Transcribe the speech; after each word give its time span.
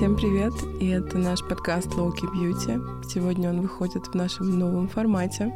Всем 0.00 0.16
привет! 0.16 0.54
И 0.80 0.86
это 0.88 1.18
наш 1.18 1.46
подкаст 1.46 1.88
Lowkey 1.88 2.32
Beauty. 2.32 3.04
Сегодня 3.06 3.50
он 3.50 3.60
выходит 3.60 4.06
в 4.06 4.14
нашем 4.14 4.58
новом 4.58 4.88
формате. 4.88 5.52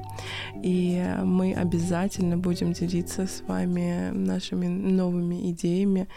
И 0.62 1.02
мы 1.22 1.54
обязательно 1.54 2.36
будем 2.36 2.74
делиться 2.74 3.26
с 3.26 3.40
вами 3.48 4.10
нашими 4.10 4.66
новыми 4.66 5.50
идеями. 5.50 6.08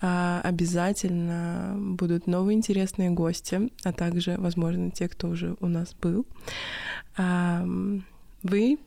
А, 0.00 0.40
обязательно 0.44 1.74
будут 1.76 2.28
новые 2.28 2.56
интересные 2.56 3.10
гости, 3.10 3.68
а 3.82 3.92
также, 3.92 4.36
возможно, 4.38 4.92
те, 4.92 5.08
кто 5.08 5.26
уже 5.26 5.56
у 5.58 5.66
нас 5.66 5.92
был. 6.00 6.24
А, 7.16 7.66
вы 8.44 8.78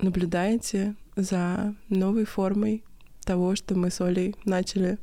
наблюдаете 0.00 0.96
за 1.14 1.76
новой 1.88 2.24
формой 2.24 2.82
того, 3.24 3.54
что 3.54 3.76
мы 3.76 3.92
с 3.92 4.00
Олей 4.00 4.34
начали 4.44 4.98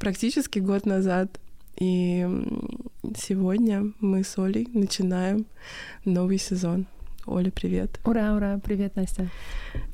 практически 0.00 0.58
год 0.58 0.86
назад 0.86 1.38
и 1.80 2.26
сегодня 3.16 3.92
мы 4.00 4.24
с 4.24 4.38
Олей 4.38 4.68
начинаем 4.72 5.46
новый 6.04 6.38
сезон. 6.38 6.86
Оля, 7.30 7.50
привет. 7.50 8.00
Ура, 8.06 8.34
ура, 8.34 8.58
привет, 8.64 8.96
Настя. 8.96 9.28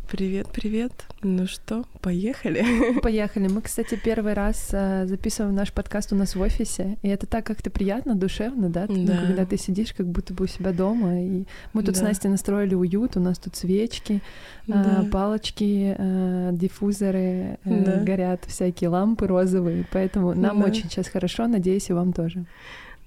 Привет, 0.08 0.46
привет. 0.52 0.92
Ну 1.22 1.48
что, 1.48 1.84
поехали? 2.00 2.64
Поехали. 3.02 3.48
Мы, 3.48 3.60
кстати, 3.60 3.98
первый 4.02 4.34
раз 4.34 4.68
э, 4.72 5.06
записываем 5.06 5.52
наш 5.52 5.72
подкаст 5.72 6.12
у 6.12 6.16
нас 6.16 6.36
в 6.36 6.40
офисе, 6.40 6.96
и 7.02 7.08
это 7.08 7.26
так 7.26 7.44
как-то 7.44 7.70
приятно, 7.70 8.14
душевно, 8.14 8.68
да? 8.68 8.86
Ну, 8.88 9.04
да. 9.04 9.14
Ну, 9.14 9.26
когда 9.26 9.46
ты 9.46 9.56
сидишь 9.56 9.92
как 9.92 10.06
будто 10.06 10.32
бы 10.32 10.44
у 10.44 10.46
себя 10.46 10.72
дома, 10.72 11.20
и 11.20 11.44
мы 11.72 11.82
тут 11.82 11.94
да. 11.94 12.00
с 12.00 12.02
Настей 12.04 12.30
настроили 12.30 12.76
уют, 12.76 13.16
у 13.16 13.20
нас 13.20 13.38
тут 13.38 13.56
свечки, 13.56 14.22
э, 14.68 14.72
да. 14.72 15.04
палочки, 15.10 15.96
э, 15.98 16.50
диффузоры, 16.52 17.58
да. 17.64 17.96
горят 18.04 18.44
всякие 18.46 18.90
лампы 18.90 19.26
розовые, 19.26 19.88
поэтому 19.90 20.34
нам 20.34 20.60
да. 20.60 20.66
очень 20.66 20.88
сейчас 20.88 21.08
хорошо, 21.08 21.48
надеюсь, 21.48 21.90
и 21.90 21.92
вам 21.92 22.12
тоже. 22.12 22.44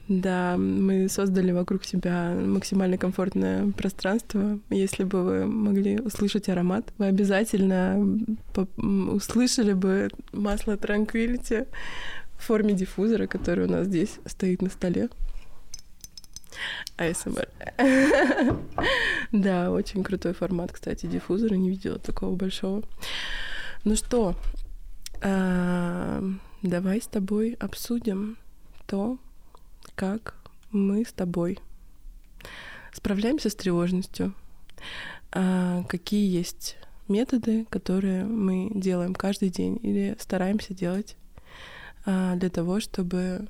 Да, 0.08 0.56
мы 0.58 1.10
создали 1.10 1.52
вокруг 1.52 1.84
себя 1.84 2.34
максимально 2.34 2.98
комфортное 2.98 3.72
пространство. 3.72 4.60
Если 4.70 5.04
бы 5.04 5.24
вы 5.24 5.46
могли 5.46 6.00
услышать 6.00 6.48
аромат, 6.48 6.94
вы 6.98 7.08
обязательно 7.08 8.26
услышали 8.78 9.74
бы 9.74 10.10
масло 10.32 10.74
Tranquility 10.78 11.68
в 12.38 12.44
форме 12.46 12.74
диффузора, 12.74 13.28
который 13.28 13.66
у 13.66 13.70
нас 13.70 13.88
здесь 13.88 14.20
стоит 14.26 14.62
на 14.62 14.70
столе. 14.70 15.10
АСМР. 16.98 17.48
Да, 19.34 19.72
очень 19.72 20.04
крутой 20.04 20.34
формат, 20.34 20.72
кстати, 20.72 21.06
диффузора. 21.06 21.56
Не 21.56 21.70
видела 21.70 22.00
такого 22.00 22.36
большого. 22.36 22.84
Ну 23.84 23.96
что, 23.98 24.36
а, 25.22 26.24
давай 26.62 27.02
с 27.02 27.08
тобой 27.08 27.58
обсудим 27.60 28.38
то, 28.86 29.18
как 29.98 30.36
мы 30.72 31.04
с 31.04 31.12
тобой 31.12 31.58
справляемся 32.94 33.50
с 33.50 33.56
тревожностью, 33.56 34.32
а 35.32 35.84
какие 35.90 36.32
есть 36.32 36.78
методы, 37.08 37.66
которые 37.66 38.26
мы 38.26 38.70
делаем 38.76 39.16
каждый 39.16 39.50
день 39.50 39.80
или 39.82 40.16
стараемся 40.20 40.76
делать 40.76 41.18
а, 42.06 42.36
для 42.36 42.52
того, 42.52 42.80
чтобы 42.80 43.48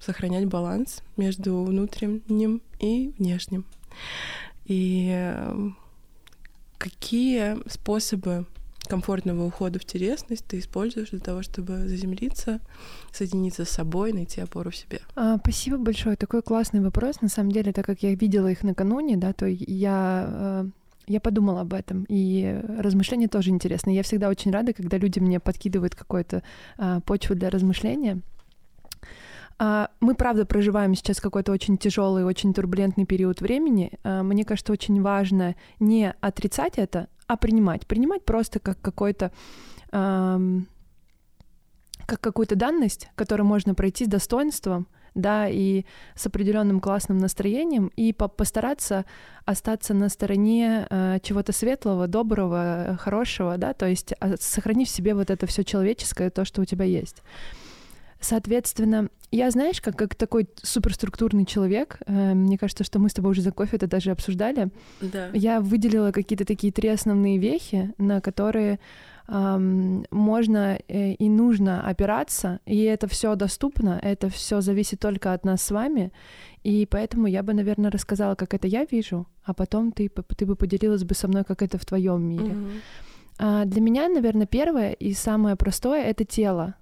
сохранять 0.00 0.46
баланс 0.46 1.00
между 1.16 1.62
внутренним 1.62 2.60
и 2.80 3.14
внешним. 3.18 3.64
И 4.64 5.10
э, 5.12 5.70
какие 6.76 7.56
способы 7.70 8.46
комфортного 8.92 9.46
ухода 9.46 9.78
в 9.78 9.86
телесность 9.86 10.44
ты 10.46 10.58
используешь 10.58 11.08
для 11.10 11.18
того, 11.18 11.40
чтобы 11.40 11.88
заземлиться, 11.88 12.60
соединиться 13.10 13.64
с 13.64 13.70
собой, 13.70 14.12
найти 14.12 14.42
опору 14.42 14.70
в 14.70 14.76
себе? 14.76 15.00
А, 15.16 15.38
спасибо 15.38 15.78
большое. 15.78 16.16
Такой 16.16 16.42
классный 16.42 16.80
вопрос. 16.80 17.22
На 17.22 17.28
самом 17.28 17.52
деле, 17.52 17.72
так 17.72 17.86
как 17.86 18.02
я 18.02 18.14
видела 18.14 18.48
их 18.48 18.62
накануне, 18.62 19.16
да, 19.16 19.32
то 19.32 19.46
я 19.46 20.26
э, 20.28 20.66
я 21.06 21.20
подумала 21.20 21.62
об 21.62 21.72
этом, 21.72 22.04
и 22.10 22.60
размышления 22.78 23.28
тоже 23.28 23.48
интересные. 23.48 23.96
Я 23.96 24.02
всегда 24.02 24.28
очень 24.28 24.50
рада, 24.50 24.74
когда 24.74 24.98
люди 24.98 25.20
мне 25.20 25.40
подкидывают 25.40 25.94
какую-то 25.94 26.42
а, 26.76 27.00
почву 27.00 27.34
для 27.34 27.48
размышления. 27.48 28.20
А, 29.58 29.88
мы, 30.00 30.14
правда, 30.14 30.44
проживаем 30.44 30.94
сейчас 30.94 31.18
какой-то 31.18 31.52
очень 31.52 31.78
тяжелый, 31.78 32.24
очень 32.24 32.52
турбулентный 32.52 33.06
период 33.06 33.40
времени. 33.40 33.92
А, 34.04 34.22
мне 34.22 34.44
кажется, 34.44 34.72
очень 34.72 35.00
важно 35.00 35.54
не 35.80 36.14
отрицать 36.20 36.74
это, 36.76 37.08
а 37.32 37.36
принимать. 37.36 37.86
Принимать 37.86 38.24
просто 38.24 38.60
как 38.60 38.78
какой-то 38.80 39.32
эм, 39.90 40.68
как 42.06 42.20
какую-то 42.20 42.56
данность, 42.56 43.08
которую 43.14 43.46
можно 43.46 43.74
пройти 43.74 44.04
с 44.04 44.08
достоинством, 44.08 44.86
да, 45.14 45.48
и 45.48 45.84
с 46.14 46.26
определенным 46.26 46.80
классным 46.80 47.16
настроением, 47.18 47.90
и 47.96 48.12
по 48.12 48.28
постараться 48.28 49.06
остаться 49.46 49.94
на 49.94 50.10
стороне 50.10 50.86
э, 50.90 51.18
чего-то 51.22 51.52
светлого, 51.52 52.06
доброго, 52.06 52.98
хорошего, 53.00 53.56
да, 53.56 53.72
то 53.72 53.86
есть 53.86 54.12
э, 54.20 54.36
сохранив 54.38 54.88
в 54.88 54.90
себе 54.90 55.14
вот 55.14 55.30
это 55.30 55.46
все 55.46 55.64
человеческое, 55.64 56.28
то, 56.28 56.44
что 56.44 56.60
у 56.60 56.64
тебя 56.66 56.84
есть. 56.84 57.22
Соответственно, 58.22 59.08
я, 59.32 59.50
знаешь, 59.50 59.80
как, 59.80 59.96
как 59.96 60.14
такой 60.14 60.48
суперструктурный 60.62 61.44
человек, 61.44 61.98
э, 62.06 62.34
мне 62.34 62.56
кажется, 62.56 62.84
что 62.84 63.00
мы 63.00 63.08
с 63.08 63.14
тобой 63.14 63.32
уже 63.32 63.42
за 63.42 63.50
кофе 63.50 63.76
это 63.76 63.88
даже 63.88 64.12
обсуждали. 64.12 64.68
Да. 65.00 65.28
Я 65.32 65.60
выделила 65.60 66.12
какие-то 66.12 66.44
такие 66.44 66.72
три 66.72 66.88
основные 66.88 67.38
вехи, 67.38 67.92
на 67.98 68.20
которые 68.20 68.78
эм, 69.26 70.06
можно 70.12 70.78
э, 70.86 71.14
и 71.14 71.28
нужно 71.28 71.84
опираться, 71.84 72.60
и 72.64 72.82
это 72.82 73.08
все 73.08 73.34
доступно, 73.34 73.98
это 74.00 74.28
все 74.28 74.60
зависит 74.60 75.00
только 75.00 75.32
от 75.32 75.44
нас 75.44 75.62
с 75.62 75.70
вами, 75.72 76.12
и 76.62 76.86
поэтому 76.86 77.26
я 77.26 77.42
бы, 77.42 77.54
наверное, 77.54 77.90
рассказала, 77.90 78.36
как 78.36 78.54
это 78.54 78.68
я 78.68 78.84
вижу, 78.84 79.26
а 79.44 79.52
потом 79.52 79.90
ты, 79.90 80.08
ты 80.36 80.46
бы 80.46 80.54
поделилась 80.54 81.02
бы 81.02 81.16
со 81.16 81.26
мной, 81.26 81.42
как 81.42 81.62
это 81.62 81.76
в 81.76 81.84
твоем 81.84 82.22
мире. 82.22 82.54
А, 83.38 83.64
для 83.64 83.80
меня, 83.80 84.08
наверное, 84.08 84.46
первое 84.46 84.92
и 84.92 85.12
самое 85.12 85.56
простое 85.56 86.04
это 86.04 86.24
тело. 86.24 86.74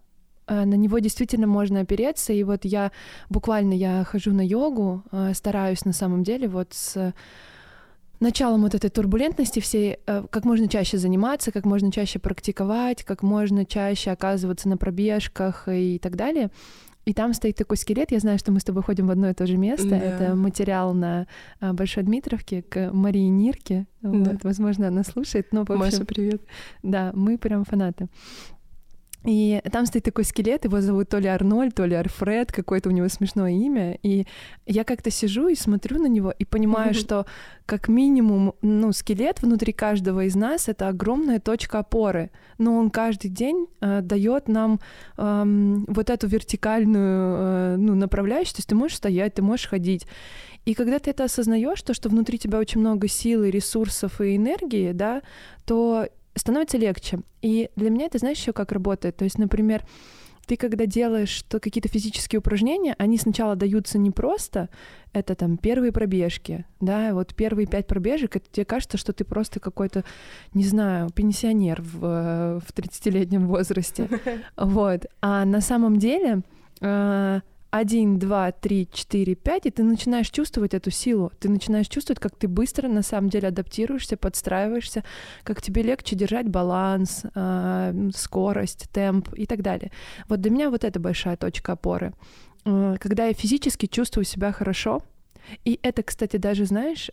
Э, 0.51 0.65
на 0.65 0.75
него 0.75 0.99
действительно 0.99 1.47
можно 1.47 1.81
опереться. 1.81 2.33
И 2.33 2.43
вот 2.43 2.65
я 2.65 2.91
буквально 3.29 3.73
я 3.73 4.05
хожу 4.05 4.33
на 4.33 4.45
йогу, 4.47 5.05
э, 5.13 5.33
стараюсь 5.33 5.85
на 5.85 5.93
самом 5.93 6.25
деле 6.25 6.49
вот 6.49 6.75
с 6.75 7.15
началом 8.19 8.63
вот 8.63 8.75
этой 8.75 8.91
турбулентности 8.91 9.61
всей 9.61 9.99
э, 10.07 10.25
как 10.29 10.45
можно 10.45 10.69
чаще 10.69 10.99
заниматься, 10.99 11.53
как 11.53 11.65
можно 11.65 11.93
чаще 11.93 12.19
практиковать, 12.19 13.05
как 13.05 13.23
можно 13.23 13.65
чаще 13.65 14.11
оказываться 14.11 14.69
на 14.69 14.77
пробежках 14.77 15.69
и 15.69 15.99
так 15.99 16.17
далее. 16.17 16.51
И 17.07 17.15
там 17.15 17.33
стоит 17.33 17.57
такой 17.57 17.77
скелет. 17.77 18.11
Я 18.13 18.19
знаю, 18.19 18.39
что 18.39 18.53
мы 18.53 18.61
с 18.61 18.65
тобой 18.65 18.83
ходим 18.83 19.07
в 19.07 19.11
одно 19.11 19.31
и 19.31 19.35
то 19.35 19.47
же 19.47 19.57
место. 19.57 19.89
Да. 19.89 19.97
Это 19.97 20.35
материал 20.35 20.93
на 20.93 21.27
Большой 21.61 22.03
Дмитровке 22.03 22.61
к 22.61 22.91
Марии 22.93 23.27
Нирке. 23.27 23.87
Да. 24.03 24.33
Вот, 24.33 24.45
возможно, 24.45 24.89
она 24.89 25.03
слушает. 25.03 25.49
Но, 25.51 25.61
в 25.61 25.71
общем, 25.71 25.79
Маша, 25.79 26.05
привет. 26.05 26.43
Да, 26.83 27.11
мы 27.15 27.39
прям 27.39 27.65
фанаты. 27.65 28.09
И 29.25 29.61
там 29.71 29.85
стоит 29.85 30.05
такой 30.05 30.25
скелет, 30.25 30.65
его 30.65 30.81
зовут 30.81 31.11
то 31.11 31.19
ли 31.19 31.29
Арнольд, 31.29 31.75
то 31.75 31.85
ли 31.85 31.95
Альфред, 31.95 32.53
какое-то 32.53 32.89
у 32.89 32.93
него 32.93 33.09
смешное 33.09 33.53
имя. 33.53 33.99
И 34.03 34.27
я 34.67 34.85
как-то 34.85 35.11
сижу 35.11 35.49
и 35.49 35.55
смотрю 35.55 35.99
на 35.99 36.07
него 36.07 36.33
и 36.39 36.45
понимаю, 36.45 36.95
что 36.95 37.27
как 37.67 37.89
минимум, 37.89 38.55
ну, 38.63 38.93
скелет 38.93 39.43
внутри 39.43 39.73
каждого 39.73 40.25
из 40.25 40.35
нас— 40.35 40.69
это 40.69 40.89
огромная 40.89 41.39
точка 41.39 41.81
опоры. 41.81 42.31
Но 42.59 42.77
он 42.77 42.91
каждый 42.91 43.29
день 43.29 43.67
э, 43.81 44.01
дает 44.01 44.49
нам 44.49 44.81
э, 45.19 45.45
вот 45.87 46.11
эту 46.11 46.27
вертикальную 46.27 47.37
э, 47.39 47.77
ну, 47.77 47.95
направляющую, 47.95 48.55
то 48.55 48.59
есть 48.61 48.69
ты 48.69 48.75
можешь 48.75 48.97
стоять, 48.97 49.35
ты 49.35 49.43
можешь 49.43 49.69
ходить. 49.69 50.07
И 50.65 50.75
когда 50.75 50.99
ты 50.99 51.11
это 51.11 51.25
осознаешь, 51.25 51.81
то, 51.83 51.95
что 51.95 52.09
внутри 52.09 52.39
тебя 52.39 52.59
очень 52.59 52.81
много 52.81 53.09
силы, 53.09 53.51
ресурсов 53.51 54.21
и 54.21 54.37
энергии, 54.37 54.93
да, 54.93 55.23
то 55.65 56.09
становится 56.41 56.79
легче. 56.79 57.21
И 57.43 57.71
для 57.77 57.91
меня 57.91 58.07
это, 58.07 58.19
знаешь, 58.19 58.39
еще 58.39 58.53
как 58.53 58.73
работает. 58.73 59.17
То 59.17 59.25
есть, 59.25 59.39
например, 59.39 59.85
ты 60.47 60.57
когда 60.57 60.87
делаешь 60.87 61.43
то 61.49 61.61
какие-то 61.61 61.89
физические 61.89 62.41
упражнения, 62.41 62.97
они 62.99 63.19
сначала 63.19 63.55
даются 63.55 63.99
не 63.99 64.11
просто, 64.11 64.69
это 65.13 65.37
там 65.37 65.57
первые 65.57 65.93
пробежки, 65.93 66.65
да, 66.81 67.15
вот 67.15 67.37
первые 67.37 67.67
пять 67.67 67.87
пробежек, 67.87 68.35
это 68.35 68.47
тебе 68.51 68.65
кажется, 68.65 68.99
что 68.99 69.13
ты 69.13 69.25
просто 69.25 69.61
какой-то, 69.61 70.03
не 70.53 70.65
знаю, 70.65 71.11
пенсионер 71.11 71.83
в, 71.83 72.05
э, 72.05 72.61
в 72.67 72.73
30-летнем 72.75 73.47
возрасте, 73.47 74.09
вот, 74.57 75.07
а 75.21 75.45
на 75.45 75.61
самом 75.61 75.99
деле 75.99 76.43
э, 77.73 77.77
один, 77.81 78.19
два, 78.19 78.53
три, 78.53 78.89
четыре, 78.93 79.35
пять, 79.35 79.67
и 79.67 79.71
ты 79.71 79.83
начинаешь 79.83 80.31
чувствовать 80.31 80.75
эту 80.75 80.91
силу. 80.91 81.33
Ты 81.39 81.49
начинаешь 81.49 81.89
чувствовать, 81.89 82.21
как 82.21 82.37
ты 82.37 82.49
быстро 82.49 82.89
на 82.89 83.03
самом 83.03 83.31
деле 83.31 83.49
адаптируешься, 83.49 84.17
подстраиваешься, 84.17 85.05
как 85.43 85.63
тебе 85.63 85.83
легче 85.83 86.17
держать 86.17 86.49
баланс, 86.49 87.25
э, 87.35 88.11
скорость, 88.15 88.89
темп 88.93 89.33
и 89.35 89.47
так 89.47 89.63
далее. 89.63 89.91
Вот 90.29 90.41
для 90.41 90.51
меня 90.51 90.71
вот 90.71 90.85
это 90.85 91.01
большая 91.01 91.37
точка 91.37 91.73
опоры. 91.73 92.13
Э, 92.65 92.97
когда 93.01 93.27
я 93.27 93.33
физически 93.33 93.87
чувствую 93.87 94.25
себя 94.25 94.53
хорошо, 94.53 95.03
и 95.65 95.81
это, 95.83 96.03
кстати, 96.03 96.37
даже, 96.37 96.67
знаешь, 96.67 97.11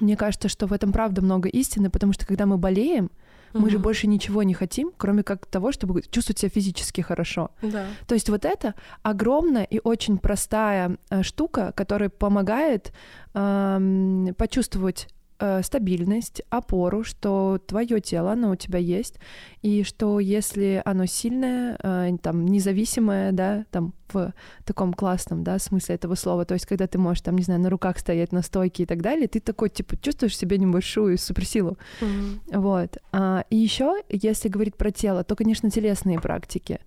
мне 0.00 0.16
кажется, 0.16 0.48
что 0.48 0.66
в 0.66 0.72
этом 0.72 0.92
правда 0.92 1.20
много 1.20 1.48
истины, 1.48 1.90
потому 1.90 2.12
что 2.12 2.26
когда 2.26 2.46
мы 2.46 2.56
болеем, 2.56 3.10
Мы 3.52 3.62
угу. 3.62 3.70
же 3.70 3.78
больше 3.78 4.06
ничего 4.06 4.42
не 4.42 4.54
хотим, 4.54 4.92
кроме 4.96 5.22
как 5.22 5.46
того, 5.46 5.72
чтобы 5.72 6.02
чувствовать 6.02 6.38
себя 6.38 6.50
физически 6.50 7.00
хорошо. 7.00 7.50
Да. 7.62 7.86
То 8.06 8.14
есть 8.14 8.28
вот 8.28 8.44
это 8.44 8.74
огромная 9.02 9.64
и 9.64 9.80
очень 9.82 10.18
простая 10.18 10.96
э, 11.10 11.22
штука, 11.22 11.72
которая 11.74 12.08
помогает 12.08 12.92
э, 13.34 14.32
почувствовать 14.36 15.08
э, 15.38 15.62
стабильность, 15.62 16.42
опору, 16.50 17.04
что 17.04 17.58
твое 17.66 18.00
тело, 18.00 18.32
оно 18.32 18.50
у 18.50 18.56
тебя 18.56 18.78
есть, 18.78 19.16
и 19.62 19.82
что 19.82 20.20
если 20.20 20.82
оно 20.84 21.06
сильное, 21.06 21.78
э, 21.82 22.16
там, 22.22 22.46
независимое, 22.46 23.32
да, 23.32 23.64
там, 23.70 23.94
в 24.12 24.32
таком 24.64 24.94
классном, 24.94 25.44
да, 25.44 25.58
смысле 25.58 25.96
этого 25.96 26.14
слова, 26.14 26.44
то 26.44 26.54
есть 26.54 26.66
когда 26.66 26.86
ты 26.86 26.98
можешь, 26.98 27.22
там, 27.22 27.36
не 27.36 27.42
знаю, 27.42 27.60
на 27.60 27.70
руках 27.70 27.98
стоять 27.98 28.32
на 28.32 28.42
стойке 28.42 28.84
и 28.84 28.86
так 28.86 29.02
далее, 29.02 29.28
ты 29.28 29.40
такой, 29.40 29.68
типа, 29.68 29.96
чувствуешь 29.96 30.36
себе 30.36 30.58
небольшую 30.58 31.18
суперсилу. 31.18 31.78
Mm-hmm. 32.00 32.58
Вот. 32.58 32.96
А, 33.12 33.44
и 33.50 33.56
еще, 33.56 34.02
если 34.08 34.48
говорить 34.48 34.76
про 34.76 34.90
тело, 34.90 35.24
то, 35.24 35.36
конечно, 35.36 35.70
телесные 35.70 36.20
практики. 36.20 36.80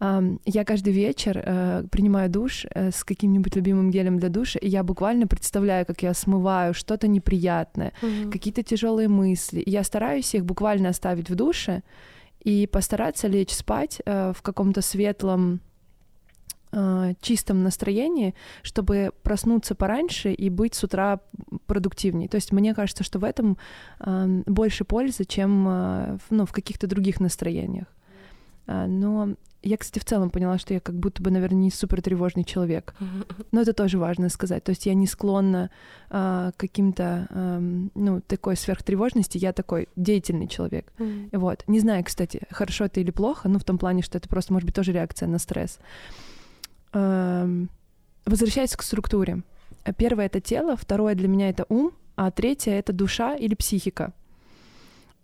Я 0.00 0.64
каждый 0.64 0.92
вечер 0.92 1.40
э, 1.44 1.84
принимаю 1.90 2.28
душ 2.28 2.66
э, 2.68 2.90
с 2.90 3.04
каким-нибудь 3.04 3.54
любимым 3.54 3.90
гелем 3.90 4.18
для 4.18 4.28
душа, 4.28 4.58
и 4.58 4.68
я 4.68 4.82
буквально 4.82 5.28
представляю, 5.28 5.86
как 5.86 6.02
я 6.02 6.14
смываю 6.14 6.74
что-то 6.74 7.06
неприятное, 7.06 7.92
mm-hmm. 8.02 8.30
какие-то 8.30 8.64
тяжелые 8.64 9.08
мысли. 9.08 9.60
И 9.60 9.70
я 9.70 9.84
стараюсь 9.84 10.34
их 10.34 10.44
буквально 10.44 10.88
оставить 10.88 11.30
в 11.30 11.36
душе 11.36 11.82
и 12.40 12.66
постараться 12.66 13.28
лечь 13.28 13.52
спать 13.52 14.02
э, 14.04 14.32
в 14.34 14.42
каком-то 14.42 14.82
светлом 14.82 15.60
чистом 17.20 17.62
настроении, 17.62 18.34
чтобы 18.62 19.12
проснуться 19.22 19.76
пораньше 19.76 20.32
и 20.32 20.50
быть 20.50 20.74
с 20.74 20.82
утра 20.82 21.20
продуктивнее. 21.66 22.28
То 22.28 22.34
есть 22.34 22.50
мне 22.50 22.74
кажется, 22.74 23.04
что 23.04 23.20
в 23.20 23.24
этом 23.24 23.58
больше 24.00 24.84
пользы, 24.84 25.24
чем 25.24 26.18
ну, 26.30 26.46
в 26.46 26.50
каких-то 26.50 26.88
других 26.88 27.20
настроениях. 27.20 27.93
Но 28.66 29.34
я, 29.64 29.78
кстати, 29.78 29.98
в 29.98 30.04
целом 30.04 30.28
поняла, 30.28 30.58
что 30.58 30.74
я 30.74 30.80
как 30.80 30.94
будто 30.94 31.22
бы, 31.22 31.30
наверное, 31.30 31.58
не 31.58 31.70
супер 31.70 32.02
тревожный 32.02 32.44
человек. 32.44 32.94
Но 33.52 33.62
это 33.62 33.72
тоже 33.72 33.98
важно 33.98 34.28
сказать. 34.28 34.62
То 34.62 34.70
есть 34.70 34.84
я 34.84 34.92
не 34.92 35.06
склонна 35.06 35.70
а, 36.10 36.52
к 36.52 36.58
каким-то, 36.58 37.26
а, 37.30 37.58
ну, 37.94 38.20
такой 38.20 38.56
сверхтревожности. 38.56 39.38
Я 39.38 39.54
такой 39.54 39.88
деятельный 39.96 40.48
человек. 40.48 40.92
Mm. 40.98 41.30
Вот. 41.38 41.64
Не 41.66 41.80
знаю, 41.80 42.04
кстати, 42.04 42.42
хорошо 42.50 42.84
это 42.84 43.00
или 43.00 43.10
плохо, 43.10 43.48
ну, 43.48 43.58
в 43.58 43.64
том 43.64 43.78
плане, 43.78 44.02
что 44.02 44.18
это 44.18 44.28
просто, 44.28 44.52
может 44.52 44.66
быть, 44.66 44.74
тоже 44.74 44.92
реакция 44.92 45.28
на 45.28 45.38
стресс. 45.38 45.78
А, 46.92 47.48
возвращаясь 48.26 48.76
к 48.76 48.82
структуре. 48.82 49.42
Первое— 49.96 50.26
это 50.26 50.40
тело, 50.40 50.76
второе 50.76 51.14
для 51.14 51.28
меня— 51.28 51.48
это 51.50 51.64
ум, 51.68 51.92
а 52.16 52.30
третье— 52.30 52.72
это 52.72 52.92
душа 52.92 53.34
или 53.34 53.54
психика. 53.54 54.12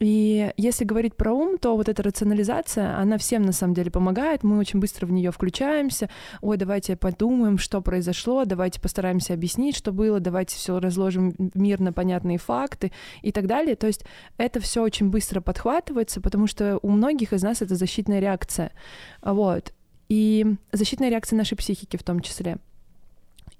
И 0.00 0.50
если 0.56 0.84
говорить 0.84 1.14
про 1.14 1.30
ум, 1.30 1.58
то 1.58 1.76
вот 1.76 1.90
эта 1.90 2.02
рационализация, 2.02 2.96
она 2.96 3.18
всем 3.18 3.42
на 3.42 3.52
самом 3.52 3.74
деле 3.74 3.90
помогает. 3.90 4.42
Мы 4.42 4.58
очень 4.58 4.80
быстро 4.80 5.04
в 5.04 5.12
нее 5.12 5.30
включаемся. 5.30 6.08
Ой, 6.40 6.56
давайте 6.56 6.96
подумаем, 6.96 7.58
что 7.58 7.82
произошло, 7.82 8.46
давайте 8.46 8.80
постараемся 8.80 9.34
объяснить, 9.34 9.76
что 9.76 9.92
было, 9.92 10.18
давайте 10.18 10.56
все 10.56 10.80
разложим 10.80 11.34
мир 11.52 11.80
на 11.80 11.92
понятные 11.92 12.38
факты 12.38 12.92
и 13.20 13.30
так 13.30 13.46
далее. 13.46 13.76
То 13.76 13.88
есть 13.88 14.04
это 14.38 14.58
все 14.58 14.82
очень 14.82 15.10
быстро 15.10 15.42
подхватывается, 15.42 16.22
потому 16.22 16.46
что 16.46 16.78
у 16.80 16.88
многих 16.88 17.34
из 17.34 17.42
нас 17.42 17.60
это 17.60 17.74
защитная 17.74 18.20
реакция. 18.20 18.72
Вот. 19.20 19.74
И 20.08 20.46
защитная 20.72 21.10
реакция 21.10 21.36
нашей 21.36 21.56
психики 21.56 21.98
в 21.98 22.02
том 22.02 22.20
числе. 22.20 22.56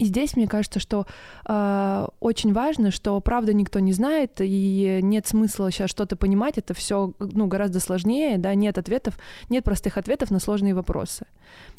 И 0.00 0.06
здесь 0.06 0.35
мне 0.35 0.49
кажется, 0.49 0.81
что 0.81 1.06
э, 1.47 2.06
очень 2.20 2.55
важно, 2.55 2.91
что 2.91 3.20
правда 3.20 3.52
никто 3.52 3.81
не 3.81 3.93
знает, 3.93 4.41
и 4.41 5.00
нет 5.02 5.26
смысла 5.26 5.70
сейчас 5.70 5.91
что-то 5.91 6.17
понимать, 6.17 6.56
это 6.56 6.73
все 6.73 7.12
ну, 7.19 7.47
гораздо 7.47 7.81
сложнее, 7.81 8.38
да, 8.38 8.55
нет 8.55 8.79
ответов, 8.79 9.19
нет 9.50 9.62
простых 9.62 9.99
ответов 9.99 10.31
на 10.31 10.38
сложные 10.38 10.75
вопросы. 10.75 11.26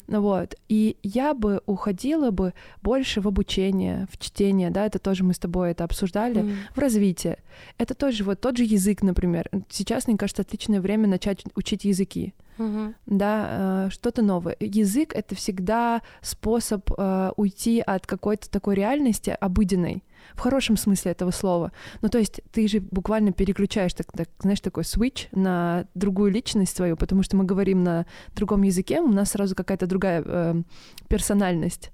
Вот. 0.06 0.54
И 0.68 0.96
я 1.02 1.34
бы 1.34 1.62
уходила 1.66 2.30
бы 2.30 2.54
больше 2.80 3.20
в 3.20 3.26
обучение, 3.26 4.06
в 4.12 4.18
чтение, 4.18 4.70
да, 4.70 4.86
это 4.86 5.00
тоже 5.00 5.24
мы 5.24 5.34
с 5.34 5.40
тобой 5.40 5.72
это 5.72 5.82
обсуждали, 5.82 6.42
mm. 6.42 6.54
в 6.76 6.78
развитие. 6.78 7.38
Это 7.76 7.94
тоже 7.94 8.22
вот 8.22 8.40
тот 8.40 8.56
же 8.56 8.62
язык, 8.62 9.02
например. 9.02 9.50
Сейчас, 9.68 10.06
мне 10.06 10.16
кажется, 10.16 10.42
отличное 10.42 10.80
время 10.80 11.08
начать 11.08 11.42
учить 11.56 11.84
языки 11.84 12.34
угу. 12.62 12.94
да, 13.06 13.86
э, 13.86 13.90
что-то 13.90 14.22
новое. 14.22 14.56
Язык 14.60 15.14
это 15.14 15.34
всегда 15.34 16.02
способ 16.20 16.90
э, 16.96 17.32
уйти 17.36 17.80
от 17.80 18.06
какой-то 18.06 18.50
такой 18.50 18.74
реальности 18.74 19.36
обыденной 19.40 20.02
в 20.34 20.40
хорошем 20.40 20.76
смысле 20.76 21.12
этого 21.12 21.30
слова. 21.30 21.72
Ну, 22.00 22.08
то 22.08 22.18
есть 22.18 22.40
ты 22.52 22.68
же 22.68 22.80
буквально 22.80 23.32
переключаешь, 23.32 23.94
так, 23.94 24.10
так, 24.12 24.28
знаешь, 24.40 24.60
такой 24.60 24.84
switch 24.84 25.28
на 25.32 25.86
другую 25.94 26.30
личность 26.30 26.76
свою, 26.76 26.96
потому 26.96 27.22
что 27.22 27.36
мы 27.36 27.44
говорим 27.44 27.82
на 27.82 28.06
другом 28.34 28.62
языке, 28.62 29.00
у 29.00 29.08
нас 29.08 29.30
сразу 29.32 29.54
какая-то 29.54 29.86
другая 29.86 30.22
э, 30.24 30.62
персональность. 31.08 31.90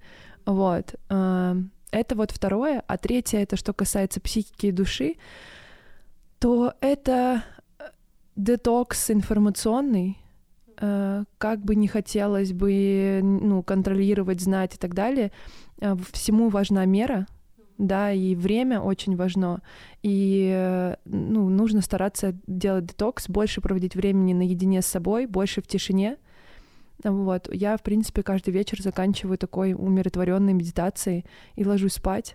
Вот. 0.47 0.95
Э, 1.11 1.57
это 1.91 2.15
вот 2.15 2.31
второе. 2.31 2.83
А 2.87 2.99
третье, 2.99 3.39
это 3.39 3.57
что 3.57 3.73
касается 3.73 4.21
психики 4.21 4.67
и 4.67 4.73
души, 4.73 5.17
то 6.39 6.75
это 6.81 7.43
детокс 8.37 9.11
информационный, 9.11 10.19
Э, 10.19 10.28
как 11.39 11.65
бы 11.65 11.75
не 11.75 11.89
хотелось 11.89 12.53
бы 12.53 13.21
ну, 13.23 13.63
контролировать, 13.63 14.41
знать 14.41 14.75
и 14.75 14.79
так 14.79 14.95
далее, 14.95 15.33
э, 15.81 15.97
всему 16.13 16.49
важна 16.49 16.85
мера, 16.85 17.27
да, 17.79 18.13
и 18.13 18.35
время 18.35 18.81
очень 18.81 19.17
важно. 19.17 19.63
И 20.03 20.51
э, 20.53 20.97
ну, 21.05 21.49
нужно 21.49 21.81
стараться 21.81 22.37
делать 22.47 22.87
детокс, 22.87 23.29
больше 23.29 23.61
проводить 23.61 23.95
времени 23.95 24.35
наедине 24.35 24.83
с 24.83 24.87
собой, 24.87 25.27
больше 25.27 25.63
в 25.63 25.67
тишине. 25.67 26.17
Вот. 27.05 27.49
Я, 27.53 27.77
в 27.77 27.83
принципе, 27.83 28.23
каждый 28.23 28.51
вечер 28.51 28.83
заканчиваю 28.83 29.39
такой 29.39 29.75
умиротворенной 29.75 30.53
медитацией 30.53 31.25
и 31.55 31.65
ложусь 31.65 31.95
спать. 31.95 32.35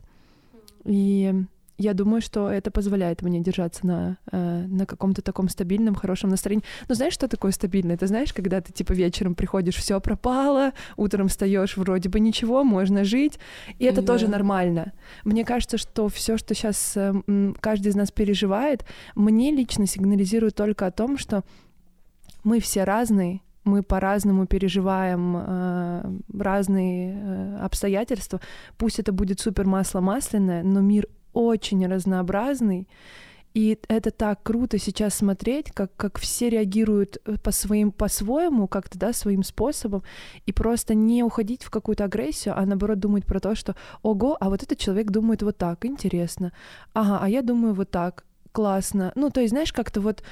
И 0.86 1.34
я 1.78 1.94
думаю, 1.94 2.22
что 2.22 2.50
это 2.50 2.72
позволяет 2.72 3.22
мне 3.22 3.40
держаться 3.40 3.86
на, 3.86 4.18
э, 4.32 4.66
на 4.68 4.86
каком-то 4.86 5.22
таком 5.22 5.50
стабильном, 5.50 5.96
хорошем 5.96 6.30
настроении. 6.30 6.64
Но 6.88 6.96
знаешь, 6.96 7.14
что 7.14 7.28
такое 7.28 7.52
стабильное? 7.52 7.98
Ты 7.98 8.08
знаешь, 8.08 8.34
когда 8.34 8.62
ты 8.62 8.72
типа 8.72 8.94
вечером 8.94 9.34
приходишь, 9.36 9.76
все 9.76 10.00
пропало, 10.00 10.74
утром 10.98 11.28
встаешь, 11.28 11.76
вроде 11.78 12.10
бы 12.10 12.20
ничего, 12.20 12.64
можно 12.64 13.04
жить, 13.04 13.40
и 13.80 13.86
это 13.86 14.02
да. 14.02 14.14
тоже 14.14 14.28
нормально. 14.28 14.94
Мне 15.24 15.44
кажется, 15.44 15.78
что 15.78 16.10
все, 16.10 16.38
что 16.38 16.54
сейчас 16.54 16.94
э, 16.96 17.14
каждый 17.60 17.88
из 17.88 17.96
нас 17.96 18.12
переживает, 18.12 18.86
мне 19.16 19.52
лично 19.52 19.88
сигнализирует 19.88 20.56
только 20.56 20.86
о 20.86 20.92
том, 20.92 21.18
что 21.18 21.44
мы 22.44 22.60
все 22.60 22.84
разные, 22.84 23.42
мы 23.64 23.82
по-разному 23.82 24.46
переживаем 24.46 25.38
э, 25.38 26.20
разные 26.38 27.16
э, 27.16 27.58
обстоятельства. 27.62 28.42
Пусть 28.78 29.00
это 29.00 29.12
будет 29.12 29.40
супер 29.40 29.66
масло 29.66 30.02
масляное, 30.02 30.64
но 30.64 30.82
мир 30.82 31.08
очень 31.34 31.86
разнообразный. 31.86 32.88
И 33.54 33.78
это 33.88 34.10
так 34.10 34.42
круто 34.42 34.80
сейчас 34.80 35.14
смотреть, 35.14 35.72
как, 35.72 35.96
как 35.96 36.18
все 36.18 36.50
реагируют 36.50 37.18
э, 37.26 37.38
по 37.38 37.52
своим, 37.52 37.92
по-своему, 37.92 38.68
как-то, 38.68 38.98
да, 38.98 39.14
своим 39.14 39.44
способом, 39.44 40.02
и 40.48 40.52
просто 40.52 40.96
не 40.96 41.24
уходить 41.24 41.64
в 41.64 41.70
какую-то 41.70 42.06
агрессию, 42.06 42.58
а 42.58 42.66
наоборот 42.66 43.00
думать 43.00 43.28
про 43.28 43.40
то, 43.40 43.54
что, 43.54 43.76
ого, 44.02 44.38
а 44.40 44.50
вот 44.50 44.64
этот 44.64 44.80
человек 44.80 45.12
думает 45.12 45.44
вот 45.44 45.58
так, 45.58 45.86
интересно, 45.86 46.52
ага, 46.94 47.20
а 47.22 47.30
я 47.30 47.44
думаю 47.44 47.76
вот 47.76 47.92
так, 47.92 48.26
классно. 48.52 49.12
Ну, 49.14 49.30
то 49.30 49.42
есть, 49.42 49.52
знаешь, 49.52 49.72
как-то 49.72 50.02
вот 50.02 50.24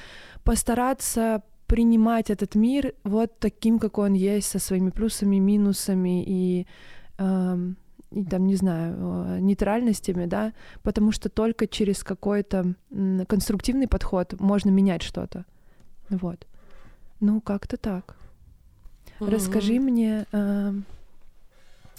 постараться 0.42 1.42
принимать 1.68 2.28
этот 2.28 2.56
мир 2.56 2.94
вот 3.04 3.38
таким, 3.38 3.78
какой 3.78 4.06
он 4.06 4.14
есть, 4.14 4.48
со 4.48 4.58
своими 4.58 4.90
плюсами, 4.90 5.36
минусами 5.36 6.24
и 6.26 6.66
эм, 7.18 7.76
там, 8.30 8.46
не 8.46 8.56
знаю, 8.56 8.96
э, 8.98 9.38
нейтральностями, 9.40 10.26
да, 10.26 10.52
потому 10.82 11.12
что 11.12 11.28
только 11.28 11.66
через 11.66 12.04
какой-то 12.04 12.74
конструктивный 13.26 13.88
подход 13.88 14.38
можно 14.40 14.70
менять 14.70 15.02
что-то. 15.02 15.44
Вот. 16.10 16.46
Ну, 17.20 17.40
как-то 17.40 17.76
так. 17.76 18.16
Mm-hmm. 19.18 19.30
Расскажи 19.30 19.80
мне, 19.80 20.26
э, 20.32 20.72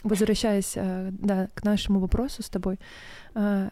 возвращаясь 0.04 0.74
э, 0.76 1.10
да, 1.12 1.50
к 1.54 1.64
нашему 1.64 2.00
вопросу 2.00 2.44
с 2.44 2.50
тобой, 2.50 2.80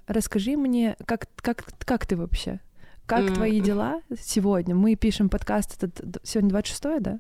расскажи 0.08 0.58
мне, 0.58 0.96
как, 1.06 1.28
как, 1.36 1.66
как 1.86 2.06
ты 2.08 2.18
вообще? 2.18 2.60
Как 3.06 3.22
mm-hmm. 3.22 3.36
твои 3.36 3.62
дела 3.62 4.02
сегодня? 4.20 4.74
Мы 4.74 4.96
пишем 4.96 5.30
подкаст, 5.30 5.84
этот, 5.84 6.18
сегодня 6.24 6.50
26 6.50 7.02
да? 7.02 7.20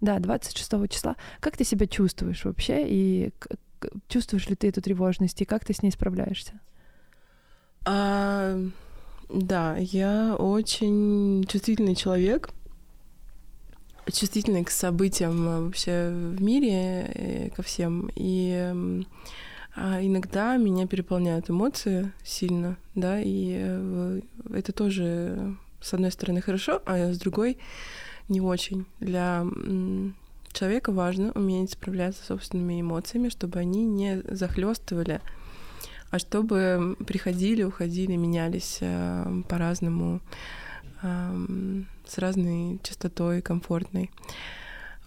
Да, 0.00 0.18
26 0.20 0.88
числа. 0.88 1.16
Как 1.40 1.56
ты 1.56 1.64
себя 1.64 1.86
чувствуешь 1.86 2.44
вообще? 2.44 2.86
И 2.86 3.32
чувствуешь 4.08 4.48
ли 4.48 4.56
ты 4.56 4.68
эту 4.68 4.80
тревожность 4.80 5.40
и 5.40 5.44
как 5.44 5.64
ты 5.64 5.72
с 5.72 5.82
ней 5.82 5.90
справляешься? 5.90 6.60
А, 7.84 8.58
да, 9.28 9.76
я 9.76 10.36
очень 10.36 11.44
чувствительный 11.48 11.94
человек, 11.94 12.50
чувствительный 14.06 14.64
к 14.64 14.70
событиям 14.70 15.64
вообще 15.64 16.10
в 16.10 16.42
мире, 16.42 17.10
э, 17.14 17.50
ко 17.50 17.62
всем. 17.62 18.10
И 18.14 19.04
а 19.80 20.00
иногда 20.02 20.56
меня 20.56 20.88
переполняют 20.88 21.50
эмоции 21.50 22.10
сильно, 22.24 22.76
да, 22.96 23.20
и 23.20 23.54
э, 23.60 24.20
это 24.52 24.72
тоже 24.72 25.56
с 25.80 25.94
одной 25.94 26.10
стороны 26.10 26.40
хорошо, 26.40 26.82
а 26.84 27.12
с 27.12 27.18
другой 27.18 27.58
не 28.28 28.40
очень. 28.40 28.86
Для 28.98 29.46
человека 30.58 30.92
важно 30.92 31.30
уметь 31.32 31.72
справляться 31.72 32.22
с 32.22 32.26
собственными 32.26 32.80
эмоциями, 32.80 33.28
чтобы 33.28 33.58
они 33.58 33.84
не 33.84 34.22
захлестывали, 34.28 35.20
а 36.10 36.18
чтобы 36.18 36.96
приходили, 37.06 37.62
уходили, 37.62 38.16
менялись 38.16 38.78
э, 38.80 39.42
по-разному, 39.48 40.20
э, 41.02 41.82
с 42.06 42.18
разной 42.18 42.80
частотой, 42.82 43.42
комфортной. 43.42 44.10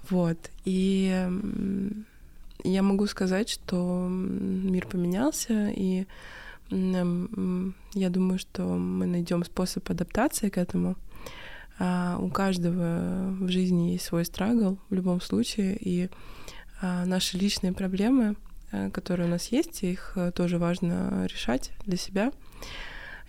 Вот. 0.10 0.38
И 0.66 1.28
я 2.64 2.84
могу 2.84 3.08
сказать, 3.08 3.50
что 3.50 4.08
мир 4.10 4.88
поменялся, 4.88 5.70
и 5.70 6.06
я 6.70 8.10
думаю, 8.10 8.40
что 8.40 8.64
мы 8.64 9.06
найдем 9.06 9.44
способ 9.44 9.90
адаптации 9.90 10.50
к 10.50 10.58
этому. 10.58 10.96
А 11.84 12.20
у 12.20 12.30
каждого 12.30 13.34
в 13.40 13.50
жизни 13.50 13.94
есть 13.94 14.06
свой 14.06 14.24
страгл 14.24 14.78
в 14.92 14.94
любом 14.94 15.20
случае, 15.20 15.76
и 15.82 16.12
а, 16.80 17.06
наши 17.06 17.40
личные 17.40 17.74
проблемы, 17.74 18.36
э, 18.72 18.92
которые 18.92 19.28
у 19.28 19.32
нас 19.32 19.48
есть, 19.48 19.82
их 19.82 20.14
э, 20.16 20.32
тоже 20.32 20.60
важно 20.60 21.26
решать 21.26 21.72
для 21.88 21.98
себя. 21.98 22.34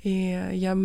И 0.02 0.50
я 0.52 0.76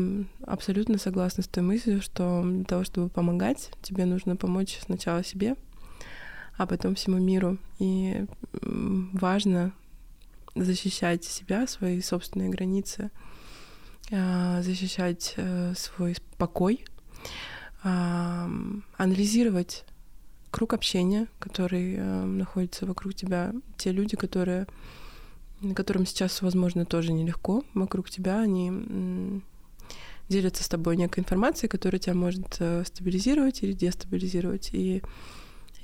абсолютно 0.45 0.97
согласна 0.97 1.43
с 1.43 1.47
той 1.49 1.61
мыслью, 1.61 2.01
что 2.01 2.41
для 2.41 2.63
того, 2.63 2.85
чтобы 2.85 3.09
помогать, 3.09 3.69
тебе 3.81 4.05
нужно 4.05 4.37
помочь 4.37 4.79
сначала 4.81 5.21
себе, 5.21 5.57
а 6.55 6.67
потом 6.67 6.95
всему 6.95 7.17
миру. 7.17 7.57
И 7.79 8.25
важно 8.61 9.73
защищать 10.55 11.25
себя, 11.25 11.67
свои 11.67 11.99
собственные 11.99 12.47
границы, 12.47 13.11
а, 14.09 14.61
защищать 14.61 15.33
э, 15.35 15.73
свой 15.75 16.15
покой, 16.37 16.85
а, 16.85 17.56
анализировать 17.83 19.85
круг 20.51 20.73
общения, 20.73 21.27
который 21.39 21.95
э, 21.95 22.23
находится 22.23 22.85
вокруг 22.85 23.13
тебя, 23.13 23.53
те 23.77 23.91
люди, 23.91 24.15
которые, 24.15 24.67
которым 25.75 26.05
сейчас, 26.05 26.41
возможно, 26.41 26.85
тоже 26.85 27.13
нелегко 27.13 27.63
вокруг 27.73 28.09
тебя, 28.09 28.39
они 28.39 29.41
делятся 30.29 30.63
с 30.63 30.67
тобой 30.67 30.97
некой 30.97 31.21
информацией, 31.21 31.69
которая 31.69 31.99
тебя 31.99 32.13
может 32.13 32.57
э, 32.59 32.83
стабилизировать 32.85 33.63
или 33.63 33.73
дестабилизировать. 33.73 34.69
И 34.73 35.01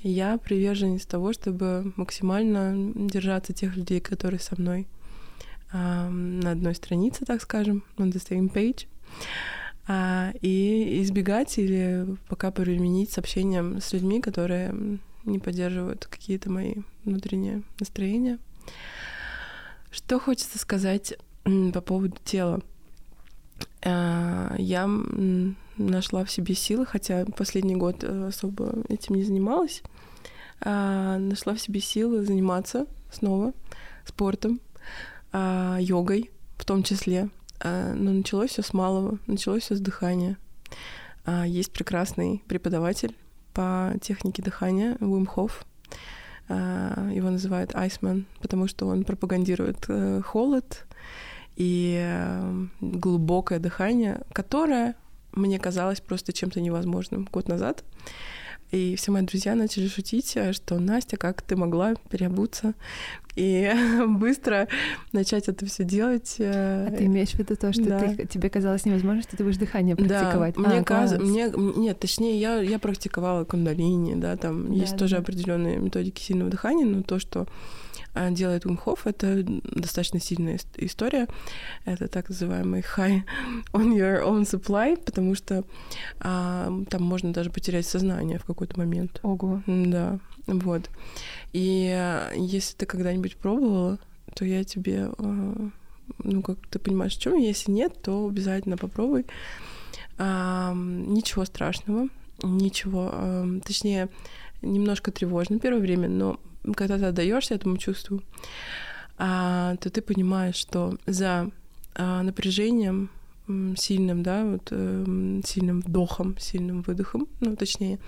я 0.02 0.36
приверженец 0.36 1.06
того, 1.06 1.32
чтобы 1.32 1.92
максимально 1.96 2.92
держаться 3.08 3.52
тех 3.52 3.76
людей, 3.76 4.00
которые 4.00 4.40
со 4.40 4.60
мной 4.60 4.86
э, 5.72 6.08
на 6.08 6.50
одной 6.50 6.74
странице, 6.74 7.24
так 7.24 7.40
скажем, 7.40 7.84
on 7.96 8.12
the 8.12 8.22
same 8.22 8.52
page, 8.52 8.86
и 9.88 11.02
избегать 11.02 11.58
или 11.58 12.16
пока 12.28 12.50
применить 12.50 13.12
с 13.12 13.18
с 13.18 13.92
людьми, 13.92 14.20
которые 14.20 14.98
не 15.24 15.38
поддерживают 15.38 16.06
какие-то 16.06 16.50
мои 16.50 16.76
внутренние 17.04 17.62
настроения. 17.78 18.38
Что 19.90 20.18
хочется 20.18 20.58
сказать 20.58 21.14
по 21.44 21.80
поводу 21.80 22.16
тела? 22.24 22.60
Э, 23.82 24.54
я 24.58 24.88
нашла 25.76 26.24
в 26.24 26.30
себе 26.30 26.54
силы, 26.54 26.86
хотя 26.86 27.24
последний 27.36 27.76
год 27.76 28.02
э, 28.02 28.26
особо 28.28 28.82
этим 28.88 29.16
не 29.16 29.24
занималась, 29.24 29.82
а, 30.60 31.18
нашла 31.18 31.54
в 31.54 31.60
себе 31.60 31.80
силы 31.80 32.22
заниматься 32.24 32.86
снова 33.12 33.52
спортом, 34.06 34.60
а, 35.32 35.78
йогой 35.80 36.30
в 36.56 36.64
том 36.64 36.82
числе. 36.82 37.28
А, 37.64 37.94
но 37.94 38.12
началось 38.12 38.50
все 38.50 38.62
с 38.62 38.72
малого, 38.72 39.18
началось 39.26 39.62
все 39.64 39.74
с 39.74 39.80
дыхания. 39.80 40.38
Есть 41.46 41.72
прекрасный 41.72 42.42
преподаватель 42.46 43.16
по 43.54 43.94
технике 44.02 44.42
дыхания 44.42 44.98
Уим 45.00 45.24
Хофф. 45.24 45.64
Его 46.48 47.30
называют 47.30 47.74
Айсман, 47.74 48.26
потому 48.42 48.68
что 48.68 48.86
он 48.86 49.04
пропагандирует 49.04 49.86
э, 49.88 50.20
холод 50.22 50.84
и 51.56 51.98
э, 51.98 52.66
глубокое 52.82 53.58
дыхание, 53.58 54.20
которое 54.32 54.94
мне 55.32 55.58
казалось 55.58 56.00
просто 56.00 56.34
чем-то 56.34 56.60
невозможным 56.60 57.26
год 57.32 57.48
назад. 57.48 57.84
И 58.70 58.96
все 58.96 59.12
мои 59.12 59.22
друзья 59.22 59.54
начали 59.54 59.88
шутить, 59.88 60.36
э, 60.36 60.52
что 60.52 60.78
Настя, 60.78 61.16
как 61.16 61.42
ты 61.42 61.56
могла 61.56 61.94
переобуться 62.10 62.74
и 63.36 63.72
быстро 64.06 64.68
начать 65.12 65.48
это 65.48 65.66
все 65.66 65.84
делать. 65.84 66.36
Э, 66.38 66.88
а 66.88 66.96
ты 66.96 67.06
имеешь 67.06 67.30
в 67.30 67.38
виду 67.38 67.56
то, 67.56 67.72
что 67.72 67.84
да. 67.84 68.00
ты, 68.00 68.26
тебе 68.26 68.50
казалось 68.50 68.84
невозможно, 68.84 69.22
что 69.22 69.36
ты 69.36 69.44
будешь 69.44 69.56
дыхание 69.56 69.96
практиковать? 69.96 70.54
Да, 70.54 70.62
а, 70.62 70.68
мне 70.68 70.84
казалось, 70.84 71.22
мне, 71.22 71.52
нет, 71.56 71.98
точнее, 71.98 72.38
я, 72.38 72.60
я 72.60 72.78
практиковала 72.78 73.44
кундалини, 73.44 74.14
да, 74.14 74.36
там 74.36 74.68
да, 74.68 74.74
есть 74.74 74.92
да. 74.92 74.98
тоже 74.98 75.16
определенные 75.16 75.78
методики 75.78 76.20
сильного 76.20 76.50
дыхания, 76.50 76.86
но 76.86 77.02
то, 77.02 77.18
что 77.18 77.46
а, 78.14 78.30
делает 78.30 78.64
Умхов, 78.64 79.06
это 79.06 79.42
достаточно 79.44 80.20
сильная 80.20 80.58
история. 80.76 81.26
Это 81.84 82.06
так 82.06 82.28
называемый 82.28 82.84
high 82.96 83.22
on 83.72 83.92
your 83.92 84.24
own 84.24 84.42
supply, 84.42 84.96
потому 84.96 85.34
что 85.34 85.64
а, 86.20 86.72
там 86.88 87.02
можно 87.02 87.32
даже 87.32 87.50
потерять 87.50 87.86
сознание 87.86 88.38
в 88.38 88.44
какой-то 88.44 88.78
момент. 88.78 89.18
Ого. 89.22 89.62
Да, 89.66 90.20
вот. 90.46 90.90
И 91.52 91.90
а, 91.92 92.32
если 92.34 92.76
ты 92.76 92.86
когда-нибудь 92.86 93.36
пробовала, 93.36 93.98
то 94.34 94.44
я 94.44 94.64
тебе, 94.64 95.10
а, 95.18 95.68
ну, 96.18 96.42
как 96.42 96.58
ты 96.68 96.78
понимаешь, 96.78 97.16
в 97.16 97.20
чем, 97.20 97.36
если 97.36 97.70
нет, 97.70 98.00
то 98.02 98.26
обязательно 98.26 98.76
попробуй. 98.76 99.26
Ничего 100.16 101.44
страшного, 101.44 102.08
ничего, 102.42 103.10
а, 103.12 103.46
точнее, 103.64 104.08
немножко 104.62 105.10
тревожно 105.10 105.58
первое 105.58 105.80
время, 105.80 106.08
но 106.08 106.38
когда 106.76 106.98
ты 106.98 107.06
отдаешься 107.06 107.54
этому 107.54 107.76
чувству, 107.76 108.22
а, 109.18 109.76
то 109.76 109.90
ты 109.90 110.02
понимаешь, 110.02 110.56
что 110.56 110.96
за 111.06 111.50
а, 111.94 112.22
напряжением 112.22 113.10
сильным, 113.76 114.22
да, 114.22 114.42
вот 114.42 114.68
э, 114.70 115.40
сильным 115.44 115.82
вдохом, 115.82 116.34
сильным 116.38 116.80
выдохом, 116.80 117.28
ну, 117.40 117.54
точнее, 117.56 117.98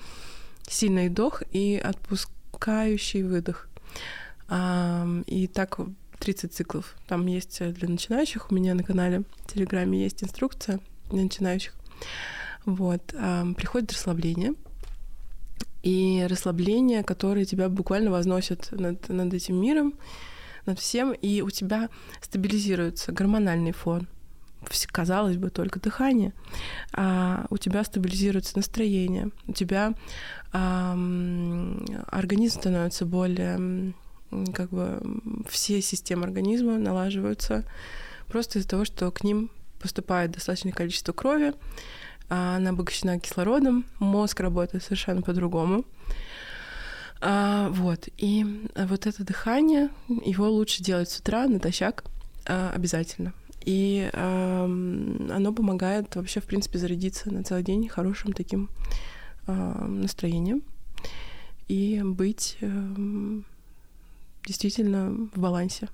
сильный 0.69 1.09
вдох 1.09 1.43
и 1.53 1.81
отпускающий 1.83 3.23
выдох. 3.23 3.69
И 4.51 5.51
так 5.53 5.81
30 6.19 6.53
циклов. 6.53 6.97
Там 7.07 7.27
есть 7.27 7.63
для 7.73 7.89
начинающих. 7.89 8.51
У 8.51 8.55
меня 8.55 8.75
на 8.75 8.83
канале 8.83 9.23
в 9.45 9.53
Телеграме 9.53 10.03
есть 10.03 10.23
инструкция 10.23 10.81
для 11.11 11.23
начинающих. 11.23 11.75
Вот. 12.65 13.03
Приходит 13.57 13.93
расслабление 13.93 14.55
и 15.83 16.27
расслабление, 16.29 17.05
которое 17.05 17.45
тебя 17.45 17.69
буквально 17.69 18.11
возносит 18.11 18.73
над, 18.73 19.09
над 19.09 19.33
этим 19.33 19.61
миром, 19.61 19.95
над 20.65 20.81
всем, 20.81 21.13
и 21.13 21.43
у 21.43 21.51
тебя 21.51 21.89
стабилизируется 22.21 23.13
гормональный 23.13 23.73
фон. 23.73 24.09
Казалось 24.89 25.37
бы, 25.37 25.51
только 25.51 25.79
дыхание, 25.79 26.33
а 26.93 27.47
у 27.51 27.57
тебя 27.57 27.85
стабилизируется 27.85 28.57
настроение, 28.57 29.31
у 29.47 29.53
тебя 29.53 29.95
а, 30.53 30.93
организм 32.09 32.61
становится 32.61 33.07
более, 33.07 33.95
как 34.53 34.71
бы, 34.71 35.01
все 35.49 35.81
системы 35.81 36.25
организма 36.25 36.79
налаживаются 36.79 37.65
просто 38.27 38.59
из-за 38.59 38.69
того, 38.69 38.85
что 38.85 39.11
к 39.13 39.23
ним 39.23 39.51
поступает 39.81 40.33
достаточное 40.33 40.73
количество 40.73 41.13
крови, 41.13 41.55
а, 42.29 42.57
она 42.57 42.71
обогащена 42.71 43.21
кислородом, 43.21 43.85
мозг 43.99 44.41
работает 44.41 44.83
совершенно 44.83 45.23
по-другому. 45.23 45.85
А, 47.21 47.69
вот, 47.71 48.09
и 48.17 48.69
вот 48.75 49.07
это 49.07 49.25
дыхание, 49.25 49.91
его 50.09 50.51
лучше 50.51 50.83
делать 50.83 51.09
с 51.09 51.19
утра 51.19 51.47
натощак 51.47 52.05
а, 52.47 52.73
обязательно. 52.75 53.33
И 53.67 54.09
а, 54.13 54.65
оно 54.65 55.53
помогает 55.53 56.15
вообще, 56.15 56.41
в 56.41 56.45
принципе, 56.45 56.79
зарядиться 56.79 57.33
на 57.33 57.43
целый 57.43 57.65
день 57.65 57.89
хорошим 57.89 58.33
таким 58.33 58.71
а, 59.47 59.87
настроением 59.87 60.63
и 61.67 62.01
быть 62.05 62.59
а, 62.63 62.67
действительно 64.47 65.11
в 65.35 65.39
балансе. 65.39 65.89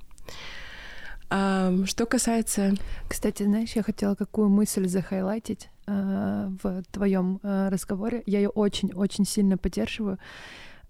А, 1.30 1.72
что 1.86 2.04
касается... 2.04 2.74
Кстати, 3.08 3.44
знаешь, 3.44 3.72
я 3.72 3.82
хотела 3.82 4.14
какую 4.14 4.50
мысль 4.50 4.86
захайлайтить 4.86 5.70
э, 5.86 6.50
в 6.62 6.82
твоем 6.90 7.40
э, 7.42 7.68
разговоре. 7.70 8.22
Я 8.26 8.40
ее 8.40 8.50
очень-очень 8.50 9.24
сильно 9.24 9.56
поддерживаю, 9.56 10.18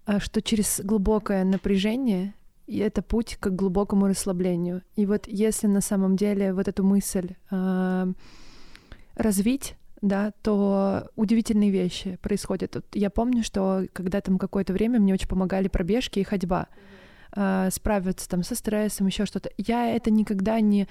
э, 0.05 0.19
что 0.19 0.41
через 0.41 0.81
глубокое 0.83 1.45
напряжение 1.45 2.33
и 2.67 2.77
это 2.77 3.01
путь 3.01 3.37
к 3.39 3.49
глубокому 3.49 4.07
расслаблению. 4.07 4.83
И 4.95 5.05
вот 5.05 5.27
если 5.27 5.67
на 5.67 5.81
самом 5.81 6.15
деле 6.15 6.53
вот 6.53 6.67
эту 6.67 6.83
мысль 6.83 7.35
э, 7.51 8.13
развить, 9.15 9.75
да, 10.01 10.31
то 10.41 11.09
удивительные 11.15 11.71
вещи 11.71 12.17
происходят. 12.21 12.75
Вот 12.75 12.85
я 12.93 13.09
помню, 13.09 13.43
что 13.43 13.85
когда 13.93 14.19
там 14.21 14.37
какое-то 14.37 14.73
время 14.73 14.99
мне 14.99 15.13
очень 15.13 15.29
помогали 15.29 15.67
пробежки 15.67 16.19
и 16.19 16.23
ходьба. 16.23 16.67
Э, 17.35 17.69
справиться 17.71 18.29
там 18.29 18.43
со 18.43 18.55
стрессом, 18.55 19.07
еще 19.07 19.25
что-то. 19.25 19.49
Я 19.57 19.95
это 19.95 20.11
никогда 20.11 20.59
не 20.59 20.87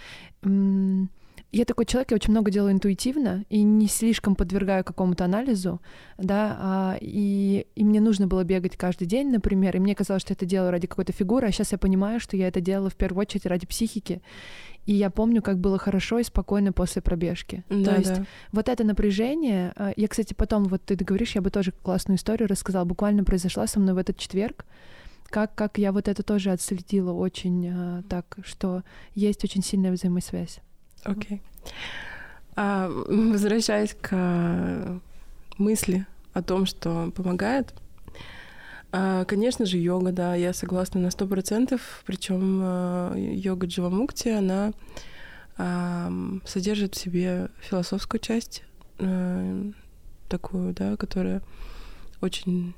я 1.52 1.66
такой 1.66 1.85
человек, 1.85 2.11
я 2.11 2.14
очень 2.14 2.30
много 2.30 2.50
делаю 2.50 2.73
интуитивно 2.73 3.44
и 3.50 3.62
не 3.62 3.87
слишком 3.87 4.35
подвергаю 4.35 4.85
какому-то 4.85 5.26
анализу, 5.26 5.82
да, 6.16 6.56
а, 6.59 6.97
и, 6.99 7.66
и 7.75 7.85
мне 7.85 8.00
нужно 8.00 8.26
было 8.26 8.42
бегать 8.42 8.78
каждый 8.78 9.06
день, 9.06 9.30
например, 9.30 9.76
и 9.76 9.78
мне 9.78 9.94
казалось, 9.94 10.23
что 10.23 10.32
это 10.32 10.47
делаю 10.47 10.71
ради 10.71 10.87
какой-то 10.87 11.12
фигуры, 11.12 11.47
а 11.47 11.52
сейчас 11.52 11.73
я 11.73 11.78
понимаю, 11.78 12.21
что 12.21 12.38
я 12.38 12.49
это 12.49 12.62
делала 12.62 12.88
в 12.88 12.97
первую 12.97 13.21
очередь 13.21 13.44
ради 13.44 13.66
психики. 13.66 14.23
И 14.87 14.94
я 14.94 15.11
помню, 15.11 15.42
как 15.42 15.59
было 15.59 15.78
хорошо 15.78 16.18
и 16.18 16.25
спокойно 16.25 16.73
после 16.73 17.02
пробежки. 17.02 17.64
Да, 17.68 17.92
То 17.92 17.99
есть 17.99 18.14
да. 18.16 18.26
вот 18.50 18.68
это 18.68 18.82
напряжение, 18.82 19.75
а, 19.76 19.92
я, 19.94 20.09
кстати, 20.09 20.32
потом, 20.32 20.64
вот 20.64 20.82
ты 20.82 20.97
говоришь, 20.97 21.35
я 21.35 21.42
бы 21.42 21.50
тоже 21.50 21.73
классную 21.82 22.16
историю 22.16 22.49
рассказала, 22.49 22.87
буквально 22.87 23.25
произошла 23.25 23.66
со 23.66 23.78
мной 23.78 23.94
в 23.94 23.99
этот 23.99 24.16
четверг, 24.16 24.64
как, 25.26 25.54
как 25.54 25.76
я 25.76 25.92
вот 25.92 26.09
это 26.09 26.23
тоже 26.23 26.50
отследила 26.50 27.12
очень 27.12 27.68
а, 27.68 28.02
так, 28.09 28.38
что 28.42 28.85
есть 29.14 29.44
очень 29.44 29.62
сильная 29.62 29.92
взаимосвязь. 29.92 30.61
Окей. 31.04 31.42
А, 32.54 32.88
возвращаясь 32.88 33.94
к 34.00 34.11
а, 34.12 35.00
мысли 35.59 36.06
о 36.32 36.42
том, 36.42 36.66
что 36.66 37.11
помогает, 37.14 37.75
а, 38.92 39.25
конечно 39.25 39.64
же, 39.64 39.78
йога, 39.78 40.12
да, 40.12 40.35
я 40.35 40.52
согласна 40.52 41.00
на 41.00 41.11
сто 41.11 41.26
процентов. 41.26 42.02
Причем 42.06 42.61
а, 42.62 43.14
йога 43.16 43.66
Дживамукти, 43.66 44.28
она 44.28 44.73
а, 45.56 46.12
содержит 46.44 46.94
в 46.94 47.00
себе 47.00 47.49
философскую 47.61 48.21
часть, 48.21 48.64
а, 48.99 49.71
такую, 50.28 50.75
да, 50.75 50.97
которая 50.97 51.42
очень 52.21 52.75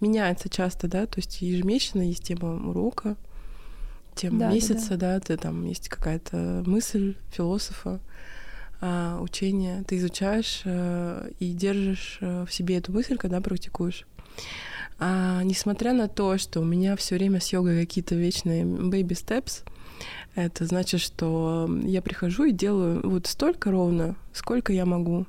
меняется 0.00 0.48
часто, 0.48 0.88
да, 0.88 1.06
то 1.06 1.18
есть 1.18 1.40
ежемесячно 1.40 2.02
есть 2.02 2.24
тема 2.24 2.54
урока, 2.68 3.16
тема 4.14 4.38
Да, 4.38 4.48
да, 4.48 4.54
месяца, 4.54 4.96
да, 4.96 5.20
ты 5.20 5.36
там 5.36 5.64
есть 5.64 5.88
какая-то 5.88 6.62
мысль 6.66 7.14
философа, 7.30 8.00
а, 8.80 9.18
учение, 9.20 9.82
ты 9.86 9.96
изучаешь 9.96 10.62
э, 10.64 11.30
и 11.38 11.52
держишь 11.52 12.18
э, 12.20 12.44
в 12.46 12.52
себе 12.52 12.76
эту 12.76 12.92
мысль, 12.92 13.16
когда 13.16 13.40
практикуешь. 13.40 14.06
А, 14.98 15.42
несмотря 15.42 15.92
на 15.92 16.08
то, 16.08 16.38
что 16.38 16.60
у 16.60 16.64
меня 16.64 16.94
все 16.96 17.16
время 17.16 17.40
с 17.40 17.52
йогой 17.52 17.80
какие-то 17.80 18.14
вечные 18.14 18.64
baby 18.64 19.12
steps, 19.12 19.64
это 20.34 20.66
значит, 20.66 21.00
что 21.00 21.68
я 21.84 22.02
прихожу 22.02 22.44
и 22.44 22.52
делаю 22.52 23.00
вот 23.08 23.26
столько 23.26 23.70
ровно, 23.70 24.16
сколько 24.32 24.72
я 24.72 24.84
могу. 24.84 25.26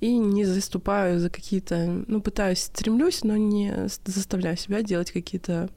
И 0.00 0.16
не 0.16 0.44
заступаю 0.44 1.18
за 1.18 1.28
какие-то, 1.28 2.04
ну, 2.06 2.20
пытаюсь, 2.20 2.60
стремлюсь, 2.60 3.24
но 3.24 3.36
не 3.36 3.88
заставляю 4.04 4.56
себя 4.56 4.82
делать 4.82 5.10
какие-то, 5.10 5.70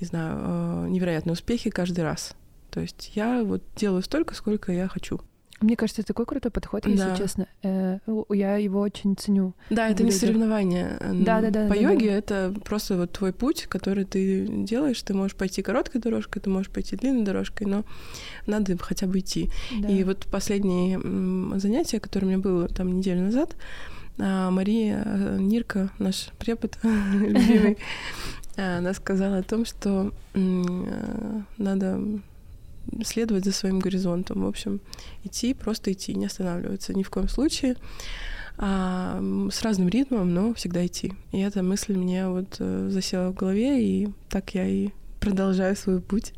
не 0.00 0.06
знаю, 0.06 0.38
э, 0.40 0.88
невероятные 0.90 1.32
успехи 1.32 1.70
каждый 1.70 2.04
раз. 2.04 2.34
То 2.70 2.80
есть 2.80 3.12
я 3.14 3.42
вот 3.42 3.62
делаю 3.76 4.02
столько, 4.02 4.34
сколько 4.34 4.72
я 4.72 4.88
хочу. 4.88 5.20
Мне 5.60 5.74
кажется, 5.74 6.02
это 6.02 6.08
такой 6.08 6.24
крутой 6.24 6.52
подход, 6.52 6.86
если 6.86 6.98
Да. 7.08 7.16
честно. 7.16 7.48
Э, 7.64 7.98
я 8.30 8.56
его 8.58 8.80
очень 8.80 9.16
ценю. 9.16 9.54
Да, 9.70 9.88
это 9.88 10.04
не 10.04 10.12
соревнование. 10.12 10.96
М, 11.00 11.24
Да-да-да, 11.24 11.62
По 11.66 11.74
да-да. 11.74 11.80
йоге 11.80 12.10
это 12.10 12.54
просто 12.64 12.96
вот 12.96 13.10
твой 13.10 13.32
путь, 13.32 13.66
который 13.68 14.04
ты 14.04 14.46
делаешь. 14.46 15.02
Ты 15.02 15.14
можешь 15.14 15.36
пойти 15.36 15.62
короткой 15.62 16.00
дорожкой, 16.00 16.40
ты 16.42 16.48
можешь 16.48 16.70
пойти 16.70 16.94
длинной 16.94 17.24
дорожкой, 17.24 17.66
но 17.66 17.84
надо 18.46 18.76
хотя 18.78 19.08
бы 19.08 19.18
идти. 19.18 19.50
Да. 19.80 19.88
И 19.88 20.04
вот 20.04 20.28
последнее 20.30 21.00
занятие, 21.58 21.98
которое 21.98 22.26
у 22.26 22.28
меня 22.30 22.38
было 22.38 22.68
там 22.68 22.92
неделю 22.96 23.22
назад, 23.22 23.56
а, 24.20 24.52
Мария 24.52 25.02
э, 25.04 25.38
Нирка, 25.40 25.90
наш 25.98 26.28
препод 26.38 26.78
любимый, 26.82 27.78
она 28.58 28.92
сказала 28.94 29.38
о 29.38 29.42
том, 29.42 29.64
что 29.64 30.12
э, 30.34 30.40
надо 31.58 32.00
следовать 33.04 33.44
за 33.44 33.52
своим 33.52 33.78
горизонтом. 33.78 34.42
В 34.42 34.48
общем, 34.48 34.80
идти, 35.24 35.54
просто 35.54 35.92
идти, 35.92 36.14
не 36.14 36.26
останавливаться 36.26 36.94
ни 36.94 37.02
в 37.02 37.10
коем 37.10 37.28
случае. 37.28 37.76
А, 38.60 39.20
с 39.52 39.62
разным 39.62 39.88
ритмом, 39.88 40.34
но 40.34 40.52
всегда 40.54 40.84
идти. 40.84 41.12
И 41.30 41.38
эта 41.38 41.62
мысль 41.62 41.96
мне 41.96 42.28
вот 42.28 42.56
э, 42.58 42.88
засела 42.90 43.30
в 43.30 43.34
голове, 43.34 43.84
и 43.84 44.08
так 44.28 44.54
я 44.54 44.66
и 44.66 44.90
продолжаю 45.20 45.76
свой 45.76 46.00
путь, 46.00 46.34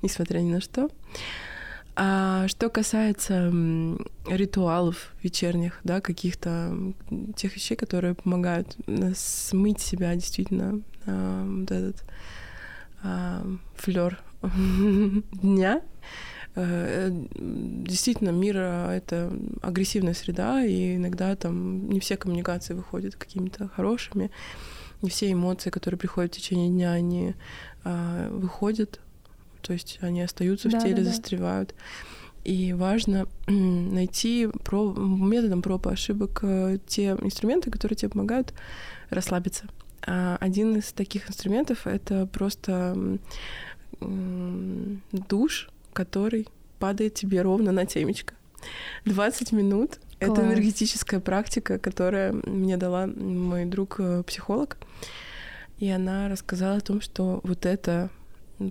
несмотря 0.00 0.38
ни 0.38 0.52
на 0.52 0.60
что. 0.60 0.88
А 1.96 2.46
что 2.46 2.70
касается 2.70 3.52
ритуалов 4.28 5.12
вечерних, 5.20 5.80
да, 5.82 6.00
каких-то 6.00 6.78
тех 7.34 7.56
вещей, 7.56 7.74
которые 7.74 8.14
помогают 8.14 8.76
э, 8.86 9.12
смыть 9.16 9.80
себя 9.80 10.14
действительно 10.14 10.80
вот 11.08 11.70
этот 11.70 12.04
флер 13.76 14.20
дня. 15.42 15.82
Э, 16.54 17.10
Действительно, 17.36 18.30
мир 18.30 18.56
э,— 18.58 18.90
это 18.96 19.32
агрессивная 19.62 20.14
среда, 20.14 20.64
и 20.64 20.96
иногда 20.96 21.34
там 21.36 21.88
не 21.90 22.00
все 22.00 22.16
коммуникации 22.16 22.74
выходят 22.74 23.14
какими-то 23.16 23.68
хорошими, 23.68 24.30
не 25.02 25.08
все 25.10 25.30
эмоции, 25.32 25.70
которые 25.70 25.98
приходят 25.98 26.32
в 26.32 26.36
течение 26.36 26.68
дня, 26.70 26.92
они 26.92 27.34
выходят, 28.30 29.00
то 29.62 29.72
есть 29.72 29.98
они 30.02 30.20
остаются 30.22 30.68
в 30.68 30.72
Да, 30.72 30.80
теле, 30.80 30.96
да, 30.96 31.02
да. 31.04 31.10
застревают. 31.10 31.74
И 32.44 32.72
важно 32.72 33.26
найти 33.46 34.48
про- 34.64 34.92
методом 34.94 35.62
проб 35.62 35.86
и 35.86 35.90
ошибок 35.90 36.40
э, 36.42 36.78
те 36.86 37.16
инструменты, 37.22 37.70
которые 37.70 37.96
тебе 37.96 38.08
помогают 38.08 38.52
расслабиться. 39.10 39.64
А 40.10 40.38
Один 40.40 40.76
из 40.76 40.92
таких 40.92 41.28
инструментов— 41.28 41.80
это 41.86 42.26
просто 42.26 43.18
душ, 44.00 45.68
который 45.92 46.48
падает 46.78 47.14
тебе 47.14 47.42
ровно 47.42 47.72
на 47.72 47.84
темечко. 47.84 48.34
20 49.04 49.52
минут— 49.52 49.98
это 50.18 50.40
энергетическая 50.40 51.20
практика, 51.20 51.78
которая 51.78 52.32
мне 52.32 52.78
дала 52.78 53.06
мой 53.06 53.66
друг-психолог. 53.66 54.78
И 55.78 55.90
она 55.90 56.28
рассказала 56.28 56.78
о 56.78 56.80
том, 56.80 57.02
что 57.02 57.40
вот 57.44 57.66
это 57.66 58.08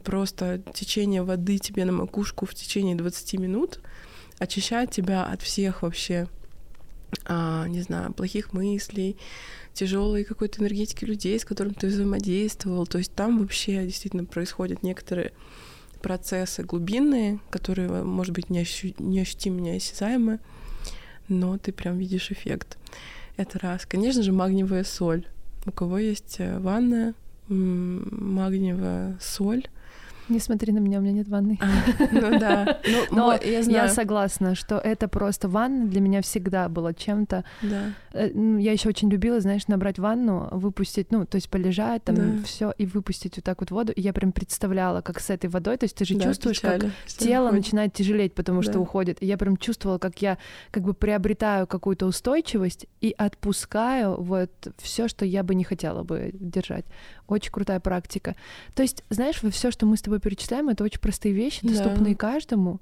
просто 0.03 0.61
течение 0.73 1.21
воды 1.21 1.59
тебе 1.59 1.85
на 1.85 1.91
макушку 1.91 2.47
в 2.47 2.55
течение 2.55 2.95
20 2.95 3.33
минут 3.35 3.79
очищает 4.39 4.91
тебя 4.91 5.23
от 5.23 5.41
всех 5.41 5.83
вообще, 5.83 6.27
а, 7.25 7.67
не 7.67 7.81
знаю, 7.81 8.13
плохих 8.13 8.53
мыслей, 8.53 9.17
тяжелой 9.73 10.23
какой-то 10.23 10.61
энергетики 10.61 11.05
людей, 11.05 11.39
с 11.39 11.45
которыми 11.45 11.73
ты 11.73 11.87
взаимодействовал. 11.87 12.87
То 12.87 12.97
есть 12.97 13.13
там 13.13 13.39
вообще 13.39 13.85
действительно 13.85 14.25
происходят 14.25 14.83
некоторые 14.83 15.31
процессы 16.01 16.63
глубинные, 16.63 17.39
которые, 17.49 17.89
может 18.03 18.33
быть, 18.33 18.49
не 18.49 18.59
ощу- 18.61 18.95
неощутимо, 18.97 19.59
неосязаемы, 19.61 20.39
но 21.27 21.57
ты 21.57 21.71
прям 21.71 21.97
видишь 21.97 22.31
эффект. 22.31 22.77
Это 23.35 23.59
раз. 23.59 23.85
Конечно 23.85 24.23
же, 24.23 24.31
магниевая 24.31 24.83
соль. 24.83 25.27
У 25.65 25.71
кого 25.71 25.97
есть 25.99 26.37
э, 26.39 26.57
ванная, 26.59 27.13
магниевая 27.49 29.17
соль. 29.21 29.67
Не 30.29 30.39
смотри 30.39 30.73
на 30.73 30.79
меня, 30.79 30.99
у 30.99 31.01
меня 31.01 31.13
нет 31.13 31.27
ванны. 31.27 31.57
А, 31.61 31.67
ну 32.11 32.39
да. 32.39 32.79
Ну, 32.87 33.03
Но 33.11 33.33
я. 33.33 33.59
Я 33.59 33.87
согласна, 33.89 34.55
что 34.55 34.77
это 34.77 35.07
просто 35.07 35.47
ванна 35.49 35.87
для 35.87 36.01
меня 36.01 36.21
всегда 36.21 36.67
было 36.69 36.93
чем-то. 36.93 37.43
Да. 37.61 37.91
Э, 38.13 38.29
ну, 38.33 38.57
Я 38.57 38.71
еще 38.73 38.89
очень 38.89 39.09
любила, 39.09 39.39
знаешь, 39.39 39.67
набрать 39.67 39.99
ванну, 39.99 40.47
выпустить, 40.51 41.11
ну, 41.11 41.25
то 41.25 41.35
есть 41.35 41.49
полежать 41.49 42.03
там 42.03 42.15
Да. 42.15 42.43
все 42.43 42.73
и 42.77 42.85
выпустить 42.85 43.37
вот 43.37 43.45
так 43.45 43.59
вот 43.61 43.71
воду. 43.71 43.91
И 43.93 44.01
я 44.01 44.13
прям 44.13 44.31
представляла, 44.31 45.01
как 45.01 45.19
с 45.19 45.29
этой 45.29 45.49
водой, 45.49 45.77
то 45.77 45.85
есть 45.85 45.95
ты 45.95 46.05
же 46.05 46.15
Да, 46.15 46.25
чувствуешь, 46.25 46.59
как 46.59 46.75
печали, 46.75 46.91
что 47.07 47.23
тело 47.23 47.45
уходит. 47.47 47.63
начинает 47.65 47.93
тяжелеть, 47.93 48.33
потому 48.33 48.61
что 48.61 48.73
Да. 48.73 48.79
уходит. 48.79 49.17
И 49.21 49.25
я 49.25 49.37
прям 49.37 49.57
чувствовала, 49.57 49.97
как 49.97 50.21
я 50.21 50.37
как 50.71 50.83
бы 50.83 50.93
приобретаю 50.93 51.67
какую-то 51.67 52.05
устойчивость 52.05 52.85
и 53.01 53.13
отпускаю 53.17 54.21
вот 54.21 54.51
все, 54.77 55.07
что 55.07 55.25
я 55.25 55.43
бы 55.43 55.55
не 55.55 55.63
хотела 55.63 56.03
бы 56.03 56.31
держать. 56.33 56.85
Очень 57.27 57.51
крутая 57.51 57.79
практика. 57.79 58.35
То 58.73 58.83
есть, 58.83 59.03
знаешь, 59.09 59.41
все, 59.51 59.71
что 59.71 59.85
мы 59.85 59.97
с 59.97 60.01
тобой 60.01 60.19
перечисляем, 60.19 60.69
это 60.69 60.83
очень 60.83 60.99
простые 61.01 61.33
вещи, 61.33 61.59
Да. 61.61 61.73
доступные 61.73 62.15
каждому. 62.15 62.79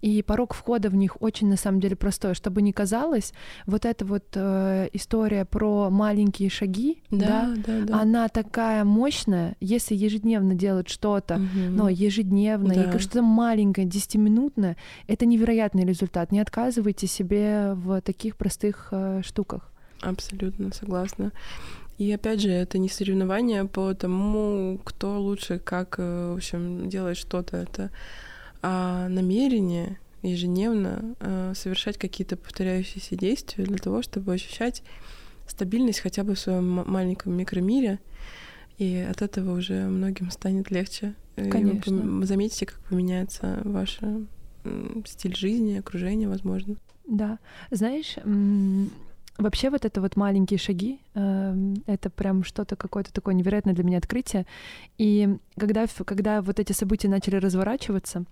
И 0.00 0.22
порог 0.22 0.54
входа 0.54 0.90
в 0.90 0.94
них 0.94 1.20
очень, 1.20 1.48
на 1.48 1.56
самом 1.56 1.80
деле, 1.80 1.96
простой. 1.96 2.34
Чтобы 2.34 2.62
не 2.62 2.72
казалось, 2.72 3.32
вот 3.66 3.84
эта 3.84 4.04
вот 4.04 4.24
э, 4.34 4.88
история 4.92 5.44
про 5.44 5.90
маленькие 5.90 6.48
шаги, 6.50 7.02
Да, 7.10 7.52
да, 7.66 7.80
да. 7.82 8.00
она 8.00 8.28
такая 8.28 8.84
мощная, 8.84 9.56
если 9.58 9.96
ежедневно 9.96 10.54
делать 10.54 10.88
что-то, 10.88 11.38
Мгм. 11.38 11.74
но 11.74 11.88
ежедневно, 11.88 12.72
Да. 12.74 12.82
и 12.84 12.98
что-то 13.00 13.22
маленькое, 13.22 13.88
десятиминутное, 13.88 14.76
это 15.08 15.26
невероятный 15.26 15.84
результат. 15.84 16.30
Не 16.30 16.38
отказывайте 16.38 17.08
себе 17.08 17.72
в 17.74 18.00
таких 18.02 18.36
простых 18.36 18.88
э, 18.92 19.22
штуках. 19.24 19.72
Абсолютно 20.00 20.70
согласна. 20.72 21.32
И 21.98 22.12
опять 22.12 22.40
же, 22.40 22.50
это 22.50 22.78
не 22.78 22.88
соревнование 22.88 23.64
по 23.64 23.92
тому, 23.92 24.80
кто 24.84 25.20
лучше, 25.20 25.58
как, 25.58 25.96
э, 25.98 26.32
в 26.32 26.36
общем, 26.36 26.88
делает 26.88 27.16
что-то. 27.16 27.56
Это 27.56 27.90
а, 28.62 29.08
намерение 29.08 29.98
ежедневно 30.22 31.16
э, 31.20 31.52
совершать 31.56 31.98
какие-то 31.98 32.36
повторяющиеся 32.36 33.16
действия 33.16 33.64
для 33.64 33.78
того, 33.78 34.02
чтобы 34.02 34.32
ощущать 34.32 34.82
стабильность 35.46 36.00
хотя 36.00 36.24
бы 36.24 36.34
в 36.34 36.38
своем 36.38 36.68
ма- 36.68 36.84
маленьком 36.84 37.34
микромире. 37.34 37.98
И 38.78 38.96
от 38.96 39.22
этого 39.22 39.58
уже 39.58 39.86
многим 39.88 40.30
станет 40.30 40.70
легче. 40.70 41.14
И 41.36 41.42
вы 41.42 41.50
Конечно. 41.50 42.26
заметите, 42.26 42.66
как 42.66 42.78
поменяется 42.80 43.60
ваше 43.64 44.26
стиль 45.06 45.36
жизни, 45.36 45.78
окружение, 45.78 46.28
возможно. 46.28 46.76
Да. 47.06 47.38
Знаешь, 47.70 48.16
вообще 49.38 49.70
вот 49.70 49.84
это 49.84 50.00
вот 50.00 50.16
маленькие 50.16 50.58
шаги, 50.58 51.00
эм, 51.14 51.82
это 51.86 52.10
прям 52.10 52.44
что-то 52.44 52.76
какое-то 52.76 53.12
такое 53.12 53.34
невероятное 53.34 53.74
для 53.74 53.84
меня 53.84 53.98
открытие. 53.98 54.46
И 54.98 55.36
когда, 55.56 55.86
когда 56.04 56.42
вот 56.42 56.58
эти 56.60 56.72
события 56.72 57.08
начали 57.08 57.36
разворачиваться, 57.36 58.24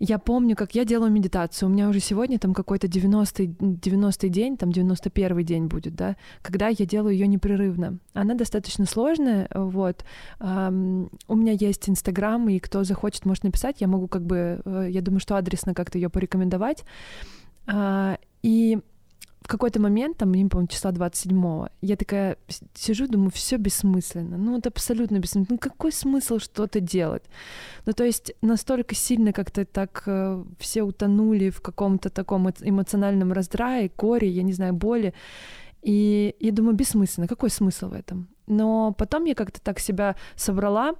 я 0.00 0.18
помню, 0.18 0.56
как 0.56 0.74
я 0.74 0.84
делаю 0.84 1.12
медитацию. 1.12 1.68
У 1.68 1.72
меня 1.72 1.88
уже 1.88 2.00
сегодня 2.00 2.38
там 2.38 2.52
какой-то 2.52 2.88
90-й, 2.88 3.54
90 3.58 4.28
день, 4.28 4.56
там 4.56 4.72
91 4.72 5.44
день 5.44 5.66
будет, 5.66 5.94
да, 5.94 6.16
когда 6.42 6.68
я 6.68 6.84
делаю 6.84 7.14
ее 7.14 7.28
непрерывно. 7.28 7.98
Она 8.12 8.34
достаточно 8.34 8.86
сложная, 8.86 9.48
вот. 9.54 10.04
Um, 10.40 11.10
у 11.28 11.36
меня 11.36 11.52
есть 11.52 11.88
Инстаграм, 11.88 12.48
и 12.48 12.58
кто 12.58 12.82
захочет, 12.82 13.24
может 13.24 13.44
написать. 13.44 13.80
Я 13.80 13.86
могу 13.86 14.08
как 14.08 14.26
бы, 14.26 14.60
э, 14.64 14.88
я 14.90 15.00
думаю, 15.00 15.20
что 15.20 15.36
адресно 15.36 15.74
как-то 15.74 15.96
ее 15.96 16.10
порекомендовать. 16.10 16.84
Uh, 17.66 18.18
и 18.42 18.80
в 19.44 19.48
какой-то 19.48 19.78
момент, 19.78 20.16
там, 20.16 20.32
не 20.32 20.46
помню, 20.46 20.68
числа 20.68 20.90
27-го, 20.90 21.68
я 21.82 21.96
такая 21.96 22.38
сижу, 22.74 23.06
думаю, 23.06 23.30
все 23.30 23.58
бессмысленно. 23.58 24.38
Ну, 24.38 24.58
это 24.58 24.70
абсолютно 24.70 25.18
бессмысленно. 25.18 25.46
Ну, 25.50 25.58
какой 25.58 25.92
смысл 25.92 26.38
что-то 26.38 26.80
делать? 26.80 27.24
Ну, 27.84 27.92
то 27.92 28.04
есть 28.04 28.32
настолько 28.40 28.94
сильно 28.94 29.34
как-то 29.34 29.66
так 29.66 30.02
э, 30.06 30.42
все 30.58 30.82
утонули 30.82 31.50
в 31.50 31.60
каком-то 31.60 32.08
таком 32.08 32.48
эмоциональном 32.48 33.32
раздрае, 33.32 33.90
коре, 33.90 34.28
я 34.28 34.42
не 34.42 34.54
знаю, 34.54 34.72
боли. 34.72 35.12
И 35.82 36.34
я 36.40 36.50
думаю, 36.50 36.74
бессмысленно. 36.74 37.28
Какой 37.28 37.50
смысл 37.50 37.88
в 37.88 37.92
этом? 37.92 38.28
Но 38.46 38.92
потом 38.92 39.26
я 39.26 39.34
как-то 39.34 39.60
так 39.60 39.78
себя 39.78 40.16
собрала, 40.36 40.94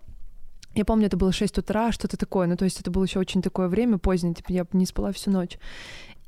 я 0.75 0.85
помню, 0.85 1.07
это 1.07 1.17
было 1.17 1.33
6 1.33 1.59
утра, 1.59 1.93
что-то 1.93 2.17
такое. 2.17 2.47
Ну, 2.47 2.57
то 2.57 2.65
есть 2.65 2.81
это 2.81 2.91
было 2.91 3.05
еще 3.05 3.21
очень 3.21 3.43
такое 3.43 3.69
время 3.69 3.99
позднее, 3.99 4.35
типа 4.35 4.53
я 4.53 4.67
не 4.73 4.87
спала 4.87 5.13
всю 5.13 5.31
ночь. 5.31 5.59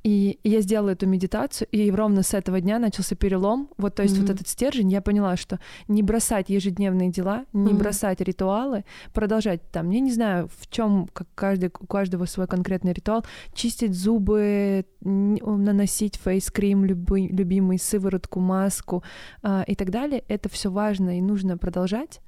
И 0.07 0.39
я 0.45 0.61
сделала 0.61 0.91
эту 0.91 1.09
медитацию, 1.09 1.67
и 1.73 1.91
ровно 1.91 2.23
с 2.23 2.33
этого 2.33 2.61
дня 2.61 2.79
начался 2.79 3.17
перелом. 3.17 3.71
Вот, 3.77 3.97
то 3.97 4.05
есть 4.05 4.15
mm-hmm. 4.15 4.21
вот 4.21 4.31
этот 4.31 4.47
стержень, 4.47 4.93
я 4.93 5.01
поняла, 5.01 5.37
что 5.37 5.59
не 5.89 6.05
бросать 6.05 6.49
ежедневные 6.49 7.11
дела, 7.11 7.45
не 7.53 7.73
mm-hmm. 7.73 7.77
бросать 7.77 8.21
ритуалы, 8.21 8.85
продолжать 9.13 9.69
там, 9.73 9.91
я 9.91 9.99
не 9.99 10.13
знаю, 10.13 10.49
в 10.61 10.71
чем 10.71 11.09
как 11.13 11.27
каждый, 11.35 11.73
у 11.81 11.87
каждого 11.87 12.27
свой 12.27 12.47
конкретный 12.47 12.93
ритуал, 12.93 13.25
чистить 13.53 13.95
зубы, 13.95 14.87
наносить 15.01 16.15
фейс-крем, 16.19 16.85
любый, 16.85 17.27
любимый, 17.27 17.77
сыворотку, 17.77 18.39
маску 18.39 19.03
э, 19.43 19.65
и 19.67 19.75
так 19.75 19.91
далее. 19.91 20.23
Это 20.29 20.49
все 20.49 20.71
важно 20.71 21.19
и 21.19 21.21
нужно 21.21 21.59
продолжать, 21.59 22.21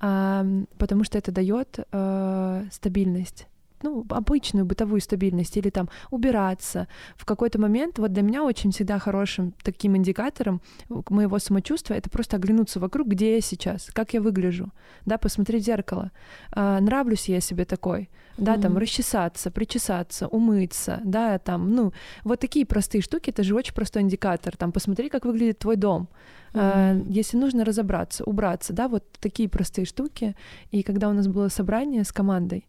э, 0.00 0.64
потому 0.78 1.02
что 1.02 1.18
это 1.18 1.32
дает 1.32 1.80
э, 1.90 2.66
стабильность 2.70 3.48
ну, 3.86 4.04
обычную 4.10 4.66
бытовую 4.66 5.00
стабильность 5.00 5.56
или 5.56 5.70
там 5.70 5.88
убираться. 6.10 6.88
В 7.16 7.24
какой-то 7.24 7.60
момент 7.60 7.98
вот 7.98 8.12
для 8.12 8.22
меня 8.22 8.42
очень 8.42 8.72
всегда 8.72 8.98
хорошим 8.98 9.54
таким 9.62 9.96
индикатором 9.96 10.60
моего 10.88 11.38
самочувствия 11.38 11.96
это 11.96 12.10
просто 12.10 12.36
оглянуться 12.36 12.80
вокруг, 12.80 13.08
где 13.08 13.34
я 13.36 13.40
сейчас, 13.40 13.90
как 13.92 14.14
я 14.14 14.20
выгляжу, 14.20 14.72
да, 15.04 15.18
посмотреть 15.18 15.62
в 15.62 15.66
зеркало, 15.66 16.10
а, 16.52 16.80
нравлюсь 16.80 17.28
я 17.28 17.40
себе 17.40 17.64
такой, 17.64 18.10
да, 18.36 18.56
mm-hmm. 18.56 18.62
там 18.62 18.78
расчесаться, 18.78 19.50
причесаться, 19.50 20.26
умыться, 20.26 21.00
да, 21.04 21.38
там, 21.38 21.70
ну, 21.70 21.92
вот 22.24 22.40
такие 22.40 22.66
простые 22.66 23.02
штуки, 23.02 23.30
это 23.30 23.44
же 23.44 23.54
очень 23.54 23.74
простой 23.74 24.02
индикатор, 24.02 24.56
там, 24.56 24.72
посмотри, 24.72 25.08
как 25.08 25.24
выглядит 25.24 25.58
твой 25.58 25.76
дом, 25.76 26.08
Mm-hmm. 26.56 27.06
Если 27.08 27.36
нужно 27.36 27.64
разобраться, 27.64 28.24
убраться, 28.24 28.72
да, 28.72 28.88
вот 28.88 29.04
такие 29.20 29.48
простые 29.48 29.84
штуки. 29.84 30.34
И 30.70 30.82
когда 30.82 31.08
у 31.08 31.12
нас 31.12 31.28
было 31.28 31.48
собрание 31.48 32.02
с 32.02 32.12
командой, 32.12 32.66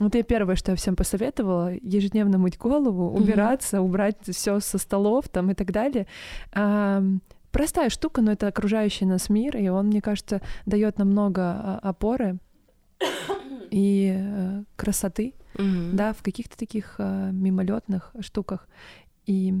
вот 0.00 0.14
я 0.14 0.22
первое, 0.22 0.56
что 0.56 0.72
я 0.72 0.76
всем 0.76 0.96
посоветовала, 0.96 1.74
ежедневно 1.74 2.38
мыть 2.38 2.58
голову, 2.58 3.10
убираться, 3.10 3.76
mm-hmm. 3.76 3.84
убрать 3.84 4.16
все 4.30 4.58
со 4.60 4.78
столов 4.78 5.28
там 5.28 5.50
и 5.50 5.54
так 5.54 5.72
далее. 5.72 6.06
А, 6.52 7.02
простая 7.52 7.90
штука, 7.90 8.22
но 8.22 8.32
это 8.32 8.46
окружающий 8.46 9.04
нас 9.04 9.28
мир, 9.28 9.56
и 9.58 9.68
он, 9.68 9.88
мне 9.88 10.00
кажется, 10.00 10.40
дает 10.64 10.98
нам 10.98 11.08
много 11.08 11.42
а, 11.42 11.80
опоры 11.82 12.38
и 13.70 14.14
э, 14.18 14.62
красоты, 14.76 15.34
mm-hmm. 15.54 15.92
да, 15.92 16.14
в 16.14 16.22
каких-то 16.22 16.56
таких 16.56 16.94
э, 16.98 17.30
мимолетных 17.30 18.12
штуках. 18.20 18.68
И 19.26 19.54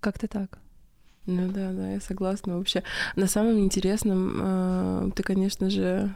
как-то 0.00 0.26
так. 0.26 0.58
Ну 1.26 1.52
да, 1.52 1.72
да, 1.72 1.90
я 1.90 2.00
согласна 2.00 2.56
вообще. 2.56 2.82
На 3.14 3.26
самом 3.26 3.58
интересном 3.58 4.38
э, 4.40 5.10
ты, 5.14 5.22
конечно 5.22 5.68
же, 5.68 6.14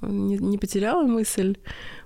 не, 0.00 0.38
не 0.38 0.58
потеряла 0.58 1.02
мысль 1.02 1.56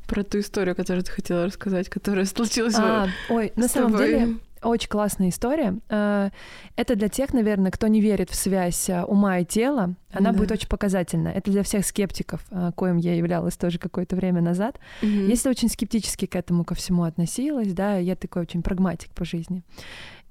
про 0.06 0.24
ту 0.24 0.40
историю, 0.40 0.74
которую 0.74 1.04
ты 1.04 1.10
хотела 1.10 1.46
рассказать, 1.46 1.88
которая 1.88 2.24
случилась. 2.24 2.74
А, 2.76 3.08
ой, 3.28 3.52
на 3.56 3.68
самом 3.68 3.92
тобой. 3.92 4.06
деле 4.06 4.38
очень 4.62 4.88
классная 4.88 5.28
история. 5.28 5.78
Э, 5.88 6.30
это 6.76 6.96
для 6.96 7.08
тех, 7.08 7.32
наверное, 7.32 7.70
кто 7.70 7.86
не 7.86 8.00
верит 8.00 8.30
в 8.30 8.34
связь 8.34 8.88
э, 8.88 9.02
ума 9.04 9.38
и 9.38 9.44
тела. 9.44 9.94
Она 10.12 10.32
да. 10.32 10.38
будет 10.38 10.52
очень 10.52 10.68
показательна. 10.68 11.28
Это 11.28 11.50
для 11.50 11.62
всех 11.62 11.84
скептиков, 11.84 12.44
э, 12.50 12.72
коим 12.74 12.96
я 12.96 13.14
являлась 13.14 13.56
тоже 13.56 13.78
какое-то 13.78 14.16
время 14.16 14.40
назад. 14.40 14.78
Угу. 15.02 15.08
Если 15.08 15.48
очень 15.48 15.68
скептически 15.68 16.26
к 16.26 16.36
этому 16.36 16.64
ко 16.64 16.74
всему 16.74 17.04
относилась, 17.04 17.72
да, 17.72 17.96
я 17.96 18.16
такой 18.16 18.42
очень 18.42 18.62
прагматик 18.62 19.10
по 19.12 19.24
жизни. 19.24 19.62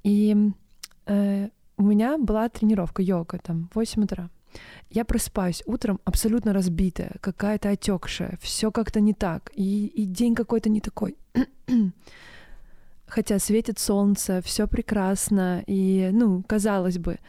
И 0.04 0.36
э, 1.06 1.50
у 1.78 1.84
меня 1.84 2.18
была 2.18 2.50
тренировка 2.50 3.02
йога 3.02 3.40
там 3.40 3.70
в 3.72 3.76
8 3.76 4.04
утра. 4.04 4.30
Я 4.90 5.06
просыпаюсь 5.06 5.64
утром 5.66 6.00
абсолютно 6.06 6.54
разбитая, 6.54 7.16
какая-то 7.22 7.70
отекшая, 7.70 8.38
все 8.42 8.72
как-то 8.72 9.00
не 9.00 9.14
так, 9.14 9.52
и, 9.54 9.88
и 9.88 10.06
день 10.06 10.36
какой-то 10.36 10.70
не 10.70 10.82
такой. 10.82 11.18
Хотя 13.08 13.40
светит 13.40 13.80
солнце, 13.80 14.42
все 14.42 14.68
прекрасно, 14.68 15.64
и, 15.66 16.10
ну, 16.12 16.44
казалось 16.46 16.98
бы, 16.98 17.20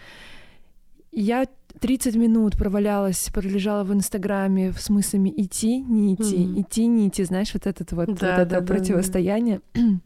я 1.13 1.47
30 1.81 2.17
минут 2.17 2.57
провалялась, 2.57 3.31
пролежала 3.33 3.85
в 3.85 3.93
Инстаграме 3.93 4.73
в 4.73 4.81
смысле 4.81 5.33
идти, 5.37 5.81
не 5.81 6.15
идти, 6.15 6.37
mm-hmm. 6.37 6.61
идти, 6.61 6.87
не 6.87 7.09
идти, 7.09 7.25
знаешь, 7.25 7.55
вот 7.55 7.67
этот 7.67 7.93
вот, 7.93 8.07
да, 8.07 8.13
вот 8.13 8.23
это 8.23 8.47
да, 8.47 8.61
противостояние. 8.61 9.61
Да, 9.75 9.83
да. 9.83 9.99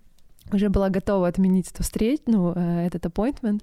Уже 0.55 0.69
была 0.69 0.89
готова 0.89 1.29
отменить 1.29 1.71
эту 1.71 1.83
встречу, 1.83 2.23
ну, 2.27 2.53
э, 2.55 2.87
этот 2.87 3.07
appointment. 3.07 3.63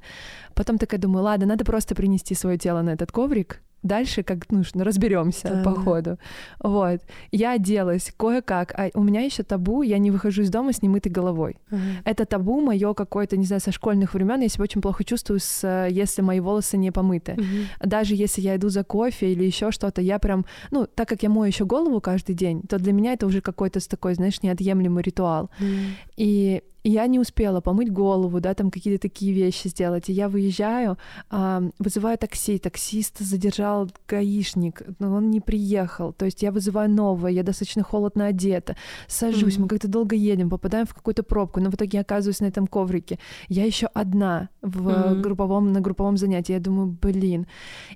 Потом 0.54 0.78
такая 0.78 1.00
думаю, 1.00 1.24
ладно, 1.24 1.46
надо 1.46 1.66
просто 1.66 1.96
принести 1.96 2.36
свое 2.36 2.58
тело 2.58 2.82
на 2.82 2.92
этот 2.92 3.12
коврик, 3.12 3.62
дальше 3.84 4.24
как 4.24 4.52
нужно 4.52 4.84
разберемся 4.84 5.50
да, 5.50 5.64
по 5.64 5.72
ходу. 5.72 6.18
Вот. 6.60 7.02
Я 7.32 7.54
оделась 7.54 8.12
кое-как, 8.18 8.74
а 8.78 8.90
у 8.94 9.04
меня 9.04 9.22
еще 9.22 9.44
табу, 9.44 9.84
я 9.84 9.98
не 9.98 10.12
выхожу 10.12 10.42
из 10.42 10.50
дома 10.50 10.74
с 10.74 10.82
немытой 10.82 11.12
головой. 11.12 11.58
Uh-huh. 11.72 11.80
Это 12.04 12.26
табу 12.26 12.62
мое 12.62 12.94
какое-то, 12.94 13.38
не 13.38 13.46
знаю, 13.46 13.62
со 13.62 13.72
школьных 13.72 14.14
времен. 14.14 14.42
Я 14.42 14.50
себя 14.50 14.64
очень 14.64 14.82
плохо 14.82 15.04
чувствую, 15.04 15.40
с, 15.40 15.88
если 15.90 16.22
мои 16.22 16.40
волосы 16.40 16.78
не 16.78 16.92
помыты. 16.92 17.34
Uh-huh. 17.34 17.88
Даже 17.88 18.16
если 18.16 18.42
я 18.42 18.56
иду 18.56 18.70
за 18.70 18.84
кофе 18.84 19.32
или 19.32 19.44
еще 19.44 19.72
что-то, 19.72 20.02
я 20.02 20.20
прям, 20.20 20.46
ну, 20.72 20.86
так 20.86 21.08
как 21.08 21.24
я 21.24 21.30
мою 21.30 21.46
еще 21.46 21.66
голову 21.66 22.02
каждый 22.02 22.36
день, 22.36 22.62
то 22.64 22.78
для 22.78 22.94
меня 22.94 23.14
это 23.14 23.26
уже 23.26 23.42
какой-то 23.42 23.80
такой, 23.88 24.14
знаешь, 24.14 24.42
неотъемлемый 24.42 25.04
ритуал. 25.04 25.50
Uh-huh. 25.60 25.86
И 26.18 26.64
я 26.84 27.08
не 27.08 27.20
успела 27.20 27.62
помыть 27.62 27.92
голову, 27.92 28.40
да, 28.40 28.54
там 28.54 28.72
какие-то 28.72 29.02
такие 29.02 29.34
вещи 29.34 29.68
сделать. 29.68 30.10
И 30.10 30.14
я 30.14 30.30
выезжаю, 30.30 30.98
э, 31.32 31.70
вызываю 31.80 32.18
такси, 32.18 32.58
таксист 32.58 33.20
задержал 33.20 33.90
гаишник, 34.08 34.84
но 35.00 35.16
он 35.16 35.30
не 35.30 35.42
приехал. 35.42 36.14
То 36.14 36.26
есть 36.26 36.42
я 36.42 36.52
вызываю 36.52 36.90
новое, 36.90 37.32
я 37.32 37.44
достаточно 37.44 37.84
холодно 37.84 38.28
одета, 38.28 38.76
сажусь, 39.08 39.58
mm-hmm. 39.58 39.62
мы 39.62 39.68
как-то 39.68 39.88
долго 39.88 40.16
едем, 40.16 40.50
попадаем 40.50 40.86
в 40.86 40.94
какую-то 40.94 41.24
пробку, 41.24 41.60
но 41.60 41.70
в 41.70 41.76
итоге 41.76 41.98
я 41.98 42.02
оказываюсь 42.02 42.40
на 42.40 42.46
этом 42.46 42.68
коврике. 42.68 43.20
Я 43.48 43.66
еще 43.66 43.88
одна 43.88 44.50
в 44.62 44.88
mm-hmm. 44.88 45.22
групповом, 45.22 45.74
на 45.74 45.82
групповом 45.82 46.18
занятии. 46.18 46.54
Я 46.54 46.60
думаю, 46.60 46.98
блин. 47.02 47.48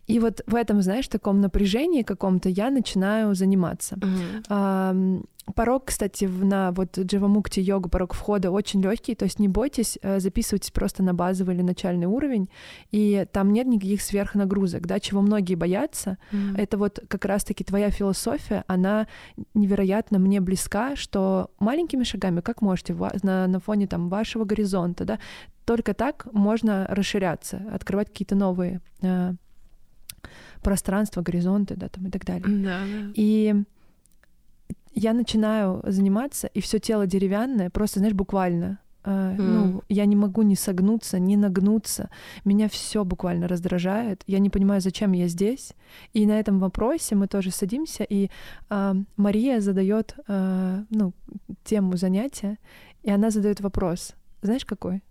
И 0.07 0.19
вот 0.19 0.41
в 0.47 0.55
этом, 0.55 0.81
знаешь, 0.81 1.07
таком 1.07 1.41
напряжении 1.41 2.03
каком-то 2.03 2.49
я 2.49 2.69
начинаю 2.69 3.35
заниматься. 3.35 3.95
Mm-hmm. 3.95 4.43
Э, 4.49 5.23
Порог, 5.55 5.85
кстати, 5.85 6.25
на 6.25 6.71
вот 6.71 6.97
Дживамукти 6.97 7.59
йогу, 7.59 7.89
порог 7.89 8.13
входа 8.13 8.49
очень 8.49 8.81
легкий, 8.81 9.13
то 9.13 9.25
есть 9.25 9.39
не 9.39 9.49
бойтесь, 9.49 9.99
э, 10.01 10.19
записывайтесь 10.19 10.71
просто 10.71 11.03
на 11.03 11.13
базовый 11.13 11.55
или 11.55 11.61
начальный 11.61 12.07
уровень, 12.07 12.49
и 12.91 13.25
там 13.31 13.51
нет 13.51 13.67
никаких 13.67 14.01
сверхнагрузок, 14.01 14.87
да, 14.87 14.99
чего 14.99 15.21
многие 15.21 15.55
боятся. 15.55 16.17
Mm. 16.31 16.57
Это 16.57 16.77
вот 16.77 16.99
как 17.09 17.25
раз-таки 17.25 17.63
твоя 17.63 17.89
философия, 17.89 18.63
она 18.67 19.07
невероятно 19.53 20.17
мне 20.17 20.39
близка, 20.39 20.95
что 20.95 21.51
маленькими 21.59 22.03
шагами, 22.03 22.39
как 22.39 22.61
можете, 22.61 22.95
на, 23.23 23.47
на 23.47 23.59
фоне 23.59 23.87
там 23.87 24.07
вашего 24.09 24.45
горизонта, 24.45 25.03
да, 25.03 25.19
только 25.65 25.93
так 25.93 26.25
можно 26.31 26.87
расширяться, 26.89 27.61
открывать 27.73 28.07
какие-то 28.07 28.35
новые 28.35 28.79
э, 29.01 29.33
пространства, 30.61 31.21
горизонты, 31.21 31.75
да, 31.75 31.89
там 31.89 32.07
и 32.07 32.09
так 32.09 32.25
далее. 32.25 32.47
Да, 32.47 32.79
да. 32.79 33.11
И 33.15 33.55
я 34.95 35.13
начинаю 35.13 35.81
заниматься, 35.83 36.47
и 36.47 36.61
все 36.61 36.79
тело 36.79 37.07
деревянное, 37.07 37.69
просто, 37.69 37.99
знаешь, 37.99 38.15
буквально. 38.15 38.79
Mm. 39.03 39.35
Ну, 39.37 39.83
я 39.89 40.05
не 40.05 40.15
могу 40.15 40.43
ни 40.43 40.55
согнуться, 40.55 41.19
ни 41.19 41.35
нагнуться. 41.35 42.09
Меня 42.45 42.69
все 42.69 43.03
буквально 43.03 43.47
раздражает. 43.47 44.23
Я 44.27 44.39
не 44.39 44.49
понимаю, 44.49 44.81
зачем 44.81 45.11
я 45.11 45.27
здесь. 45.27 45.73
И 46.13 46.25
на 46.25 46.39
этом 46.39 46.59
вопросе 46.59 47.15
мы 47.15 47.27
тоже 47.27 47.51
садимся, 47.51 48.03
и 48.03 48.29
uh, 48.69 49.03
Мария 49.17 49.59
задает 49.59 50.15
uh, 50.27 50.85
ну, 50.89 51.13
тему 51.65 51.97
занятия. 51.97 52.57
и 53.03 53.11
она 53.11 53.29
задает 53.29 53.59
вопрос. 53.59 54.13
Знаешь, 54.41 54.65
какой? 54.65 55.01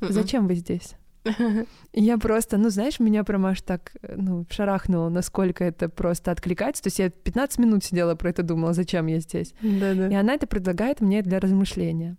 Зачем 0.00 0.48
вы 0.48 0.54
здесь? 0.54 0.96
Я 1.92 2.18
просто, 2.18 2.58
ну, 2.58 2.70
знаешь, 2.70 3.00
меня 3.00 3.24
прям 3.24 3.46
аж 3.46 3.62
так, 3.62 3.92
ну, 4.16 4.46
шарахнуло, 4.50 5.08
насколько 5.08 5.64
это 5.64 5.88
просто 5.88 6.30
откликается. 6.30 6.82
То 6.82 6.88
есть 6.88 6.98
я 6.98 7.10
15 7.10 7.58
минут 7.58 7.84
сидела 7.84 8.14
про 8.14 8.30
это, 8.30 8.42
думала, 8.42 8.72
зачем 8.72 9.06
я 9.06 9.20
здесь. 9.20 9.54
Да-да. 9.60 10.08
И 10.08 10.14
она 10.14 10.34
это 10.34 10.46
предлагает 10.46 11.00
мне 11.00 11.22
для 11.22 11.38
размышления. 11.38 12.16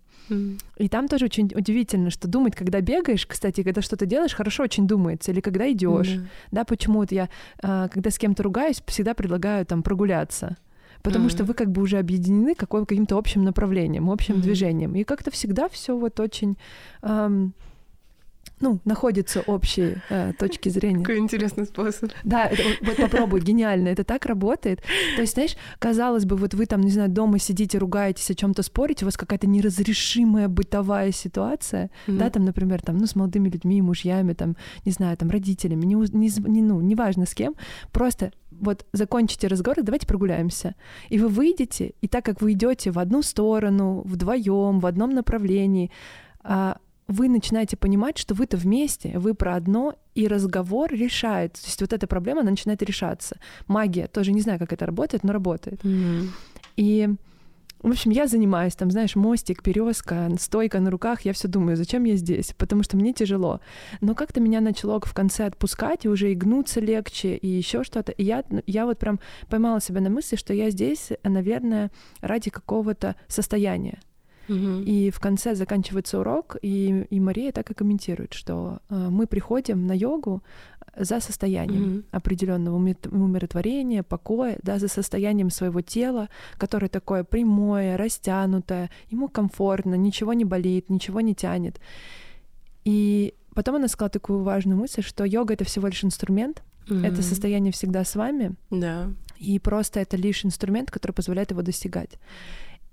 И 0.78 0.88
там 0.88 1.08
тоже 1.08 1.26
очень 1.26 1.52
удивительно, 1.54 2.10
что 2.10 2.28
думать, 2.28 2.56
когда 2.56 2.80
бегаешь, 2.80 3.26
кстати, 3.26 3.62
когда 3.62 3.82
что-то 3.82 4.06
делаешь, 4.06 4.34
хорошо 4.34 4.62
очень 4.62 4.86
думается, 4.86 5.32
или 5.32 5.40
когда 5.40 5.70
идешь. 5.70 6.18
Да, 6.50 6.64
почему-то 6.64 7.14
я, 7.14 7.28
а, 7.62 7.88
когда 7.88 8.10
с 8.10 8.18
кем-то 8.18 8.42
ругаюсь, 8.42 8.82
всегда 8.86 9.14
предлагаю 9.14 9.66
там 9.66 9.82
прогуляться 9.82 10.56
потому 11.02 11.26
mm-hmm. 11.26 11.30
что 11.30 11.44
вы 11.44 11.52
как 11.52 11.70
бы 11.70 11.82
уже 11.82 11.98
объединены 11.98 12.54
какой, 12.54 12.86
каким-то 12.86 13.18
общим 13.18 13.44
направлением, 13.44 14.10
общим 14.10 14.36
mm-hmm. 14.36 14.40
движением. 14.40 14.94
И 14.94 15.04
как-то 15.04 15.30
всегда 15.30 15.68
все 15.68 15.94
вот 15.96 16.18
очень 16.18 16.56
эм, 17.02 17.52
ну, 18.64 18.80
находятся 18.86 19.42
общие 19.42 20.02
э, 20.08 20.32
точки 20.38 20.70
зрения. 20.70 21.04
Какой 21.04 21.18
интересный 21.18 21.66
способ. 21.66 22.10
Да, 22.24 22.46
это, 22.46 22.62
вот 22.80 22.96
попробуй, 22.96 23.40
гениально, 23.40 23.88
это 23.88 24.04
так 24.04 24.24
работает. 24.24 24.82
То 25.16 25.20
есть, 25.20 25.34
знаешь, 25.34 25.56
казалось 25.78 26.24
бы, 26.24 26.36
вот 26.36 26.54
вы 26.54 26.64
там, 26.64 26.80
не 26.80 26.90
знаю, 26.90 27.10
дома 27.10 27.38
сидите, 27.38 27.76
ругаетесь, 27.76 28.30
о 28.30 28.34
чем 28.34 28.54
то 28.54 28.62
спорите, 28.62 29.04
у 29.04 29.08
вас 29.08 29.18
какая-то 29.18 29.46
неразрешимая 29.46 30.48
бытовая 30.48 31.12
ситуация, 31.12 31.90
mm-hmm. 32.06 32.16
да, 32.16 32.30
там, 32.30 32.46
например, 32.46 32.80
там, 32.80 32.96
ну, 32.96 33.06
с 33.06 33.14
молодыми 33.14 33.50
людьми, 33.50 33.82
мужьями, 33.82 34.32
там, 34.32 34.56
не 34.86 34.92
знаю, 34.92 35.16
там, 35.18 35.28
родителями, 35.28 35.84
не, 35.84 35.94
не, 35.94 36.30
не, 36.48 36.62
ну, 36.62 36.80
неважно 36.80 37.26
с 37.26 37.34
кем, 37.34 37.54
просто 37.92 38.32
вот 38.50 38.86
закончите 38.92 39.48
разговор, 39.48 39.82
давайте 39.82 40.06
прогуляемся. 40.06 40.74
И 41.10 41.18
вы 41.18 41.28
выйдете, 41.28 41.92
и 42.00 42.08
так 42.08 42.24
как 42.24 42.40
вы 42.40 42.52
идете 42.52 42.92
в 42.92 42.98
одну 42.98 43.20
сторону, 43.20 44.02
вдвоем, 44.06 44.80
в 44.80 44.86
одном 44.86 45.10
направлении, 45.10 45.90
а, 46.42 46.78
вы 47.08 47.28
начинаете 47.28 47.76
понимать, 47.76 48.18
что 48.18 48.34
вы-то 48.34 48.56
вместе, 48.56 49.18
вы 49.18 49.34
про 49.34 49.56
одно, 49.56 49.94
и 50.14 50.26
разговор 50.26 50.92
решает. 50.92 51.54
То 51.54 51.66
есть 51.66 51.80
вот 51.80 51.92
эта 51.92 52.06
проблема, 52.06 52.40
она 52.40 52.50
начинает 52.50 52.82
решаться. 52.82 53.38
Магия, 53.66 54.06
тоже 54.06 54.32
не 54.32 54.40
знаю, 54.40 54.58
как 54.58 54.72
это 54.72 54.86
работает, 54.86 55.24
но 55.24 55.32
работает. 55.32 55.82
Mm-hmm. 55.84 56.28
И 56.76 57.08
в 57.84 57.90
общем, 57.90 58.12
я 58.12 58.26
занимаюсь, 58.26 58.74
там, 58.74 58.90
знаешь, 58.90 59.14
мостик, 59.14 59.62
березка, 59.62 60.30
стойка 60.40 60.80
на 60.80 60.90
руках, 60.90 61.20
я 61.26 61.34
все 61.34 61.48
думаю, 61.48 61.76
зачем 61.76 62.04
я 62.04 62.16
здесь, 62.16 62.54
потому 62.56 62.82
что 62.82 62.96
мне 62.96 63.12
тяжело. 63.12 63.60
Но 64.00 64.14
как-то 64.14 64.40
меня 64.40 64.62
начало 64.62 65.00
в 65.00 65.12
конце 65.12 65.44
отпускать, 65.44 66.06
и 66.06 66.08
уже 66.08 66.32
и 66.32 66.34
гнуться 66.34 66.80
легче, 66.80 67.36
и 67.36 67.46
еще 67.46 67.84
что-то. 67.84 68.10
И 68.12 68.24
я, 68.24 68.42
я 68.66 68.86
вот 68.86 68.98
прям 68.98 69.20
поймала 69.50 69.82
себя 69.82 70.00
на 70.00 70.08
мысли, 70.08 70.36
что 70.36 70.54
я 70.54 70.70
здесь, 70.70 71.10
наверное, 71.24 71.90
ради 72.22 72.48
какого-то 72.48 73.16
состояния. 73.28 74.00
И 74.48 75.10
в 75.10 75.20
конце 75.20 75.54
заканчивается 75.54 76.20
урок, 76.20 76.56
и, 76.62 77.06
и 77.10 77.20
Мария 77.20 77.52
так 77.52 77.70
и 77.70 77.74
комментирует, 77.74 78.34
что 78.34 78.80
э, 78.90 79.08
мы 79.10 79.26
приходим 79.26 79.86
на 79.86 79.92
йогу 79.92 80.42
за 80.96 81.20
состоянием 81.20 81.82
mm-hmm. 81.82 82.04
определенного 82.12 82.76
умиротворения, 82.76 84.02
покоя, 84.02 84.58
да, 84.62 84.78
за 84.78 84.88
состоянием 84.88 85.50
своего 85.50 85.80
тела, 85.80 86.28
которое 86.56 86.88
такое 86.88 87.24
прямое, 87.24 87.96
растянутое, 87.96 88.90
ему 89.10 89.28
комфортно, 89.28 89.94
ничего 89.94 90.32
не 90.32 90.44
болит, 90.44 90.90
ничего 90.90 91.20
не 91.20 91.34
тянет. 91.34 91.80
И 92.84 93.34
потом 93.54 93.76
она 93.76 93.88
сказала 93.88 94.10
такую 94.10 94.42
важную 94.42 94.78
мысль, 94.78 95.02
что 95.02 95.24
йога 95.24 95.54
это 95.54 95.64
всего 95.64 95.88
лишь 95.88 96.04
инструмент, 96.04 96.62
mm-hmm. 96.88 97.06
это 97.06 97.22
состояние 97.22 97.72
всегда 97.72 98.04
с 98.04 98.14
вами, 98.14 98.54
да. 98.70 99.10
и 99.38 99.58
просто 99.58 100.00
это 100.00 100.16
лишь 100.16 100.44
инструмент, 100.44 100.90
который 100.90 101.12
позволяет 101.12 101.50
его 101.50 101.62
достигать. 101.62 102.18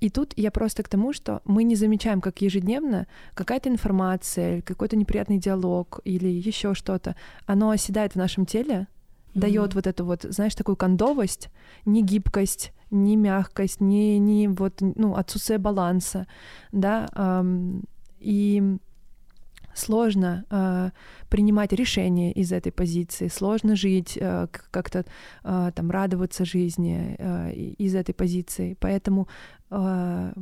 И 0.02 0.10
тут 0.10 0.34
я 0.36 0.50
просто 0.50 0.82
к 0.82 0.90
тому, 0.90 1.14
что 1.14 1.42
мы 1.46 1.64
не 1.64 1.76
замечаем, 1.76 2.22
как 2.22 2.42
ежедневно 2.42 3.08
какая-то 3.36 3.70
информация, 3.70 4.62
какой-то 4.64 4.98
неприятный 4.98 5.38
диалог 5.38 6.00
или 6.04 6.28
еще 6.28 6.74
что-то, 6.74 7.16
оно 7.46 7.70
оседает 7.70 8.14
в 8.14 8.16
нашем 8.16 8.48
теле, 8.48 8.88
mm-hmm. 9.36 9.40
дает 9.40 9.76
вот 9.76 9.86
эту 9.86 10.04
вот, 10.04 10.24
знаешь, 10.24 10.56
такую 10.56 10.76
кондовость, 10.76 11.50
не 11.86 12.02
гибкость, 12.02 12.74
не 12.90 13.16
мягкость, 13.16 13.80
не, 13.80 14.18
не 14.18 14.48
вот, 14.48 14.82
ну, 14.82 15.16
отсутствие 15.16 15.60
баланса, 15.60 16.26
да, 16.72 17.08
эм, 17.16 17.84
и 18.20 18.78
сложно 19.74 20.46
э, 20.50 20.92
принимать 21.30 21.74
решения 21.74 22.32
из 22.32 22.52
этой 22.52 22.72
позиции, 22.72 23.28
сложно 23.28 23.76
жить, 23.76 24.18
э, 24.20 24.48
как-то 24.72 25.06
э, 25.44 25.72
там 25.76 25.92
радоваться 25.92 26.46
жизни 26.46 27.16
э, 27.18 27.54
из 27.54 27.96
этой 27.96 28.14
позиции. 28.14 28.78
Поэтому 28.80 29.28
э, 29.70 30.34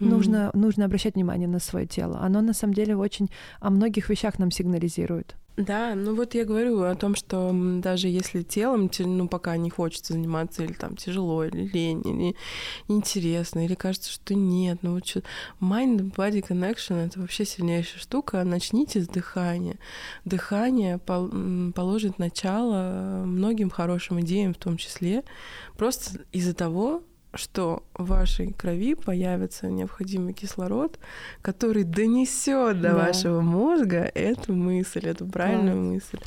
нужно, 0.00 0.50
нужно 0.54 0.84
обращать 0.84 1.14
внимание 1.14 1.48
на 1.48 1.58
свое 1.58 1.86
тело. 1.86 2.18
Оно 2.20 2.40
на 2.40 2.52
самом 2.52 2.74
деле 2.74 2.96
очень 2.96 3.30
о 3.60 3.70
многих 3.70 4.08
вещах 4.10 4.38
нам 4.38 4.50
сигнализирует. 4.50 5.36
Да, 5.56 5.94
ну 5.94 6.14
вот 6.14 6.34
я 6.34 6.44
говорю 6.44 6.82
о 6.82 6.94
том, 6.94 7.14
что 7.14 7.50
даже 7.80 8.08
если 8.08 8.42
телом, 8.42 8.90
ну, 8.98 9.26
пока 9.26 9.56
не 9.56 9.70
хочется 9.70 10.12
заниматься, 10.12 10.62
или 10.62 10.74
там 10.74 10.96
тяжело, 10.96 11.44
или 11.44 11.66
лень, 11.66 12.02
или 12.04 12.36
неинтересно, 12.88 13.64
или 13.64 13.74
кажется, 13.74 14.12
что 14.12 14.34
нет, 14.34 14.80
ну 14.82 14.94
вот 14.94 15.06
что 15.06 15.22
mind-body 15.62 16.46
connection— 16.46 17.06
это 17.06 17.20
вообще 17.20 17.46
сильнейшая 17.46 18.00
штука. 18.00 18.44
Начните 18.44 19.00
с 19.00 19.08
дыхания. 19.08 19.78
Дыхание 20.26 20.98
положит 20.98 22.18
начало 22.18 23.24
многим 23.24 23.70
хорошим 23.70 24.20
идеям 24.20 24.52
в 24.52 24.58
том 24.58 24.76
числе, 24.76 25.24
просто 25.78 26.20
из-за 26.32 26.52
того, 26.52 27.02
что 27.36 27.82
в 27.94 28.06
вашей 28.06 28.52
крови 28.52 28.94
появится 28.94 29.68
необходимый 29.68 30.32
кислород, 30.32 30.98
который 31.42 31.84
донесет 31.84 32.80
до 32.80 32.90
да. 32.90 32.94
вашего 32.94 33.40
мозга 33.40 34.10
эту 34.14 34.54
мысль, 34.54 35.06
эту 35.06 35.26
правильную 35.26 35.76
Класс. 35.76 35.86
мысль. 35.86 36.18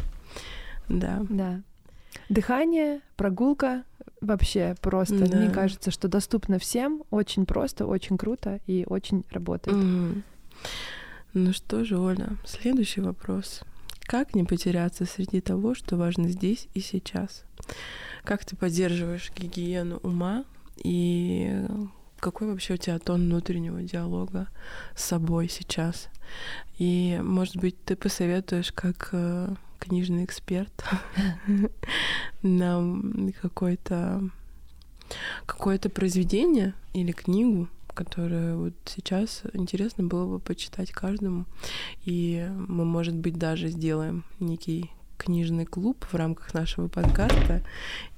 Да. 0.88 1.26
Да. 1.30 1.62
Дыхание, 2.30 3.02
прогулка 3.16 3.84
вообще 4.22 4.76
просто. 4.82 5.28
Да. 5.28 5.38
Мне 5.38 5.50
кажется, 5.50 5.92
что 5.92 6.08
доступно 6.08 6.60
всем, 6.60 7.04
очень 7.10 7.46
просто, 7.46 7.86
очень 7.86 8.18
круто 8.18 8.60
и 8.68 8.86
очень 8.88 9.24
работает. 9.32 9.78
Mm. 9.78 10.22
Ну 11.34 11.54
что 11.54 11.86
же, 11.86 11.98
Оля, 11.98 12.30
следующий 12.46 13.02
вопрос. 13.02 13.62
Как 14.02 14.34
не 14.34 14.44
потеряться 14.44 15.06
среди 15.06 15.40
того, 15.42 15.76
что 15.76 15.96
важно 15.96 16.30
здесь 16.30 16.68
и 16.74 16.80
сейчас? 16.80 17.44
Как 18.24 18.44
ты 18.44 18.56
поддерживаешь 18.56 19.32
гигиену 19.36 19.98
ума 19.98 20.46
и 20.84 21.66
какой 22.20 22.48
вообще 22.48 22.74
у 22.74 22.78
тебя 22.78 23.00
тон 23.00 23.22
внутреннего 23.22 23.82
диалога 23.82 24.48
с 24.96 25.04
собой 25.04 25.50
сейчас? 25.50 26.10
И, 26.78 27.20
может 27.24 27.58
быть, 27.58 27.82
ты 27.84 27.96
посоветуешь 27.96 28.72
как 28.72 29.10
э, 29.14 29.56
книжный 29.80 30.26
эксперт 30.26 30.72
нам 32.42 33.32
какое-то 33.42 34.30
какое-то 35.46 35.90
произведение 35.90 36.76
или 36.94 37.12
книгу, 37.12 37.68
которую 37.88 38.60
вот 38.60 38.74
сейчас 38.86 39.42
интересно 39.54 40.04
было 40.04 40.26
бы 40.26 40.40
почитать 40.40 40.92
каждому. 40.92 41.46
И 42.06 42.48
мы, 42.68 42.86
может 42.86 43.16
быть, 43.16 43.38
даже 43.38 43.70
сделаем 43.70 44.24
некий 44.40 44.92
книжный 45.18 45.66
клуб 45.66 46.06
в 46.10 46.14
рамках 46.16 46.54
нашего 46.54 46.88
подкаста. 46.88 47.64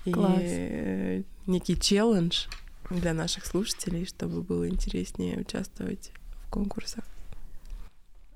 Класс. 0.03 0.39
И 0.41 1.23
некий 1.51 1.77
челлендж 1.79 2.47
для 2.89 3.13
наших 3.13 3.45
слушателей, 3.45 4.05
чтобы 4.05 4.41
было 4.41 4.67
интереснее 4.67 5.39
участвовать 5.39 6.11
в 6.45 6.49
конкурсах. 6.49 7.03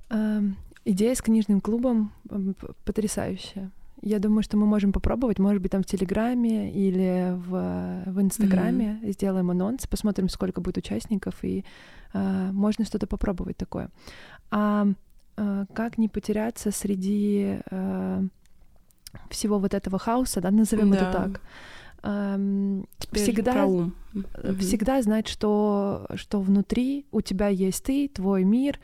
Эм, 0.09 0.57
идея 0.85 1.15
с 1.15 1.21
книжным 1.21 1.61
клубом 1.61 2.13
потрясающая. 2.85 3.71
Я 4.01 4.19
думаю, 4.19 4.43
что 4.43 4.57
мы 4.57 4.67
можем 4.67 4.91
попробовать, 4.91 5.39
может 5.39 5.61
быть, 5.61 5.71
там 5.71 5.81
в 5.81 5.85
Телеграме 5.85 6.71
или 6.71 7.33
в, 7.33 8.03
в 8.05 8.21
Инстаграме 8.21 8.99
mm-hmm. 9.01 9.11
сделаем 9.13 9.49
анонс, 9.49 9.87
посмотрим, 9.87 10.29
сколько 10.29 10.61
будет 10.61 10.77
участников, 10.77 11.43
и 11.43 11.65
э, 12.13 12.51
можно 12.51 12.85
что-то 12.85 13.07
попробовать 13.07 13.57
такое. 13.57 13.89
А 14.51 14.87
э, 15.37 15.65
как 15.73 15.97
не 15.97 16.07
потеряться 16.07 16.71
среди 16.71 17.59
э, 17.71 18.23
всего 19.29 19.59
вот 19.59 19.73
этого 19.73 19.97
хаоса, 19.97 20.39
да, 20.39 20.51
назовем 20.51 20.91
да. 20.91 20.97
это 20.97 21.11
так? 21.11 21.41
Эм, 22.05 22.87
всегда, 23.11 23.67
всегда 24.59 25.01
знать, 25.01 25.27
что, 25.27 26.07
что 26.15 26.39
внутри 26.39 27.05
у 27.11 27.21
тебя 27.21 27.47
есть 27.47 27.83
ты, 27.83 28.07
твой 28.07 28.43
мир. 28.43 28.79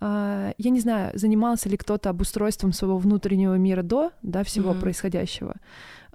Э, 0.00 0.52
я 0.58 0.70
не 0.70 0.80
знаю, 0.80 1.12
занимался 1.14 1.68
ли 1.68 1.76
кто-то 1.76 2.10
обустройством 2.10 2.72
своего 2.72 2.98
внутреннего 2.98 3.54
мира 3.54 3.82
до 3.82 4.10
да, 4.22 4.42
всего 4.42 4.72
mm-hmm. 4.72 4.80
происходящего. 4.80 5.54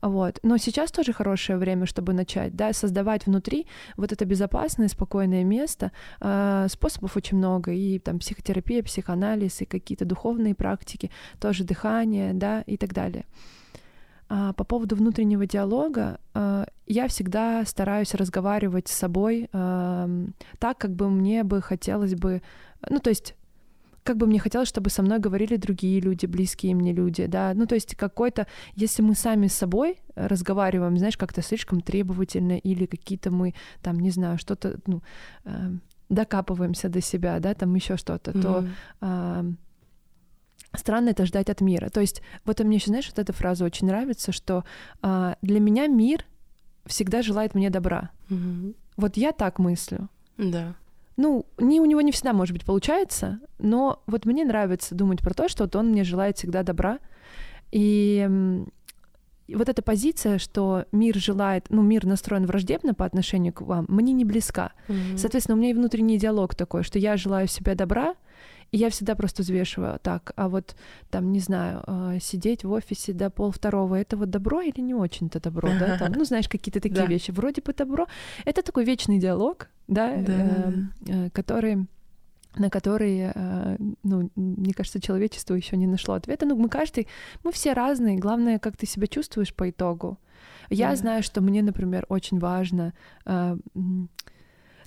Вот. 0.01 0.39
Но 0.43 0.57
сейчас 0.57 0.91
тоже 0.91 1.11
хорошее 1.11 1.57
время, 1.57 1.85
чтобы 1.85 2.13
начать, 2.13 2.55
да, 2.55 2.71
создавать 2.73 3.25
внутри 3.25 3.67
вот 3.97 4.11
это 4.11 4.25
безопасное, 4.25 4.87
спокойное 4.87 5.43
место. 5.43 5.91
Э, 6.21 6.67
способов 6.69 7.17
очень 7.17 7.37
много, 7.37 7.71
и 7.71 7.99
там 7.99 8.19
психотерапия, 8.19 8.83
психоанализ, 8.83 9.61
и 9.61 9.65
какие-то 9.65 10.05
духовные 10.05 10.55
практики, 10.55 11.11
тоже 11.39 11.63
дыхание, 11.63 12.33
да, 12.33 12.61
и 12.61 12.77
так 12.77 12.93
далее. 12.93 13.25
А 14.29 14.53
по 14.53 14.63
поводу 14.63 14.95
внутреннего 14.95 15.47
диалога, 15.47 16.19
э, 16.35 16.65
я 16.85 17.07
всегда 17.07 17.65
стараюсь 17.65 18.13
разговаривать 18.13 18.87
с 18.87 18.91
собой 18.91 19.49
э, 19.51 20.27
так, 20.59 20.77
как 20.77 20.91
бы 20.91 21.09
мне 21.09 21.43
бы 21.43 21.61
хотелось 21.63 22.13
бы, 22.13 22.43
ну 22.87 22.99
то 22.99 23.09
есть 23.09 23.35
как 24.03 24.17
бы 24.17 24.27
мне 24.27 24.39
хотелось, 24.39 24.69
чтобы 24.69 24.91
со 24.91 25.01
мной 25.01 25.17
говорили 25.17 25.55
другие 25.55 25.99
люди, 25.99 26.27
близкие 26.27 26.75
мне 26.75 26.93
люди, 26.93 27.25
да, 27.25 27.53
ну 27.55 27.65
то 27.65 27.73
есть 27.73 27.95
какой-то, 27.95 28.45
если 28.75 29.01
мы 29.01 29.15
сами 29.15 29.47
с 29.47 29.55
собой 29.55 29.97
разговариваем, 30.15 30.97
знаешь, 30.97 31.17
как-то 31.17 31.41
слишком 31.41 31.81
требовательно 31.81 32.57
или 32.57 32.85
какие-то 32.85 33.31
мы 33.31 33.55
там, 33.81 33.99
не 33.99 34.11
знаю, 34.11 34.37
что-то, 34.37 34.79
ну, 34.87 35.01
докапываемся 36.09 36.89
до 36.89 37.01
себя, 37.01 37.39
да, 37.39 37.53
там 37.53 37.75
еще 37.75 37.97
что-то, 37.97 38.31
mm-hmm. 38.31 38.41
то 38.99 39.45
странно 40.75 41.09
это 41.09 41.25
ждать 41.25 41.49
от 41.49 41.61
мира. 41.61 41.89
То 41.89 42.01
есть 42.01 42.21
вот 42.45 42.59
мне 42.59 42.77
еще, 42.77 42.87
знаешь, 42.87 43.07
вот 43.07 43.19
эта 43.19 43.33
фраза 43.33 43.65
очень 43.65 43.87
нравится, 43.87 44.31
что 44.31 44.63
э, 45.01 45.35
для 45.41 45.59
меня 45.59 45.87
мир 45.87 46.25
всегда 46.85 47.21
желает 47.21 47.55
мне 47.55 47.69
добра. 47.69 48.11
Mm-hmm. 48.29 48.75
Вот 48.97 49.17
я 49.17 49.31
так 49.31 49.59
мыслю. 49.59 50.09
Да 50.37 50.75
ну, 51.19 51.45
не, 51.57 51.81
у 51.81 51.85
него 51.85 51.99
не 51.99 52.13
всегда, 52.13 52.31
может 52.31 52.53
быть, 52.53 52.63
получается, 52.63 53.41
но 53.57 54.01
вот 54.07 54.25
мне 54.25 54.45
нравится 54.45 54.95
думать 54.95 55.19
про 55.19 55.33
то, 55.33 55.49
что 55.49 55.65
вот 55.65 55.75
он 55.75 55.89
мне 55.89 56.05
желает 56.05 56.37
всегда 56.37 56.63
добра. 56.63 56.99
И 57.71 58.25
вот 59.49 59.67
эта 59.67 59.81
позиция, 59.81 60.37
что 60.37 60.85
мир 60.93 61.17
желает, 61.17 61.65
ну, 61.69 61.81
мир 61.81 62.05
настроен 62.05 62.45
враждебно 62.45 62.93
по 62.93 63.03
отношению 63.03 63.51
к 63.51 63.61
вам, 63.61 63.85
мне 63.89 64.13
не 64.13 64.23
близка. 64.23 64.71
Mm-hmm. 64.87 65.17
Соответственно, 65.17 65.57
у 65.57 65.59
меня 65.59 65.71
и 65.71 65.73
внутренний 65.73 66.17
диалог 66.17 66.55
такой, 66.55 66.83
что 66.83 66.97
я 66.99 67.17
желаю 67.17 67.49
себе 67.49 67.75
добра, 67.75 68.15
и 68.71 68.77
я 68.77 68.89
всегда 68.89 69.15
просто 69.15 69.41
взвешиваю 69.41 69.99
так, 70.01 70.33
а 70.35 70.47
вот 70.47 70.75
там, 71.09 71.31
не 71.31 71.39
знаю, 71.39 71.83
э, 71.87 72.19
сидеть 72.21 72.63
в 72.63 72.71
офисе 72.71 73.13
до 73.13 73.29
пол 73.29 73.51
второго, 73.51 73.95
это 73.95 74.17
вот 74.17 74.29
добро 74.29 74.61
или 74.61 74.81
не 74.81 74.93
очень-то 74.93 75.39
добро, 75.39 75.69
да, 75.79 75.97
там, 75.97 76.11
ну, 76.11 76.25
знаешь, 76.25 76.47
какие-то 76.47 76.79
такие 76.89 77.07
вещи, 77.07 77.31
вроде 77.31 77.61
бы 77.61 77.73
добро. 77.73 78.07
Это 78.45 78.61
такой 78.61 78.85
вечный 78.85 79.19
диалог, 79.19 79.69
да, 79.87 80.13
эм, 80.13 80.93
э, 81.07 81.29
который 81.31 81.87
на 82.55 82.69
которые, 82.69 83.31
э, 83.35 83.77
ну, 84.03 84.31
мне 84.35 84.73
кажется, 84.73 84.99
человечество 84.99 85.53
еще 85.53 85.77
не 85.77 85.87
нашло 85.87 86.15
ответа. 86.15 86.45
Ну, 86.47 86.55
мы 86.55 86.67
каждый, 86.67 87.07
мы 87.43 87.51
все 87.51 87.73
разные. 87.73 88.17
Главное, 88.17 88.57
как 88.57 88.75
ты 88.75 88.87
себя 88.87 89.05
чувствуешь 89.07 89.53
по 89.53 89.69
итогу. 89.69 90.17
Я 90.69 90.91
yeah. 90.91 90.95
знаю, 90.95 91.23
что 91.23 91.41
мне, 91.41 91.61
например, 91.61 92.05
очень 92.09 92.39
важно 92.39 92.93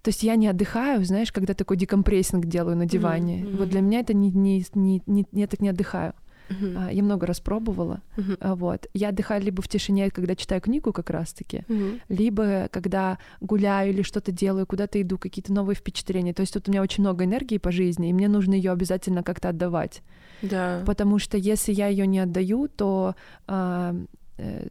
то 0.03 0.09
есть 0.09 0.23
я 0.25 0.35
не 0.35 0.49
отдыхаю, 0.49 1.05
знаешь, 1.05 1.31
когда 1.31 1.55
такой 1.55 1.77
декомпрессинг 1.77 2.47
делаю 2.47 2.77
на 2.77 2.87
диване. 2.87 3.43
Mm-hmm. 3.43 3.57
Вот 3.57 3.69
для 3.69 3.81
меня 3.81 4.01
это 4.01 4.15
не, 4.15 4.31
не, 4.31 4.65
не, 4.75 5.03
не, 5.07 5.27
я 5.33 5.47
так 5.47 5.61
не 5.61 5.69
отдыхаю. 5.69 6.15
Uh-huh. 6.49 6.93
Я 6.93 7.03
много 7.03 7.27
раз 7.27 7.41
пробовала. 7.41 8.03
Uh-huh. 8.17 8.57
Вот. 8.57 8.89
Я 8.93 9.09
отдыхаю 9.09 9.43
либо 9.43 9.63
в 9.63 9.69
тишине, 9.69 10.11
когда 10.11 10.35
читаю 10.35 10.61
книгу 10.61 10.93
как 10.93 11.09
раз-таки, 11.09 11.65
uh-huh. 11.69 12.01
либо 12.09 12.69
когда 12.71 13.19
гуляю 13.41 13.93
или 13.93 14.03
что-то 14.03 14.33
делаю, 14.33 14.67
куда-то 14.67 15.01
иду, 15.01 15.19
какие-то 15.19 15.53
новые 15.53 15.77
впечатления. 15.77 16.35
То 16.35 16.41
есть 16.41 16.53
тут 16.53 16.69
у 16.69 16.73
меня 16.73 16.83
очень 16.83 17.05
много 17.05 17.25
энергии 17.25 17.59
по 17.59 17.71
жизни, 17.71 18.11
и 18.11 18.13
мне 18.13 18.29
нужно 18.29 18.55
ее 18.55 18.73
обязательно 18.73 19.23
как-то 19.23 19.51
отдавать. 19.51 20.03
Да. 20.43 20.83
Потому 20.85 21.21
что 21.21 21.39
если 21.39 21.73
я 21.73 21.87
ее 21.87 22.07
не 22.07 22.19
отдаю, 22.19 22.69
то 22.69 23.15
а, 23.47 23.95
Э, 23.95 23.95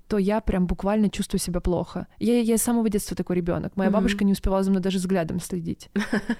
то 0.07 0.17
я 0.17 0.41
прям 0.41 0.65
буквально 0.65 1.09
чувствую 1.09 1.39
себя 1.39 1.59
плохо. 1.59 2.07
Я, 2.19 2.39
я 2.39 2.57
с 2.57 2.61
самого 2.61 2.89
детства 2.89 3.15
такой 3.15 3.35
ребенок. 3.35 3.75
Моя 3.75 3.89
mm-hmm. 3.89 3.93
бабушка 3.93 4.25
не 4.25 4.31
успевала 4.33 4.63
за 4.63 4.71
мной 4.71 4.81
даже 4.81 4.97
взглядом 4.97 5.39
следить. 5.39 5.89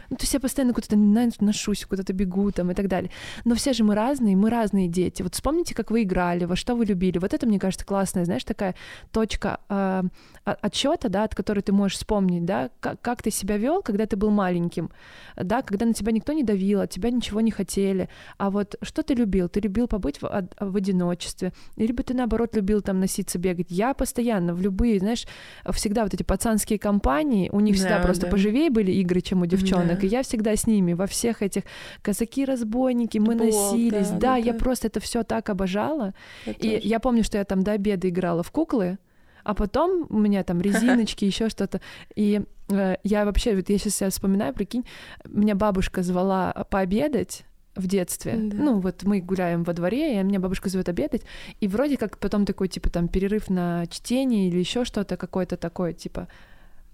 Ну, 0.10 0.18
то 0.18 0.24
есть 0.24 0.34
я 0.34 0.40
постоянно 0.40 0.74
куда-то 0.74 0.98
ношусь, 1.40 1.86
куда-то 1.86 2.12
бегу 2.12 2.52
там 2.52 2.70
и 2.72 2.74
так 2.74 2.88
далее. 2.88 3.12
Но 3.46 3.56
все 3.56 3.72
же 3.72 3.84
мы 3.84 3.96
разные, 3.96 4.36
мы 4.36 4.50
разные 4.50 4.88
дети. 4.88 5.22
Вот 5.22 5.36
вспомните, 5.36 5.74
как 5.74 5.90
вы 5.90 6.04
играли, 6.04 6.46
во 6.46 6.56
что 6.56 6.76
вы 6.76 6.86
любили. 6.86 7.18
Вот 7.18 7.34
это, 7.34 7.48
мне 7.48 7.60
кажется, 7.60 7.86
классная, 7.86 8.26
знаешь, 8.26 8.44
такая 8.44 8.76
точка 9.12 9.60
э, 9.70 10.04
отчета, 10.44 11.10
да, 11.10 11.24
от 11.24 11.36
которой 11.36 11.62
ты 11.62 11.72
можешь 11.72 11.98
вспомнить, 11.98 12.46
да, 12.46 12.70
как, 12.80 13.00
как 13.02 13.22
ты 13.22 13.32
себя 13.32 13.58
вел, 13.58 13.82
когда 13.82 14.06
ты 14.06 14.18
был 14.18 14.32
маленьким, 14.32 14.92
да, 15.36 15.62
когда 15.62 15.86
на 15.86 15.94
тебя 15.94 16.12
никто 16.12 16.34
не 16.34 16.44
давил, 16.44 16.82
от 16.82 16.90
тебя 16.90 17.10
ничего 17.10 17.42
не 17.42 17.52
хотели. 17.52 18.10
А 18.38 18.50
вот 18.50 18.76
что 18.82 19.04
ты 19.04 19.14
любил? 19.14 19.48
Ты 19.48 19.62
любил 19.62 19.88
побыть 19.88 20.22
в, 20.22 20.48
в 20.60 20.76
одиночестве, 20.76 21.54
либо 21.78 22.04
ты 22.04 22.14
наоборот 22.14 22.56
любил 22.56 22.82
там 22.82 23.00
носиться, 23.22 23.40
бегать. 23.40 23.68
Я 23.70 23.94
постоянно 23.94 24.54
в 24.54 24.62
любые, 24.62 25.00
знаешь, 25.00 25.26
всегда 25.72 26.04
вот 26.04 26.14
эти 26.14 26.24
пацанские 26.24 26.80
компании, 26.80 27.50
у 27.52 27.60
них 27.60 27.76
всегда 27.76 27.98
да, 27.98 28.04
просто 28.04 28.26
да. 28.26 28.32
поживее 28.32 28.70
были 28.70 28.92
игры, 28.92 29.22
чем 29.22 29.42
у 29.42 29.46
девчонок, 29.46 30.00
да. 30.00 30.08
и 30.08 30.10
я 30.10 30.24
всегда 30.24 30.56
с 30.56 30.68
ними 30.68 30.94
во 30.94 31.08
всех 31.08 31.42
этих 31.42 31.64
казаки-разбойники, 32.02 33.20
мы 33.20 33.36
Бог, 33.36 33.48
носились, 33.48 34.10
да, 34.10 34.14
да, 34.14 34.20
да, 34.20 34.36
я 34.38 34.54
просто 34.54 34.88
это 34.88 35.00
все 35.00 35.24
так 35.24 35.50
обожала. 35.50 36.14
Я 36.46 36.54
и 36.54 36.56
тоже. 36.56 36.80
я 36.84 37.00
помню, 37.00 37.24
что 37.24 37.38
я 37.38 37.44
там 37.44 37.64
до 37.64 37.74
обеда 37.74 38.10
играла 38.10 38.44
в 38.44 38.52
куклы, 38.52 38.98
а 39.44 39.54
потом 39.54 40.06
у 40.10 40.20
меня 40.20 40.44
там 40.44 40.62
резиночки, 40.62 41.26
еще 41.26 41.50
что-то. 41.50 41.82
И 42.16 42.42
э, 42.70 42.96
я 43.04 43.26
вообще, 43.26 43.56
вот 43.56 43.70
я 43.70 43.78
сейчас 43.78 43.96
себя 43.96 44.10
вспоминаю, 44.10 44.54
прикинь, 44.54 44.86
меня 45.26 45.56
бабушка 45.56 46.04
звала 46.04 46.52
пообедать, 46.70 47.46
в 47.76 47.88
детстве. 47.88 48.36
Да. 48.38 48.58
Ну, 48.58 48.80
вот 48.80 49.04
мы 49.04 49.22
гуляем 49.22 49.64
во 49.64 49.74
дворе, 49.74 50.20
и 50.20 50.24
меня 50.24 50.40
бабушка 50.40 50.70
зовет 50.70 50.90
обедать, 50.90 51.24
и 51.60 51.68
вроде 51.68 51.98
как 51.98 52.18
потом 52.18 52.46
такой, 52.46 52.68
типа, 52.68 52.90
там, 52.90 53.08
перерыв 53.08 53.50
на 53.50 53.86
чтение 53.88 54.50
или 54.50 54.60
еще 54.60 54.86
что-то, 54.86 55.18
какое-то 55.18 55.58
такое, 55.58 55.94
типа, 55.94 56.28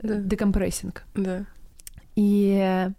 да. 0.02 0.16
декомпрессинг. 0.16 1.04
Да. 1.16 1.46
И 2.16 2.90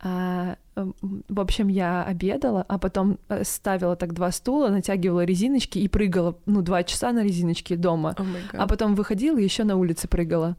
а, 0.00 0.56
в 0.74 1.40
общем, 1.40 1.68
я 1.68 2.04
обедала, 2.04 2.64
а 2.68 2.78
потом 2.78 3.18
э, 3.28 3.44
ставила 3.44 3.96
так 3.96 4.12
два 4.12 4.30
стула, 4.30 4.68
натягивала 4.68 5.24
резиночки 5.24 5.78
и 5.78 5.88
прыгала, 5.88 6.38
ну, 6.44 6.60
два 6.60 6.84
часа 6.84 7.12
на 7.12 7.24
резиночке 7.24 7.76
дома. 7.76 8.14
Oh 8.18 8.26
а 8.52 8.66
потом 8.66 8.94
выходила 8.94 9.38
и 9.38 9.44
еще 9.44 9.64
на 9.64 9.76
улице 9.76 10.06
прыгала. 10.06 10.56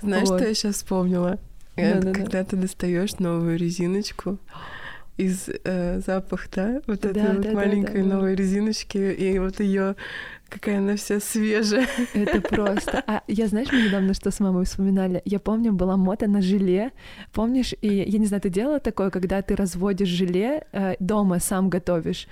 Знаешь, 0.00 0.28
вот. 0.28 0.38
что 0.38 0.48
я 0.48 0.54
сейчас 0.54 0.76
вспомнила? 0.76 1.38
Да, 1.76 2.00
да, 2.00 2.12
когда 2.12 2.42
да. 2.42 2.44
ты 2.44 2.56
достаешь 2.56 3.18
новую 3.18 3.58
резиночку, 3.58 4.38
из 5.16 5.48
э, 5.64 6.00
запах, 6.04 6.48
да, 6.54 6.80
вот 6.86 7.00
да, 7.00 7.10
этой 7.10 7.22
да, 7.22 7.32
вот 7.32 7.42
да, 7.42 7.52
маленькой 7.52 8.02
да, 8.02 8.08
да, 8.08 8.14
новой 8.14 8.34
резиночки, 8.34 8.98
и 8.98 9.38
вот 9.38 9.60
ее 9.60 9.96
какая 10.48 10.78
она 10.78 10.96
вся 10.96 11.20
свежая. 11.20 11.86
Это 12.14 12.40
просто. 12.40 13.02
А 13.06 13.22
я, 13.26 13.46
знаешь, 13.48 13.68
мы 13.72 13.82
недавно 13.82 14.14
что 14.14 14.30
с 14.30 14.40
мамой 14.40 14.64
вспоминали? 14.64 15.22
Я 15.24 15.38
помню, 15.38 15.72
была 15.72 15.96
мода 15.96 16.26
на 16.26 16.42
желе. 16.42 16.92
Помнишь? 17.32 17.74
И 17.80 17.88
я 17.88 18.18
не 18.18 18.26
знаю, 18.26 18.40
ты 18.40 18.50
делала 18.50 18.80
такое, 18.80 19.10
когда 19.10 19.42
ты 19.42 19.56
разводишь 19.56 20.08
желе, 20.08 20.64
э, 20.72 20.94
дома 21.00 21.38
сам 21.40 21.68
готовишь, 21.68 22.28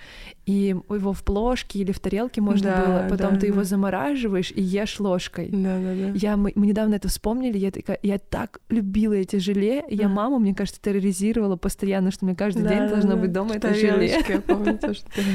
и 0.46 0.74
его 0.90 1.12
в 1.12 1.24
плошке 1.24 1.78
или 1.80 1.92
в 1.92 2.00
тарелке 2.00 2.40
можно 2.40 2.70
да, 2.70 2.84
было, 2.84 3.06
потом 3.08 3.34
да, 3.34 3.40
ты 3.40 3.40
да. 3.42 3.46
его 3.48 3.64
замораживаешь 3.64 4.52
и 4.54 4.62
ешь 4.62 5.00
ложкой. 5.00 5.48
Да, 5.50 5.78
да, 5.78 5.94
да. 5.94 6.12
Я, 6.14 6.36
мы, 6.36 6.52
мы 6.54 6.66
недавно 6.66 6.94
это 6.94 7.08
вспомнили, 7.08 7.56
я, 7.56 7.70
такая, 7.70 7.98
я 8.02 8.18
так 8.18 8.60
любила 8.68 9.14
эти 9.14 9.36
желе, 9.36 9.82
да. 9.82 9.94
я 9.94 10.08
маму, 10.08 10.38
мне 10.38 10.54
кажется, 10.54 10.80
терроризировала 10.80 11.56
постоянно, 11.56 12.10
что 12.10 12.26
мне 12.26 12.34
каждый 12.34 12.62
да, 12.64 12.68
день 12.68 12.78
да, 12.80 12.88
должно 12.88 13.12
да. 13.12 13.16
быть 13.16 13.32
дома 13.32 13.54
это 13.54 13.74
желе. 13.74 14.18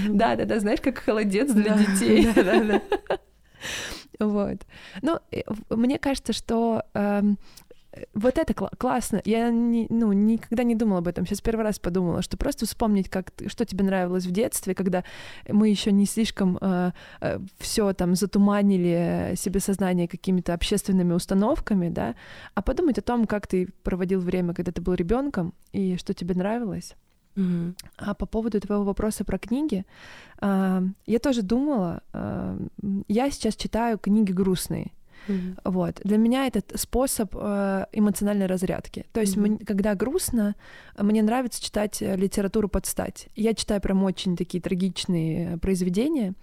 Да, 0.09 0.35
да, 0.35 0.45
да, 0.45 0.59
знаешь, 0.59 0.81
как 0.81 0.99
холодец 0.99 1.51
для 1.51 1.77
детей. 1.77 2.27
Да, 2.39 2.63
да, 2.63 2.68
да. 2.69 3.17
Вот. 4.19 4.65
Ну, 5.01 5.19
э, 5.31 5.41
мне 5.69 5.97
кажется, 5.97 6.33
что 6.33 6.83
эм, 6.93 7.37
вот 8.13 8.37
это 8.37 8.53
кл- 8.53 8.69
классно. 8.77 9.21
Я 9.25 9.49
не, 9.49 9.87
ну, 9.89 10.13
никогда 10.13 10.63
не 10.63 10.75
думала 10.75 10.99
об 10.99 11.07
этом. 11.07 11.25
Сейчас 11.25 11.41
первый 11.41 11.63
раз 11.63 11.79
подумала, 11.79 12.21
что 12.21 12.37
просто 12.37 12.65
вспомнить, 12.65 13.09
как 13.09 13.31
что 13.47 13.65
тебе 13.65 13.83
нравилось 13.83 14.25
в 14.25 14.31
детстве, 14.31 14.75
когда 14.75 15.03
мы 15.47 15.69
еще 15.69 15.91
не 15.91 16.05
слишком 16.05 16.57
э, 16.61 16.91
э, 17.21 17.39
все 17.59 17.93
там 17.93 18.15
затуманили 18.15 19.33
себе 19.35 19.59
сознание 19.59 20.07
какими-то 20.07 20.53
общественными 20.53 21.13
установками, 21.13 21.89
да, 21.89 22.15
а 22.53 22.61
подумать 22.61 22.97
о 22.99 23.01
том, 23.01 23.25
как 23.25 23.47
ты 23.47 23.69
проводил 23.83 24.19
время, 24.19 24.53
когда 24.53 24.71
ты 24.71 24.81
был 24.81 24.93
ребенком, 24.93 25.53
и 25.71 25.97
что 25.97 26.13
тебе 26.13 26.35
нравилось. 26.35 26.95
Mm-hmm. 27.35 27.75
А 27.97 28.13
по 28.13 28.25
поводу 28.25 28.59
твоего 28.59 28.83
вопроса 28.83 29.23
про 29.23 29.37
книги, 29.37 29.85
э, 30.41 30.81
я 31.05 31.19
тоже 31.19 31.41
думала, 31.41 32.01
э, 32.13 32.59
я 33.07 33.31
сейчас 33.31 33.55
читаю 33.55 33.97
книги 33.97 34.31
грустные. 34.31 34.91
Mm-hmm. 35.27 35.59
Вот. 35.65 36.01
Для 36.03 36.17
меня 36.17 36.47
это 36.47 36.63
способ 36.77 37.35
э, 37.35 37.85
эмоциональной 37.91 38.47
разрядки. 38.47 39.05
То 39.13 39.21
есть, 39.21 39.37
mm-hmm. 39.37 39.65
когда 39.65 39.95
грустно, 39.95 40.55
мне 40.97 41.21
нравится 41.21 41.61
читать 41.63 42.01
э, 42.01 42.15
литературу 42.15 42.67
под 42.67 42.85
стать. 42.85 43.27
Я 43.35 43.53
читаю 43.53 43.81
прям 43.81 44.03
очень 44.03 44.35
такие 44.35 44.61
трагичные 44.61 45.57
произведения. 45.57 46.33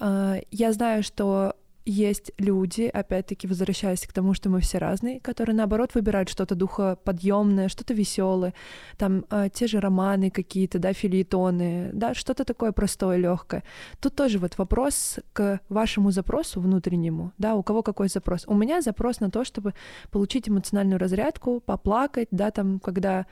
Э, 0.00 0.40
я 0.50 0.72
знаю, 0.72 1.02
что 1.02 1.54
есть 1.86 2.32
люди, 2.38 2.82
опять-таки 2.82 3.46
возвращаясь 3.46 4.06
к 4.06 4.12
тому, 4.12 4.34
что 4.34 4.50
мы 4.50 4.60
все 4.60 4.78
разные, 4.78 5.20
которые 5.20 5.54
наоборот 5.54 5.94
выбирают 5.94 6.28
что-то 6.28 6.56
духоподъемное, 6.56 7.68
что-то 7.68 7.94
веселое, 7.94 8.54
там 8.98 9.24
э, 9.30 9.48
те 9.54 9.68
же 9.68 9.80
романы 9.80 10.30
какие-то, 10.30 10.80
да, 10.80 10.92
филитоны, 10.92 11.90
да, 11.92 12.12
что-то 12.14 12.44
такое 12.44 12.72
простое, 12.72 13.16
легкое. 13.18 13.62
Тут 14.00 14.16
тоже 14.16 14.38
вот 14.40 14.58
вопрос 14.58 15.20
к 15.32 15.60
вашему 15.68 16.10
запросу 16.10 16.60
внутреннему, 16.60 17.32
да, 17.38 17.54
у 17.54 17.62
кого 17.62 17.82
какой 17.82 18.08
запрос. 18.08 18.44
У 18.48 18.54
меня 18.54 18.80
запрос 18.80 19.20
на 19.20 19.30
то, 19.30 19.44
чтобы 19.44 19.72
получить 20.10 20.48
эмоциональную 20.48 20.98
разрядку, 20.98 21.60
поплакать, 21.60 22.28
да, 22.32 22.50
там, 22.50 22.80
когда 22.80 23.26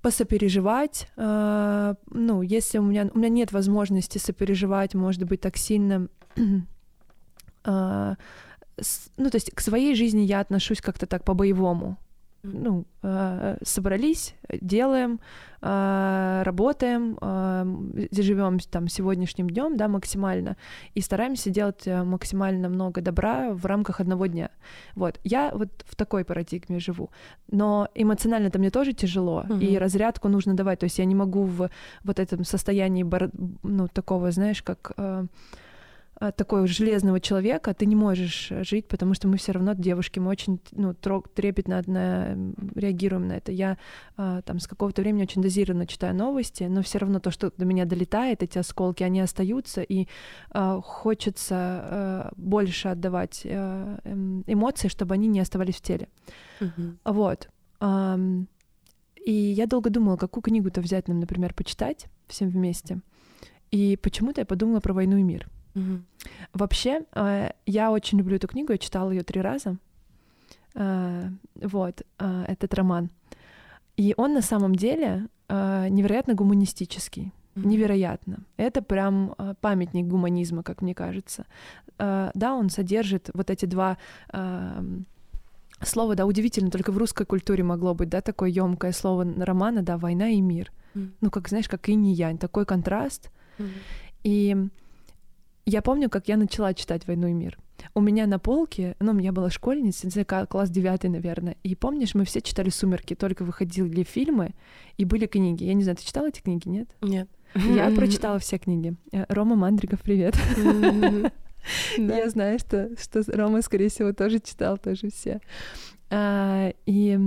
посопереживать. 0.00 1.08
Э, 1.16 1.94
ну, 2.10 2.40
если 2.40 2.78
у 2.78 2.82
меня, 2.82 3.10
у 3.12 3.18
меня 3.18 3.28
нет 3.28 3.52
возможности 3.52 4.16
сопереживать, 4.16 4.94
может 4.94 5.24
быть, 5.24 5.42
так 5.42 5.58
сильно 5.58 6.08
э, 7.68 8.14
с, 8.80 9.10
ну, 9.16 9.30
то 9.30 9.36
есть 9.36 9.50
к 9.50 9.60
своей 9.60 9.94
жизни 9.94 10.22
я 10.22 10.40
отношусь 10.40 10.80
как-то 10.80 11.06
так 11.06 11.24
по-боевому. 11.24 11.96
Ну, 12.44 12.84
э, 13.02 13.58
собрались, 13.62 14.34
делаем, 14.48 15.18
э, 15.60 16.42
работаем, 16.44 17.18
э, 17.20 18.06
живем 18.12 18.60
там 18.60 18.88
сегодняшним 18.88 19.50
днем, 19.50 19.76
да, 19.76 19.88
максимально, 19.88 20.56
и 20.94 21.00
стараемся 21.00 21.50
делать 21.50 21.86
э, 21.86 22.04
максимально 22.04 22.68
много 22.68 23.00
добра 23.00 23.50
в 23.52 23.66
рамках 23.66 24.00
одного 24.00 24.26
дня. 24.26 24.50
Вот, 24.94 25.18
я 25.24 25.50
вот 25.52 25.68
в 25.84 25.96
такой 25.96 26.24
парадигме 26.24 26.78
живу, 26.78 27.10
но 27.50 27.88
эмоционально 27.96 28.46
это 28.46 28.60
мне 28.60 28.70
тоже 28.70 28.92
тяжело, 28.92 29.44
угу. 29.48 29.58
и 29.58 29.76
разрядку 29.76 30.28
нужно 30.28 30.54
давать, 30.54 30.78
то 30.78 30.84
есть 30.84 30.98
я 30.98 31.06
не 31.06 31.16
могу 31.16 31.42
в 31.42 31.70
вот 32.04 32.18
этом 32.20 32.44
состоянии, 32.44 33.04
ну, 33.62 33.88
такого, 33.88 34.30
знаешь, 34.30 34.62
как... 34.62 34.92
Э, 34.96 35.26
а, 36.20 36.32
такого 36.32 36.66
железного 36.66 37.20
человека 37.20 37.74
ты 37.74 37.86
не 37.86 37.94
можешь 37.94 38.50
э, 38.50 38.64
жить, 38.64 38.88
потому 38.88 39.14
что 39.14 39.28
мы 39.28 39.36
все 39.36 39.52
равно 39.52 39.74
девушки, 39.74 40.18
мы 40.18 40.30
очень 40.30 40.60
ну, 40.72 40.92
трепетно 40.94 41.82
на, 41.86 42.36
реагируем 42.74 43.28
на 43.28 43.34
это. 43.34 43.52
Я 43.52 43.78
а, 44.16 44.42
там 44.42 44.58
с 44.58 44.66
какого-то 44.66 45.02
времени 45.02 45.22
очень 45.22 45.42
дозированно 45.42 45.86
читаю 45.86 46.16
новости, 46.16 46.64
но 46.64 46.82
все 46.82 46.98
равно 46.98 47.20
то, 47.20 47.30
что 47.30 47.52
до 47.56 47.64
меня 47.64 47.84
долетает, 47.84 48.42
эти 48.42 48.58
осколки, 48.58 49.04
они 49.04 49.20
остаются, 49.20 49.82
и 49.82 50.08
а, 50.50 50.80
хочется 50.80 51.54
а, 51.54 52.32
больше 52.36 52.88
отдавать 52.88 53.42
а, 53.44 53.98
эмоции, 54.46 54.88
чтобы 54.88 55.14
они 55.14 55.28
не 55.28 55.40
оставались 55.40 55.76
в 55.76 55.82
теле. 55.82 56.08
Mm-hmm. 56.60 56.96
Вот. 57.04 57.48
А, 57.78 58.18
и 59.24 59.32
я 59.32 59.66
долго 59.66 59.90
думала, 59.90 60.16
какую 60.16 60.42
книгу-то 60.42 60.80
взять 60.80 61.06
нам, 61.06 61.20
например, 61.20 61.54
почитать 61.54 62.06
всем 62.26 62.48
вместе. 62.48 63.00
И 63.70 63.96
почему-то 64.02 64.40
я 64.40 64.46
подумала 64.46 64.80
про 64.80 64.94
«Войну 64.94 65.18
и 65.18 65.22
мир». 65.22 65.48
Угу. 65.74 66.00
Вообще, 66.54 67.02
э, 67.14 67.50
я 67.66 67.90
очень 67.90 68.18
люблю 68.18 68.36
эту 68.36 68.48
книгу, 68.48 68.72
я 68.72 68.78
читала 68.78 69.10
ее 69.10 69.22
три 69.22 69.40
раза. 69.40 69.76
Э, 70.74 71.28
вот, 71.54 72.02
э, 72.18 72.44
этот 72.48 72.74
роман. 72.74 73.10
И 73.96 74.14
он 74.16 74.34
на 74.34 74.42
самом 74.42 74.74
деле 74.74 75.28
невероятно 75.50 76.34
гуманистический. 76.34 77.32
Невероятно. 77.56 78.40
Это 78.58 78.82
прям 78.82 79.34
памятник 79.62 80.06
гуманизма, 80.06 80.62
как 80.62 80.82
мне 80.82 80.94
кажется. 80.94 81.46
Да, 81.96 82.54
он 82.54 82.68
содержит 82.68 83.30
вот 83.32 83.50
эти 83.50 83.64
два 83.64 83.96
слова, 85.80 86.14
да, 86.14 86.26
удивительно, 86.26 86.70
только 86.70 86.92
в 86.92 86.98
русской 86.98 87.24
культуре 87.24 87.64
могло 87.64 87.94
быть, 87.94 88.08
да, 88.08 88.20
такое 88.20 88.50
емкое 88.50 88.92
слово 88.92 89.26
романа, 89.44 89.82
да, 89.82 89.96
война 89.96 90.28
и 90.28 90.40
мир. 90.40 90.72
Mm. 90.94 91.10
Ну, 91.20 91.30
как, 91.30 91.48
знаешь, 91.48 91.68
как 91.68 91.88
и 91.88 91.94
не 91.94 92.12
янь, 92.12 92.38
такой 92.38 92.66
контраст. 92.66 93.30
Mm. 93.58 93.68
И 94.24 94.56
я 95.68 95.82
помню, 95.82 96.08
как 96.08 96.28
я 96.28 96.36
начала 96.36 96.74
читать 96.74 97.06
«Войну 97.06 97.28
и 97.28 97.32
мир». 97.32 97.58
У 97.94 98.00
меня 98.00 98.26
на 98.26 98.38
полке, 98.38 98.96
ну, 99.00 99.16
я 99.18 99.32
была 99.32 99.50
школьницей, 99.50 100.10
класс 100.24 100.70
девятый, 100.70 101.10
наверное, 101.10 101.56
и 101.62 101.74
помнишь, 101.74 102.14
мы 102.14 102.24
все 102.24 102.40
читали 102.40 102.70
«Сумерки», 102.70 103.14
только 103.14 103.44
выходили 103.44 104.02
фильмы 104.02 104.54
и 104.96 105.04
были 105.04 105.26
книги. 105.26 105.64
Я 105.64 105.74
не 105.74 105.82
знаю, 105.82 105.96
ты 105.96 106.04
читала 106.04 106.28
эти 106.28 106.40
книги, 106.40 106.68
нет? 106.68 106.88
Нет. 107.02 107.28
Я 107.54 107.90
прочитала 107.96 108.38
все 108.38 108.58
книги. 108.58 108.94
Э, 109.12 109.24
Рома 109.28 109.56
Мандриков, 109.56 110.00
привет. 110.00 110.36
Я 111.98 112.30
знаю, 112.30 112.58
что, 112.58 112.90
что 112.96 113.22
Рома, 113.28 113.62
скорее 113.62 113.90
всего, 113.90 114.12
тоже 114.12 114.40
читал, 114.40 114.78
тоже 114.78 115.10
все. 115.10 115.40
А, 116.10 116.72
и 116.86 117.18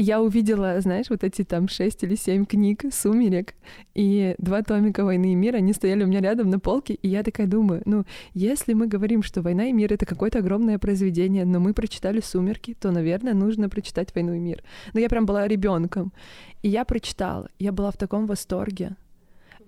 я 0.00 0.20
увидела, 0.20 0.80
знаешь, 0.80 1.10
вот 1.10 1.24
эти 1.24 1.44
там 1.44 1.68
шесть 1.68 2.02
или 2.02 2.14
семь 2.14 2.46
книг 2.46 2.84
«Сумерек» 2.90 3.54
и 3.94 4.34
два 4.38 4.62
томика 4.62 5.04
«Войны 5.04 5.32
и 5.32 5.34
мира», 5.34 5.58
они 5.58 5.72
стояли 5.72 6.04
у 6.04 6.06
меня 6.06 6.20
рядом 6.20 6.48
на 6.48 6.58
полке, 6.58 6.94
и 6.94 7.08
я 7.08 7.22
такая 7.22 7.46
думаю, 7.46 7.82
ну, 7.84 8.04
если 8.32 8.72
мы 8.72 8.86
говорим, 8.86 9.22
что 9.22 9.42
«Война 9.42 9.66
и 9.66 9.72
мир»— 9.72 9.92
это 9.94 10.06
какое-то 10.06 10.38
огромное 10.38 10.78
произведение, 10.78 11.44
но 11.44 11.60
мы 11.60 11.74
прочитали 11.74 12.20
«Сумерки», 12.20 12.74
то, 12.74 12.90
наверное, 12.90 13.34
нужно 13.34 13.68
прочитать 13.68 14.14
«Войну 14.14 14.32
и 14.32 14.38
мир». 14.38 14.62
Но 14.94 15.00
я 15.00 15.08
прям 15.08 15.26
была 15.26 15.46
ребенком, 15.46 16.12
и 16.62 16.68
я 16.68 16.84
прочитала, 16.84 17.50
я 17.58 17.72
была 17.72 17.90
в 17.90 17.96
таком 17.96 18.26
восторге, 18.26 18.96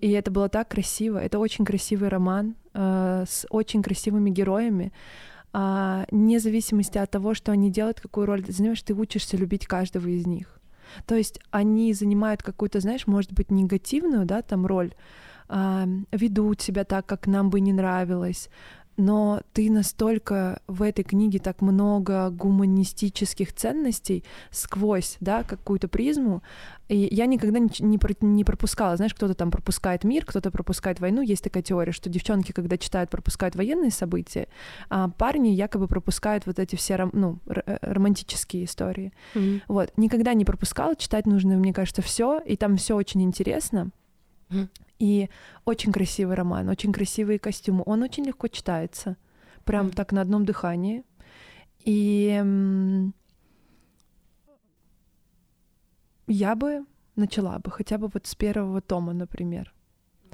и 0.01 0.11
это 0.11 0.31
было 0.31 0.49
так 0.49 0.67
красиво. 0.67 1.17
Это 1.17 1.39
очень 1.39 1.63
красивый 1.63 2.09
роман 2.09 2.55
э, 2.73 3.23
с 3.25 3.45
очень 3.49 3.81
красивыми 3.81 4.31
героями 4.31 4.91
а, 5.53 6.05
вне 6.11 6.39
зависимости 6.39 6.97
от 6.97 7.11
того, 7.11 7.33
что 7.35 7.51
они 7.51 7.71
делают, 7.71 8.01
какую 8.01 8.25
роль 8.25 8.43
ты 8.43 8.51
занимаешь, 8.51 8.81
ты 8.81 8.93
учишься 8.93 9.37
любить 9.37 9.67
каждого 9.67 10.07
из 10.07 10.25
них. 10.25 10.59
То 11.05 11.15
есть 11.15 11.39
они 11.51 11.93
занимают 11.93 12.43
какую-то, 12.43 12.79
знаешь, 12.79 13.07
может 13.07 13.31
быть, 13.31 13.51
негативную, 13.51 14.25
да, 14.25 14.41
там 14.41 14.65
роль, 14.65 14.93
а, 15.47 15.87
ведут 16.11 16.61
себя 16.61 16.83
так, 16.83 17.05
как 17.05 17.27
нам 17.27 17.49
бы 17.49 17.59
не 17.59 17.73
нравилось, 17.73 18.49
но 18.97 19.41
ты 19.53 19.71
настолько 19.71 20.61
в 20.67 20.83
этой 20.83 21.03
книге 21.03 21.39
так 21.39 21.61
много 21.61 22.29
гуманистических 22.29 23.53
ценностей 23.53 24.23
сквозь, 24.51 25.17
да, 25.19 25.43
какую-то 25.43 25.87
призму, 25.87 26.43
и 26.89 27.07
я 27.11 27.25
никогда 27.25 27.59
не, 27.59 27.69
не, 27.79 27.99
не 28.21 28.43
пропускала, 28.43 28.95
знаешь, 28.97 29.13
кто-то 29.13 29.33
там 29.33 29.51
пропускает 29.51 30.03
мир, 30.03 30.25
кто-то 30.25 30.51
пропускает 30.51 30.99
войну, 30.99 31.21
есть 31.21 31.43
такая 31.43 31.63
теория, 31.63 31.91
что 31.91 32.09
девчонки, 32.09 32.51
когда 32.51 32.77
читают, 32.77 33.09
пропускают 33.09 33.55
военные 33.55 33.91
события, 33.91 34.47
а 34.89 35.09
парни 35.09 35.49
якобы 35.49 35.87
пропускают 35.87 36.45
вот 36.45 36.59
эти 36.59 36.75
все, 36.75 37.09
ну, 37.13 37.39
э, 37.47 37.77
романтические 37.81 38.65
истории. 38.65 39.11
Mm-hmm. 39.33 39.61
Вот, 39.67 39.93
никогда 39.97 40.33
не 40.33 40.45
пропускала, 40.45 40.95
читать 40.95 41.25
нужно, 41.25 41.55
мне 41.55 41.73
кажется, 41.73 42.01
все, 42.01 42.39
и 42.39 42.55
там 42.57 42.77
все 42.77 42.95
очень 42.95 43.23
интересно. 43.23 43.91
И 45.03 45.29
очень 45.65 45.91
красивый 45.91 46.35
роман, 46.35 46.69
очень 46.69 46.93
красивые 46.93 47.37
костюмы. 47.37 47.83
Он 47.85 48.03
очень 48.03 48.23
легко 48.23 48.47
читается. 48.47 49.17
Прям 49.65 49.87
mm. 49.87 49.95
так 49.95 50.13
на 50.13 50.21
одном 50.21 50.45
дыхании. 50.45 51.03
И 51.79 52.41
я 56.27 56.55
бы 56.55 56.85
начала 57.17 57.59
бы 57.59 57.69
хотя 57.69 57.97
бы 57.97 58.09
вот 58.13 58.27
с 58.27 58.35
первого 58.35 58.79
тома, 58.79 59.11
например. 59.11 59.73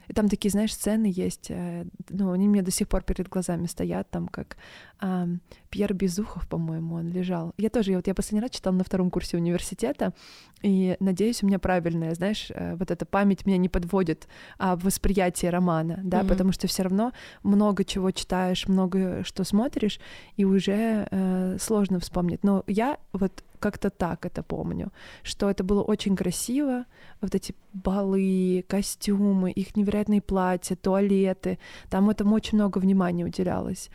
И 0.08 0.14
там 0.14 0.30
такие, 0.30 0.52
знаешь, 0.52 0.76
сцены 0.76 1.12
есть, 1.12 1.50
э, 1.50 1.86
ну, 2.10 2.32
они 2.32 2.48
мне 2.48 2.62
до 2.62 2.70
сих 2.70 2.88
пор 2.88 3.02
перед 3.02 3.28
глазами 3.28 3.66
стоят, 3.66 4.12
там 4.12 4.28
как 4.28 4.56
э, 5.02 5.28
Пьер 5.70 5.94
Безухов, 5.94 6.48
по-моему, 6.48 6.96
он 6.96 7.10
лежал. 7.10 7.54
Я 7.58 7.70
тоже, 7.70 7.92
я, 7.92 7.98
вот 7.98 8.08
я 8.08 8.14
последний 8.14 8.42
раз 8.42 8.52
читала 8.52 8.76
на 8.76 8.84
втором 8.84 9.10
курсе 9.12 9.38
университета, 9.38 10.14
и 10.62 10.98
надеюсь, 11.00 11.44
у 11.44 11.48
меня 11.48 11.60
правильная, 11.60 12.14
знаешь, 12.16 12.48
э, 12.50 12.76
вот 12.76 12.92
эта 12.92 13.06
память 13.06 13.46
меня 13.46 13.58
не 13.58 13.70
подводит 13.70 14.28
а 14.58 14.76
восприятие 14.76 15.52
романа, 15.52 16.00
да, 16.04 16.22
mm-hmm. 16.22 16.28
потому 16.28 16.52
что 16.52 16.68
все 16.68 16.84
равно 16.84 17.14
много 17.44 17.84
чего 17.84 18.12
читаешь, 18.12 18.68
много 18.68 19.24
что 19.24 19.44
смотришь, 19.44 20.00
и 20.38 20.46
уже 20.46 21.08
э, 21.10 21.58
сложно 21.60 22.00
вспомнить. 22.00 22.44
Но 22.44 22.64
я 22.68 22.98
вот 23.14 23.44
как-то 23.60 23.90
так 23.90 24.26
это 24.26 24.42
помню, 24.42 24.92
что 25.24 25.50
это 25.50 25.64
было 25.64 25.82
очень 25.82 26.16
красиво, 26.16 26.86
вот 27.22 27.36
эти 27.36 27.54
балы, 27.74 28.66
костюмы, 28.68 29.52
их 29.52 29.76
невероятные 29.76 30.22
платья, 30.22 30.76
туалеты, 30.76 31.60
там 31.90 32.10
этому 32.10 32.36
очень 32.36 32.58
много 32.58 32.80
внимания 32.80 33.26
уделялось. 33.26 33.90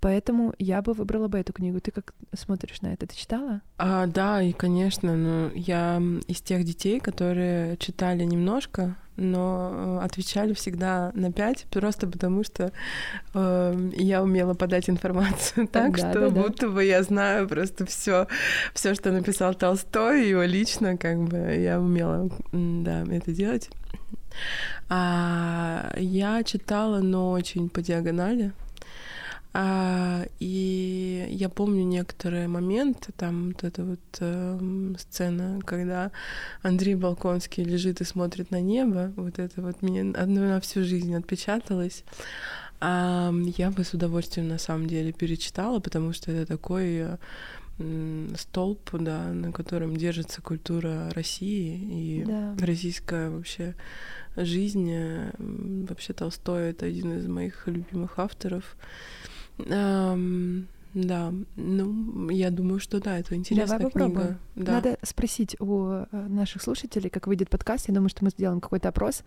Поэтому 0.00 0.54
я 0.58 0.80
бы 0.80 0.92
выбрала 0.92 1.26
бы 1.28 1.38
эту 1.38 1.52
книгу. 1.52 1.80
Ты 1.80 1.90
как 1.90 2.14
смотришь 2.32 2.80
на 2.82 2.92
это? 2.92 3.06
Ты 3.06 3.16
читала? 3.16 3.62
А, 3.78 4.06
да, 4.06 4.40
и 4.40 4.52
конечно, 4.52 5.16
но 5.16 5.50
я 5.54 6.00
из 6.28 6.40
тех 6.40 6.64
детей, 6.64 7.00
которые 7.00 7.76
читали 7.78 8.22
немножко, 8.22 8.96
но 9.16 9.98
э, 10.00 10.04
отвечали 10.04 10.54
всегда 10.54 11.10
на 11.14 11.32
пять, 11.32 11.64
просто 11.70 12.06
потому 12.06 12.44
что 12.44 12.70
э, 13.34 13.90
я 13.96 14.22
умела 14.22 14.54
подать 14.54 14.88
информацию 14.88 15.66
так, 15.72 15.96
да, 15.96 16.10
что 16.10 16.30
да, 16.30 16.30
будто 16.30 16.68
да. 16.68 16.72
бы 16.74 16.84
я 16.84 17.02
знаю 17.02 17.48
просто 17.48 17.84
все, 17.84 18.28
все, 18.74 18.94
что 18.94 19.10
написал 19.10 19.54
Толстой, 19.54 20.28
его 20.28 20.44
лично, 20.44 20.96
как 20.96 21.18
бы 21.24 21.36
я 21.36 21.80
умела, 21.80 22.30
да, 22.52 23.02
это 23.10 23.32
делать. 23.32 23.68
А, 24.88 25.92
я 25.96 26.42
читала, 26.44 27.00
но 27.00 27.32
очень 27.32 27.68
по 27.68 27.82
диагонали. 27.82 28.52
А, 29.54 30.24
и 30.40 31.26
я 31.30 31.48
помню 31.48 31.82
некоторые 31.82 32.48
моменты, 32.48 33.12
там 33.16 33.48
вот 33.48 33.64
эта 33.64 33.82
вот 33.82 33.98
э, 34.20 34.94
сцена, 34.98 35.60
когда 35.64 36.12
Андрей 36.62 36.94
Балконский 36.94 37.64
лежит 37.64 38.00
и 38.00 38.04
смотрит 38.04 38.50
на 38.50 38.60
небо, 38.60 39.12
вот 39.16 39.38
это 39.38 39.62
вот 39.62 39.82
мне 39.82 40.02
одно 40.02 40.42
на 40.42 40.60
всю 40.60 40.84
жизнь 40.84 41.14
отпечаталось. 41.14 42.04
А, 42.80 43.32
я 43.56 43.70
бы 43.70 43.84
с 43.84 43.94
удовольствием 43.94 44.48
на 44.48 44.58
самом 44.58 44.86
деле 44.86 45.12
перечитала, 45.12 45.80
потому 45.80 46.12
что 46.12 46.30
это 46.30 46.46
такой 46.46 47.06
столб, 48.36 48.90
да, 48.92 49.32
на 49.32 49.52
котором 49.52 49.96
держится 49.96 50.42
культура 50.42 51.10
России 51.14 52.20
и 52.20 52.24
да. 52.24 52.54
российская 52.60 53.30
вообще 53.30 53.74
жизнь. 54.36 54.92
Вообще 55.38 56.12
Толстой— 56.12 56.70
это 56.70 56.86
один 56.86 57.18
из 57.18 57.26
моих 57.26 57.66
любимых 57.66 58.18
авторов. 58.18 58.76
Да. 60.94 61.32
Ну, 61.56 62.28
я 62.30 62.50
думаю, 62.50 62.80
что 62.80 63.00
да, 63.00 63.18
это 63.18 63.34
интересная 63.34 63.78
Давай 63.78 63.92
книга. 63.92 64.08
попробуем. 64.08 64.38
Да. 64.56 64.72
Надо 64.72 64.98
спросить 65.02 65.56
у 65.60 65.84
э, 65.86 66.06
наших 66.12 66.62
слушателей, 66.62 67.10
как 67.10 67.26
выйдет 67.26 67.48
подкаст. 67.50 67.88
Я 67.88 67.94
думаю, 67.94 68.08
что 68.08 68.24
мы 68.24 68.30
сделаем 68.30 68.60
какой-то 68.60 68.88
опрос. 68.88 69.22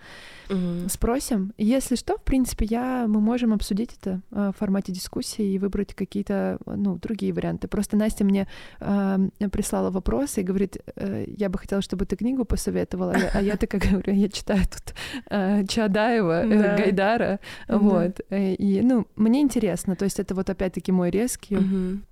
Мгм. 0.50 0.90
Спросим. 0.90 1.54
Если 1.58 1.96
что, 1.96 2.18
в 2.18 2.24
принципе, 2.24 2.66
я, 2.66 3.06
мы 3.08 3.22
можем 3.22 3.54
обсудить 3.54 3.92
это 4.02 4.22
э, 4.32 4.52
в 4.56 4.58
формате 4.60 4.92
дискуссии 4.92 5.54
и 5.54 5.60
выбрать 5.60 5.94
какие-то, 5.94 6.58
ну, 6.66 6.98
другие 6.98 7.32
варианты. 7.34 7.68
Просто 7.68 7.96
Настя 7.98 8.26
мне 8.26 8.48
э, 8.80 9.18
прислала 9.52 9.90
вопросы 9.92 10.42
и 10.42 10.44
говорит, 10.44 10.78
э, 10.96 11.26
я 11.38 11.50
бы 11.50 11.58
хотела, 11.60 11.82
чтобы 11.82 12.06
ты 12.06 12.16
книгу 12.16 12.44
посоветовала, 12.46 13.14
а 13.14 13.18
я- 13.20 13.32
а 13.36 13.42
я 13.42 13.58
такая 13.58 13.82
говорю, 13.92 14.14
я 14.14 14.28
читаю 14.30 14.62
тут 14.64 14.94
э, 15.30 15.66
Чадаева, 15.68 16.44
э, 16.46 16.62
Да. 16.62 16.78
Гайдара, 16.78 17.40
Да. 17.68 17.78
вот. 17.78 18.20
Э, 18.30 18.54
И, 18.56 18.82
ну, 18.82 19.06
мне 19.16 19.42
интересно, 19.42 19.96
то 19.96 20.06
есть 20.06 20.20
это 20.20 20.36
вот 20.36 20.50
опять-таки 20.50 20.92
мой 20.92 21.10
резкий 21.10 21.51
Мгм. 21.60 22.04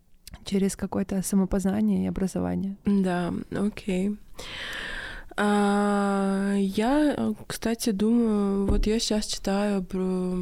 через 0.46 0.76
какое-то 0.76 1.22
самопознание 1.24 2.06
и 2.06 2.08
образование. 2.08 2.76
Да, 2.86 3.34
окей. 3.52 4.18
А, 5.38 6.56
я, 6.58 7.34
кстати, 7.48 7.92
думаю, 7.92 8.66
вот 8.68 8.86
я 8.88 9.00
сейчас 9.00 9.26
читаю 9.26 9.84
про 9.84 10.36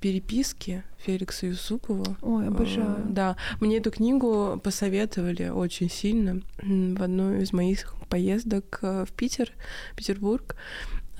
переписки 0.00 0.82
Феликса 0.98 1.46
Юсупова. 1.46 2.16
Ой, 2.22 2.48
обожаю. 2.48 2.96
Э, 2.98 3.02
Да, 3.08 3.36
мне 3.60 3.76
эту 3.78 3.90
книгу 3.90 4.60
посоветовали 4.64 5.48
очень 5.48 5.90
сильно 5.90 6.40
в 6.62 7.02
одной 7.02 7.42
из 7.42 7.52
моих 7.52 7.94
поездок 8.08 8.78
э, 8.82 9.04
в 9.06 9.12
Питер, 9.12 9.52
Петербург. 9.96 10.56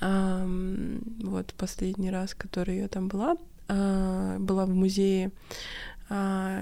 Ам, 0.01 0.99
Вот 1.23 1.53
последний 1.57 2.09
раз, 2.11 2.33
который 2.33 2.77
я 2.79 2.87
там 2.87 3.07
была, 3.07 3.37
а, 3.67 4.37
была 4.39 4.65
в 4.65 4.69
музее 4.71 5.27
а, 5.27 5.31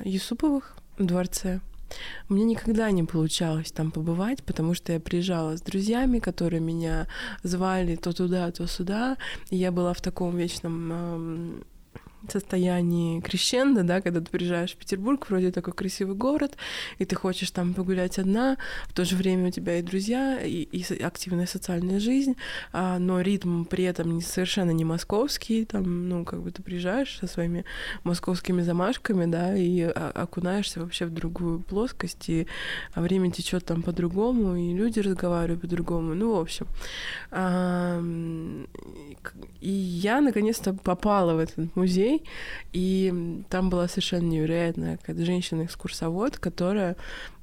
Юсуповых 0.05 0.75
в 0.97 1.05
дворце. 1.05 1.61
Мне 2.27 2.43
никогда 2.43 2.91
не 2.91 3.03
получалось 3.03 3.71
там 3.71 3.91
побывать, 3.91 4.43
потому 4.43 4.73
что 4.75 4.93
я 4.93 4.99
приезжала 4.99 5.57
с 5.57 5.61
друзьями, 5.61 6.19
которые 6.19 6.59
меня 6.59 7.07
звали 7.43 7.95
то 7.95 8.13
туда, 8.13 8.51
то 8.51 8.67
сюда. 8.67 9.17
И 9.49 9.55
я 9.55 9.71
была 9.71 9.93
в 9.93 10.01
таком 10.01 10.37
вечном 10.37 11.63
состоянии 12.27 13.19
крещенда, 13.21 13.83
да, 13.83 14.01
когда 14.01 14.19
ты 14.19 14.29
приезжаешь 14.29 14.73
в 14.73 14.77
Петербург, 14.77 15.29
вроде 15.29 15.51
такой 15.51 15.73
красивый 15.73 16.15
город, 16.15 16.57
и 16.97 17.05
ты 17.05 17.15
хочешь 17.15 17.51
там 17.51 17.73
погулять 17.73 18.19
одна, 18.19 18.57
в 18.87 18.93
то 18.93 19.05
же 19.05 19.15
время 19.15 19.47
у 19.47 19.51
тебя 19.51 19.79
и 19.79 19.81
друзья, 19.81 20.39
и, 20.41 20.63
и 20.63 21.03
активная 21.03 21.45
социальная 21.45 21.99
жизнь, 21.99 22.35
а, 22.73 22.99
но 22.99 23.21
ритм 23.21 23.63
при 23.65 23.83
этом 23.83 24.15
не, 24.15 24.21
совершенно 24.21 24.71
не 24.71 24.85
московский, 24.85 25.65
там, 25.65 26.09
ну, 26.09 26.25
как 26.25 26.41
бы 26.41 26.51
ты 26.51 26.61
приезжаешь 26.63 27.17
со 27.19 27.27
своими 27.27 27.63
московскими 28.03 28.61
замашками, 28.61 29.25
да, 29.25 29.55
и 29.55 29.81
а- 29.81 30.11
окунаешься 30.15 30.79
вообще 30.81 31.05
в 31.05 31.13
другую 31.13 31.59
плоскость, 31.59 32.29
и 32.29 32.47
а 32.93 33.01
время 33.01 33.31
течет 33.31 33.65
там 33.65 33.81
по-другому, 33.81 34.55
и 34.55 34.73
люди 34.73 34.99
разговаривают 34.99 35.61
по-другому, 35.61 36.13
ну, 36.15 36.35
в 36.35 36.39
общем. 36.39 36.67
К- 39.21 39.33
И 39.61 39.69
я 39.69 40.21
наконец-то 40.21 40.73
попала 40.73 41.33
в 41.33 41.39
этот 41.39 41.75
музей, 41.75 42.08
и 42.73 43.43
там 43.49 43.69
была 43.69 43.87
совершенно 43.87 44.27
невероятная 44.27 44.97
какая-то 44.97 45.25
женщина-экскурсовод, 45.25 46.37
которая 46.37 46.95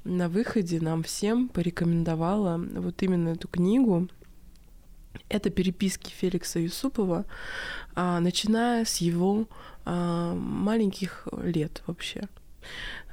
на 0.03 0.29
выходе 0.29 0.79
нам 0.79 1.03
всем 1.03 1.49
порекомендовала 1.49 2.57
вот 2.57 3.01
именно 3.03 3.29
эту 3.29 3.47
книгу. 3.47 4.07
Это 5.29 5.49
переписки 5.49 6.11
Феликса 6.11 6.59
Юсупова, 6.59 7.25
а, 7.95 8.19
начиная 8.19 8.85
с 8.85 8.97
его 8.97 9.47
а, 9.85 10.33
маленьких 10.35 11.27
лет 11.41 11.83
вообще. 11.87 12.27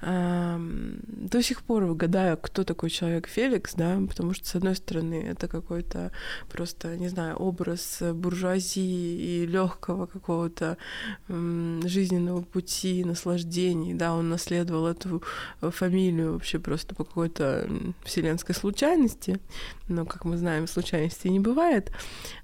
До 0.00 1.42
сих 1.42 1.62
пор 1.62 1.84
выгадаю, 1.84 2.36
кто 2.36 2.64
такой 2.64 2.90
человек 2.90 3.26
Феликс, 3.26 3.74
да, 3.74 3.98
потому 4.06 4.34
что, 4.34 4.46
с 4.46 4.54
одной 4.54 4.76
стороны, 4.76 5.14
это 5.14 5.48
какой-то 5.48 6.12
просто, 6.50 6.96
не 6.96 7.08
знаю, 7.08 7.36
образ 7.36 8.02
буржуазии 8.02 9.42
и 9.42 9.46
легкого 9.46 10.06
какого-то 10.06 10.76
жизненного 11.28 12.42
пути, 12.42 13.04
наслаждений, 13.04 13.94
да, 13.94 14.14
он 14.14 14.28
наследовал 14.28 14.86
эту 14.86 15.22
э, 15.60 15.70
фамилию 15.70 16.34
вообще 16.34 16.58
просто 16.58 16.94
по 16.94 17.04
какой-то 17.04 17.68
вселенской 18.04 18.54
случайности, 18.54 19.40
но, 19.88 20.04
как 20.04 20.24
мы 20.24 20.36
знаем, 20.36 20.66
случайностей 20.66 21.30
не 21.30 21.40
бывает, 21.40 21.90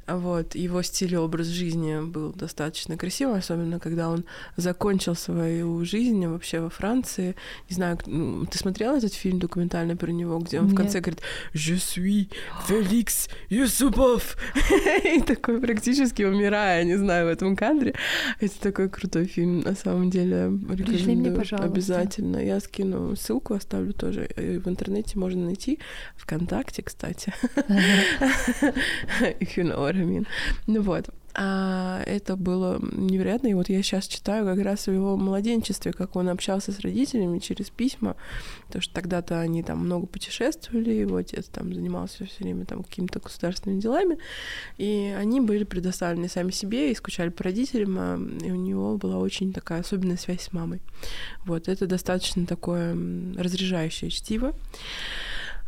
вот, 0.06 0.54
его 0.54 0.82
стиль 0.82 1.14
и 1.14 1.16
образ 1.16 1.46
жизни 1.46 2.00
был 2.04 2.32
достаточно 2.32 2.96
красивым, 2.96 3.36
особенно 3.36 3.78
когда 3.78 4.08
он 4.08 4.24
закончил 4.56 5.14
свою 5.14 5.84
жизнь 5.84 6.26
вообще 6.26 6.60
во 6.60 6.70
Франции. 6.70 7.36
Не 7.68 7.74
знаю, 7.76 7.96
ты 8.50 8.58
смотрела 8.58 8.96
этот 8.96 9.14
фильм 9.14 9.38
документальный 9.38 9.96
про 9.96 10.10
него, 10.10 10.38
где 10.38 10.60
он 10.60 10.66
в 10.66 10.70
Нет. 10.70 10.76
конце 10.78 11.00
говорит 11.00 11.20
«Je 11.54 11.74
suis 11.76 12.28
Феликс 12.66 13.28
Юсупов!» 13.48 14.36
И 15.04 15.20
такой 15.20 15.60
практически 15.60 16.22
умирая, 16.22 16.84
не 16.84 16.96
знаю, 16.96 17.26
в 17.26 17.28
этом 17.30 17.56
кадре. 17.56 17.94
Это 18.40 18.60
такой 18.60 18.88
крутой 18.88 19.26
фильм, 19.26 19.60
на 19.60 19.74
самом 19.74 20.10
деле. 20.10 20.50
Пришли 20.76 21.14
мне, 21.14 21.30
пожалуйста. 21.30 21.70
Обязательно. 21.70 22.38
Я 22.38 22.60
скину 22.60 23.16
ссылку, 23.16 23.54
оставлю 23.54 23.92
тоже. 23.92 24.28
Э, 24.36 24.58
В 24.58 24.68
интернете 24.68 25.18
можно 25.18 25.44
найти. 25.44 25.78
Вконтакте, 26.16 26.82
кстати. 26.82 27.32
You 29.56 29.64
know 29.64 29.78
what 29.78 29.96
I 29.96 30.04
mean. 30.04 30.26
Ну 30.66 30.82
вот. 30.82 31.08
А 31.34 32.02
это 32.06 32.36
было 32.36 32.80
невероятно. 32.92 33.48
И 33.48 33.54
вот 33.54 33.68
я 33.68 33.82
сейчас 33.82 34.06
читаю 34.08 34.44
как 34.44 34.62
раз 34.64 34.86
в 34.86 34.92
его 34.92 35.16
младенчестве, 35.16 35.92
как 35.92 36.16
он 36.16 36.28
общался 36.28 36.72
с 36.72 36.80
родителями 36.80 37.38
через 37.38 37.70
письма. 37.70 38.16
Потому 38.66 38.82
что 38.82 38.94
тогда-то 38.94 39.38
они 39.40 39.62
там 39.62 39.78
много 39.78 40.06
путешествовали, 40.06 40.90
его 40.90 41.16
отец 41.16 41.46
там 41.46 41.72
занимался 41.72 42.24
все 42.26 42.44
время 42.44 42.64
там 42.64 42.82
какими-то 42.82 43.20
государственными 43.20 43.80
делами. 43.80 44.18
И 44.76 45.14
они 45.16 45.40
были 45.40 45.64
предоставлены 45.64 46.28
сами 46.28 46.50
себе 46.50 46.90
и 46.90 46.94
скучали 46.94 47.28
по 47.28 47.44
родителям, 47.44 47.96
а, 47.98 48.16
и 48.44 48.50
у 48.50 48.56
него 48.56 48.96
была 48.96 49.18
очень 49.18 49.52
такая 49.52 49.80
особенная 49.80 50.16
связь 50.16 50.42
с 50.42 50.52
мамой. 50.52 50.80
Вот, 51.44 51.68
это 51.68 51.86
достаточно 51.86 52.44
такое 52.46 52.94
разряжающее 53.36 54.10
чтиво. 54.10 54.54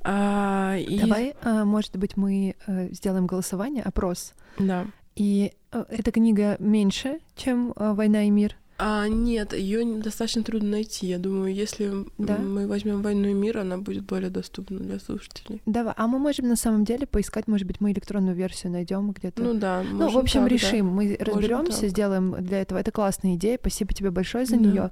А, 0.04 0.76
и- 0.76 0.98
Давай, 0.98 1.34
а, 1.42 1.64
может 1.64 1.96
быть, 1.96 2.16
мы 2.16 2.56
э, 2.66 2.88
сделаем 2.92 3.26
голосование, 3.26 3.82
опрос. 3.84 4.32
Да. 4.58 4.86
И 5.16 5.52
э, 5.72 5.84
эта 5.88 6.10
книга 6.12 6.56
меньше, 6.58 7.18
чем 7.36 7.72
э, 7.76 7.92
«Война 7.94 8.24
и 8.24 8.30
мир». 8.30 8.56
А, 8.84 9.06
нет, 9.06 9.52
ее 9.52 9.84
достаточно 10.00 10.42
трудно 10.42 10.70
найти. 10.70 11.06
Я 11.06 11.18
думаю, 11.18 11.54
если 11.54 11.92
Да? 12.18 12.36
мы 12.38 12.66
возьмем 12.66 13.00
войну 13.02 13.28
и 13.28 13.32
мир, 13.34 13.58
она 13.58 13.78
будет 13.78 14.02
более 14.04 14.30
доступна 14.30 14.80
для 14.80 14.98
слушателей. 14.98 15.62
Давай, 15.66 15.94
а 15.96 16.08
мы 16.08 16.18
можем 16.18 16.48
на 16.48 16.56
самом 16.56 16.84
деле 16.84 17.06
поискать, 17.06 17.46
может 17.46 17.64
быть, 17.66 17.80
мы 17.80 17.92
электронную 17.92 18.34
версию 18.34 18.72
найдем 18.72 19.12
где-то. 19.12 19.40
Ну 19.40 19.54
да, 19.54 19.82
Ну, 19.88 19.98
в 19.98 20.00
можем 20.00 20.20
общем, 20.22 20.40
так, 20.40 20.48
да. 20.48 20.54
решим. 20.56 20.86
Мы 20.88 21.16
разберемся, 21.20 21.86
сделаем 21.86 22.34
для 22.42 22.60
этого. 22.62 22.78
Это 22.78 22.90
классная 22.90 23.34
идея. 23.36 23.56
Спасибо 23.60 23.92
тебе 23.94 24.10
большое 24.10 24.46
за 24.46 24.56
Да. 24.56 24.62
нее. 24.62 24.90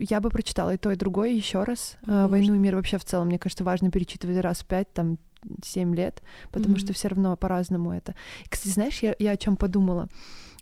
я 0.00 0.20
бы 0.20 0.30
прочитала 0.30 0.74
и 0.74 0.76
то, 0.78 0.90
и 0.90 0.96
другое 0.96 1.30
еще 1.30 1.62
раз. 1.62 1.96
А, 2.06 2.22
Можно. 2.22 2.28
Войну 2.28 2.54
и 2.54 2.58
мир 2.58 2.76
вообще 2.76 2.98
в 2.98 3.04
целом, 3.04 3.28
мне 3.28 3.38
кажется, 3.38 3.64
важно 3.64 3.90
перечитывать 3.90 4.38
раз 4.38 4.60
в 4.60 4.66
пять, 4.66 4.92
там, 4.92 5.18
семь 5.64 5.94
лет, 5.94 6.22
потому 6.52 6.74
Мгм. 6.74 6.78
что 6.80 6.92
все 6.92 7.08
равно 7.08 7.36
по-разному 7.36 7.92
это. 7.92 8.14
И, 8.44 8.48
Кстати, 8.48 8.72
знаешь, 8.72 8.98
я, 9.02 9.14
я 9.18 9.32
о 9.32 9.36
чем 9.36 9.56
подумала? 9.56 10.08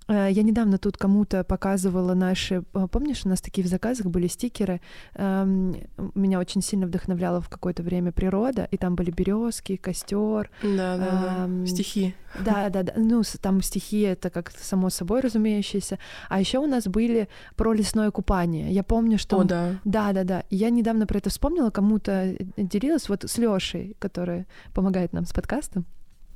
Э, 0.09 0.29
Я 0.31 0.43
недавно 0.43 0.79
тут 0.79 0.97
кому-то 0.97 1.43
показывала 1.45 2.15
наши... 2.15 2.63
э, 2.75 2.89
Помнишь, 2.91 3.23
у 3.25 3.29
нас 3.29 3.41
такие 3.41 3.65
в 3.67 3.69
заказах 3.69 4.07
были 4.07 4.27
стикеры? 4.29 4.81
Эм, 5.15 5.75
Меня 6.15 6.39
очень 6.39 6.63
сильно 6.63 6.87
вдохновляла 6.87 7.41
в 7.41 7.49
какое-то 7.49 7.83
время 7.83 8.13
природа, 8.13 8.69
и 8.71 8.77
там 8.77 8.95
были 8.95 9.11
березки, 9.11 9.77
костер, 9.77 10.51
Да, 10.63 10.97
да, 10.97 10.99
да. 10.99 11.35
Ам, 11.45 11.67
Стихи. 11.67 12.15
да, 12.45 12.69
да, 12.71 12.83
да. 12.83 12.93
Ну, 12.97 13.23
там 13.41 13.63
стихи 13.63 14.01
это 14.03 14.31
как 14.31 14.51
само 14.51 14.91
собой 14.91 15.21
разумеющееся. 15.21 15.99
А 16.29 16.41
еще 16.41 16.59
у 16.59 16.67
нас 16.67 16.87
были 16.87 17.29
про 17.57 17.73
лесное 17.73 18.11
купание. 18.11 18.71
Я 18.73 18.83
помню, 18.83 19.19
что 19.19 19.41
О, 19.41 19.45
да. 19.45 19.75
да, 19.85 20.13
да, 20.13 20.25
да. 20.25 20.43
Я 20.51 20.71
недавно 20.71 21.07
про 21.07 21.19
это 21.19 21.31
вспомнила, 21.31 21.71
кому-то 21.71 22.13
э, 22.13 22.37
делилась 22.57 23.09
вот 23.09 23.25
с 23.25 23.39
Лешей, 23.39 23.97
которая 23.99 24.47
помогает 24.75 25.13
нам 25.13 25.25
с 25.27 25.33
подкастом. 25.33 25.85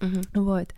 Мгм. 0.01 0.23
Вот. 0.35 0.69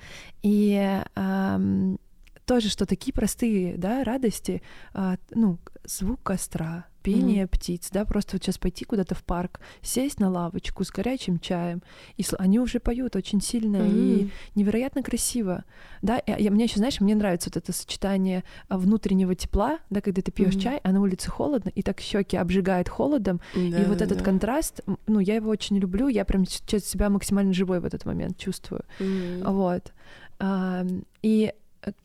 И 0.43 0.99
ам, 1.15 1.99
тоже, 2.47 2.69
что 2.69 2.87
такие 2.87 3.13
простые, 3.13 3.77
да, 3.77 4.05
радости, 4.05 4.63
а, 4.95 5.17
ну, 5.31 5.59
звук 5.85 6.21
костра, 6.23 6.87
пение 7.03 7.49
птиц, 7.49 7.89
да, 7.91 8.05
просто 8.05 8.37
вот 8.37 8.45
сейчас 8.45 8.59
пойти 8.59 8.85
куда-то 8.85 9.17
в 9.17 9.25
парк, 9.25 9.59
сесть 9.81 10.21
на 10.21 10.31
лавочку 10.31 10.85
с 10.85 10.91
горячим 10.91 11.41
чаем, 11.41 11.83
и 12.17 12.23
сл- 12.23 12.37
они 12.39 12.61
уже 12.61 12.79
поют 12.79 13.17
очень 13.17 13.41
сильно 13.41 13.89
и 13.89 14.23
Мгм. 14.23 14.31
невероятно 14.55 15.03
красиво, 15.03 15.65
да, 16.01 16.19
и, 16.19 16.41
я, 16.41 16.51
мне 16.53 16.65
еще, 16.65 16.77
знаешь, 16.79 17.01
мне 17.01 17.17
нравится 17.17 17.51
вот 17.53 17.57
это 17.57 17.73
сочетание 17.73 18.45
а, 18.69 18.79
внутреннего 18.79 19.35
тепла, 19.35 19.81
да, 19.91 20.01
когда 20.01 20.23
ты 20.23 20.31
пьешь 20.31 20.53
Мгм. 20.55 20.61
чай, 20.61 20.81
а 20.85 20.93
на 20.93 21.01
улице 21.01 21.29
холодно, 21.29 21.71
и 21.71 21.83
так 21.83 22.01
щеки 22.01 22.37
обжигает 22.37 22.89
холодом, 22.89 23.41
и 23.57 23.71
Да, 23.71 23.89
вот 23.89 24.01
этот 24.01 24.23
контраст, 24.23 24.81
ну, 25.09 25.19
я 25.19 25.35
его 25.35 25.51
очень 25.51 25.79
люблю, 25.79 26.07
я 26.07 26.25
прям 26.25 26.45
ч- 26.47 26.79
себя 26.79 27.11
максимально 27.11 27.53
живой 27.53 27.81
в 27.81 27.85
этот 27.85 28.05
момент 28.05 28.39
чувствую. 28.39 28.85
М. 29.01 29.43
Вот. 29.45 29.93
Ам, 30.39 31.05
И 31.23 31.53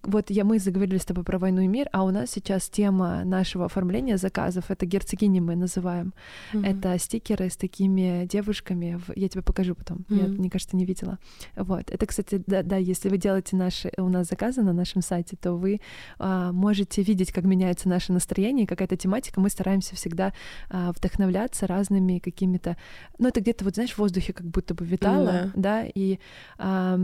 вот 0.04 0.30
я 0.30 0.44
мы 0.44 0.60
заговорили 0.60 0.98
с 0.98 1.06
тобой 1.06 1.24
про 1.24 1.38
войну 1.38 1.62
и 1.62 1.68
мир, 1.68 1.88
а 1.92 2.04
у 2.04 2.12
нас 2.12 2.32
сейчас 2.32 2.70
тема 2.70 3.24
нашего 3.26 3.66
оформления 3.66 4.18
заказов 4.18 4.72
это 4.72 4.86
герцогини 4.86 5.40
мы 5.40 5.56
называем. 5.56 6.14
Mm-hmm. 6.54 6.68
Это 6.68 6.98
стикеры 6.98 7.50
с 7.50 7.58
такими 7.58 8.26
девушками. 8.26 9.00
В... 9.06 9.14
Я 9.16 9.30
тебе 9.30 9.44
покажу 9.44 9.76
потом. 9.76 10.06
Mm-hmm. 10.10 10.22
Я, 10.22 10.28
мне 10.28 10.50
кажется, 10.50 10.76
не 10.76 10.86
видела. 10.86 11.20
Вот. 11.56 11.92
Это, 11.92 12.06
кстати, 12.06 12.42
да, 12.48 12.64
да, 12.64 12.78
если 12.78 13.10
вы 13.10 13.18
делаете 13.18 13.56
наши 13.56 13.92
у 13.98 14.10
нас 14.10 14.28
заказы 14.28 14.64
на 14.64 14.74
нашем 14.74 15.02
сайте, 15.02 15.36
то 15.36 15.54
вы 15.54 15.82
а, 16.18 16.52
можете 16.52 17.04
видеть, 17.04 17.32
как 17.32 17.44
меняется 17.44 17.90
наше 17.90 18.14
настроение, 18.14 18.66
какая-то 18.66 18.98
тематика. 18.98 19.40
Мы 19.40 19.50
стараемся 19.50 19.96
всегда 19.96 20.34
а, 20.70 20.92
вдохновляться 20.92 21.68
разными 21.68 22.20
какими-то. 22.20 22.78
Ну, 23.20 23.28
это 23.28 23.42
где-то 23.42 23.66
вот 23.66 23.76
знаешь 23.76 23.92
в 23.92 23.98
воздухе 24.00 24.34
как 24.34 24.48
будто 24.48 24.74
бы 24.74 24.86
витало, 24.86 25.30
mm-hmm. 25.30 25.52
да, 25.56 25.86
и 25.86 26.20
а, 26.58 27.00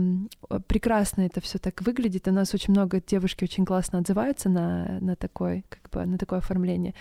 прекрасно 0.66 1.22
это 1.22 1.40
все 1.40 1.58
так 1.58 1.82
выглядит. 1.82 2.26
У 2.28 2.32
нас 2.32 2.54
очень 2.54 2.63
очень 2.64 2.72
много 2.72 3.00
девушки 3.00 3.44
очень 3.44 3.66
классно 3.66 3.98
отзываются 3.98 4.48
на, 4.48 4.98
на, 5.00 5.16
такой, 5.16 5.64
как 5.68 5.90
бы, 5.90 6.06
на 6.06 6.16
такое 6.16 6.38
оформление. 6.38 6.94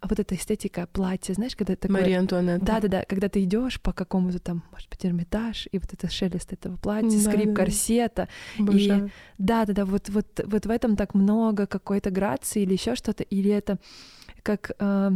А 0.00 0.06
вот 0.06 0.20
эта 0.20 0.34
эстетика 0.34 0.86
платья, 0.92 1.32
знаешь, 1.34 1.56
когда 1.56 1.74
ты 1.74 1.88
такое... 1.88 2.02
Мария 2.02 2.20
Антуанетта. 2.20 2.64
Да-да-да, 2.64 3.04
когда 3.08 3.28
ты 3.28 3.42
идешь 3.42 3.80
по 3.80 3.92
какому-то 3.92 4.38
там, 4.38 4.62
может 4.70 4.88
быть, 4.90 5.04
Эрмитаж, 5.04 5.66
и 5.72 5.78
вот 5.78 5.92
это 5.92 6.08
шелест 6.08 6.52
этого 6.52 6.76
платья, 6.76 7.18
да, 7.24 7.30
скрип 7.30 7.48
да, 7.48 7.54
корсета. 7.54 8.28
Обожаю. 8.58 9.06
И 9.06 9.10
да-да-да, 9.38 9.84
вот, 9.86 10.08
вот, 10.10 10.40
вот 10.44 10.66
в 10.66 10.70
этом 10.70 10.94
так 10.94 11.14
много 11.14 11.66
какой-то 11.66 12.10
грации 12.10 12.62
или 12.62 12.74
еще 12.74 12.94
что-то, 12.94 13.22
или 13.22 13.50
это 13.50 13.78
как... 14.42 14.72
Э, 14.78 15.10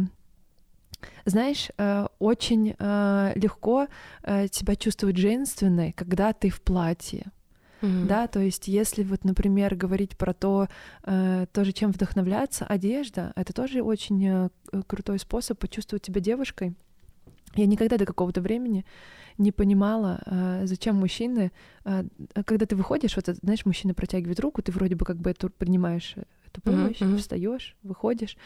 знаешь, 1.25 1.69
э, 1.77 2.07
очень 2.19 2.75
э, 2.77 3.31
легко 3.35 3.87
э, 4.23 4.47
себя 4.47 4.75
чувствовать 4.75 5.17
женственной, 5.17 5.91
когда 5.91 6.31
ты 6.31 6.49
в 6.49 6.61
платье. 6.61 7.31
Mm-hmm. 7.83 8.05
Да, 8.05 8.27
то 8.27 8.39
есть, 8.39 8.69
если 8.69 9.03
вот, 9.03 9.25
например, 9.25 9.75
говорить 9.75 10.17
про 10.17 10.33
то, 10.33 10.69
э, 11.03 11.45
тоже 11.51 11.73
чем 11.73 11.91
вдохновляться, 11.91 12.65
одежда, 12.65 13.33
это 13.35 13.51
тоже 13.51 13.81
очень 13.81 14.25
э, 14.25 14.49
крутой 14.87 15.19
способ 15.19 15.59
почувствовать 15.59 16.05
себя 16.05 16.21
девушкой. 16.21 16.75
Я 17.55 17.65
никогда 17.65 17.97
до 17.97 18.05
какого-то 18.05 18.39
времени 18.39 18.85
не 19.37 19.51
понимала, 19.51 20.21
э, 20.25 20.61
зачем 20.65 20.95
мужчины, 20.95 21.51
э, 21.83 22.05
когда 22.45 22.65
ты 22.65 22.77
выходишь, 22.77 23.17
вот, 23.17 23.25
знаешь, 23.41 23.65
мужчина 23.65 23.93
протягивает 23.93 24.39
руку, 24.39 24.61
ты 24.61 24.71
вроде 24.71 24.95
бы 24.95 25.03
как 25.05 25.17
бы 25.17 25.31
это 25.31 25.49
принимаешь 25.49 26.15
эту 26.45 26.61
помощь, 26.61 27.01
mm-hmm. 27.01 27.17
встаешь, 27.17 27.75
выходишь, 27.83 28.37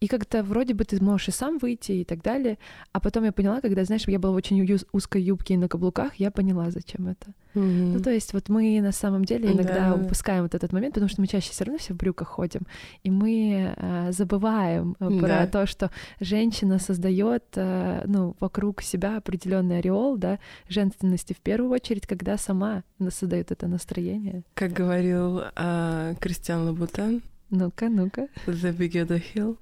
и 0.00 0.08
как-то 0.08 0.42
вроде 0.42 0.72
бы 0.72 0.84
ты 0.84 1.02
можешь 1.02 1.28
и 1.28 1.32
сам 1.32 1.58
выйти 1.58 1.92
и 1.92 2.04
так 2.04 2.22
далее. 2.22 2.56
А 2.92 3.00
потом 3.00 3.24
я 3.24 3.32
поняла, 3.32 3.60
когда, 3.60 3.84
знаешь, 3.84 4.08
я 4.08 4.18
была 4.18 4.32
в 4.32 4.36
очень 4.36 4.66
узкой 4.92 5.22
юбке 5.22 5.54
и 5.54 5.56
на 5.58 5.68
каблуках, 5.68 6.14
я 6.14 6.30
поняла, 6.30 6.70
зачем 6.70 7.08
это. 7.08 7.34
Mm-hmm. 7.54 7.92
Ну, 7.94 8.00
то 8.00 8.10
есть 8.10 8.32
вот 8.32 8.48
мы 8.48 8.80
на 8.80 8.92
самом 8.92 9.24
деле 9.24 9.52
иногда 9.52 9.90
да. 9.90 9.94
упускаем 9.94 10.42
вот 10.42 10.54
этот 10.54 10.72
момент, 10.72 10.94
потому 10.94 11.08
что 11.08 11.20
мы 11.20 11.26
чаще 11.26 11.50
все 11.50 11.64
равно 11.64 11.78
все 11.78 11.94
в 11.94 11.96
брюках 11.96 12.28
ходим, 12.28 12.62
и 13.02 13.10
мы 13.10 13.74
э, 13.76 14.12
забываем 14.12 14.96
э, 15.00 15.08
про 15.18 15.28
да. 15.28 15.46
то, 15.46 15.66
что 15.66 15.90
женщина 16.20 16.78
создает, 16.78 17.44
э, 17.54 18.02
ну, 18.06 18.36
вокруг 18.40 18.82
себя 18.82 19.16
определенный 19.16 19.78
ореол, 19.78 20.16
да, 20.16 20.38
женственности 20.68 21.32
в 21.32 21.40
первую 21.40 21.70
очередь, 21.72 22.06
когда 22.06 22.36
сама 22.36 22.82
создает 23.10 23.50
это 23.50 23.66
настроение. 23.66 24.42
Как 24.54 24.72
говорил 24.72 25.42
э, 25.56 26.14
Кристиан 26.20 26.66
Лабутен, 26.66 27.22
ну-ка, 27.50 27.88
ну-ка. 27.88 28.28
The 28.46 28.76
bigger 28.76 29.06
the 29.06 29.22
hill, 29.34 29.56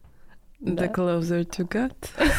The 0.61 0.91
closer 0.91 1.45
to 1.45 1.69
God, 1.69 1.93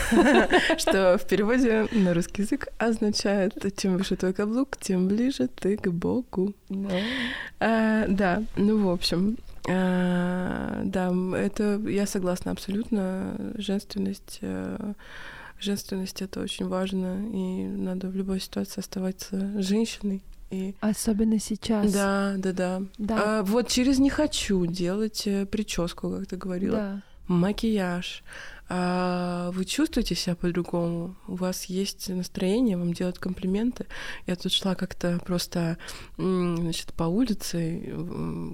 что 0.80 1.20
в 1.20 1.28
переводе 1.28 1.88
на 1.92 2.16
русский 2.16 2.42
язык 2.42 2.68
означает 2.80 3.54
чем 3.78 3.98
выше 3.98 4.16
твой 4.16 4.34
каблук, 4.34 4.76
тем 4.78 5.08
ближе 5.08 5.48
ты 5.48 5.78
к 5.78 5.88
Богу. 5.90 6.56
А, 7.60 8.06
да, 8.08 8.44
ну 8.56 8.88
в 8.88 8.90
общем, 8.90 9.38
а, 9.70 10.82
да, 10.84 11.14
это 11.38 11.80
я 11.88 12.08
согласна 12.08 12.52
абсолютно. 12.52 13.54
Женственность, 13.56 14.40
а, 14.42 14.94
женственность 15.60 16.24
это 16.24 16.42
очень 16.42 16.68
важно, 16.68 17.24
и 17.32 17.66
надо 17.66 18.08
в 18.08 18.16
любой 18.16 18.40
ситуации 18.40 18.80
оставаться 18.80 19.62
женщиной. 19.62 20.24
И... 20.50 20.74
Особенно 20.80 21.40
сейчас. 21.40 21.94
Да, 21.94 22.34
да, 22.38 22.52
да. 22.52 22.82
да. 22.98 23.40
А, 23.40 23.44
вот 23.44 23.68
через 23.68 24.00
не 24.00 24.10
хочу 24.10 24.66
делать 24.66 25.28
э, 25.28 25.46
прическу, 25.46 26.10
как 26.10 26.28
ты 26.28 26.38
говорила. 26.38 26.78
Да 26.78 27.04
макияж, 27.28 28.24
а 28.70 29.52
вы 29.52 29.66
чувствуете 29.66 30.16
себя 30.16 30.36
по-другому, 30.36 31.16
у 31.28 31.36
вас 31.36 31.66
есть 31.66 32.10
настроение, 32.10 32.78
вам 32.78 32.94
делают 32.94 33.18
комплименты. 33.18 33.86
Я 34.26 34.36
тут 34.36 34.52
шла 34.52 34.76
как-то 34.76 35.20
просто, 35.26 35.78
значит, 36.18 36.94
по 36.94 37.04
улице, 37.04 37.96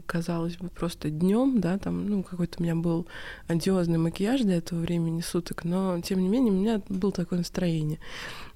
казалось 0.05 0.57
бы, 0.57 0.69
просто 0.69 1.09
днем, 1.09 1.59
да, 1.59 1.77
там, 1.77 2.07
ну, 2.07 2.23
какой-то 2.23 2.59
у 2.59 2.63
меня 2.63 2.75
был 2.75 3.07
одиозный 3.47 3.97
макияж 3.97 4.41
до 4.41 4.53
этого 4.53 4.79
времени 4.79 5.21
суток, 5.21 5.63
но, 5.63 5.99
тем 6.01 6.21
не 6.21 6.29
менее, 6.29 6.53
у 6.53 6.57
меня 6.57 6.81
было 6.89 7.11
такое 7.11 7.39
настроение. 7.39 7.99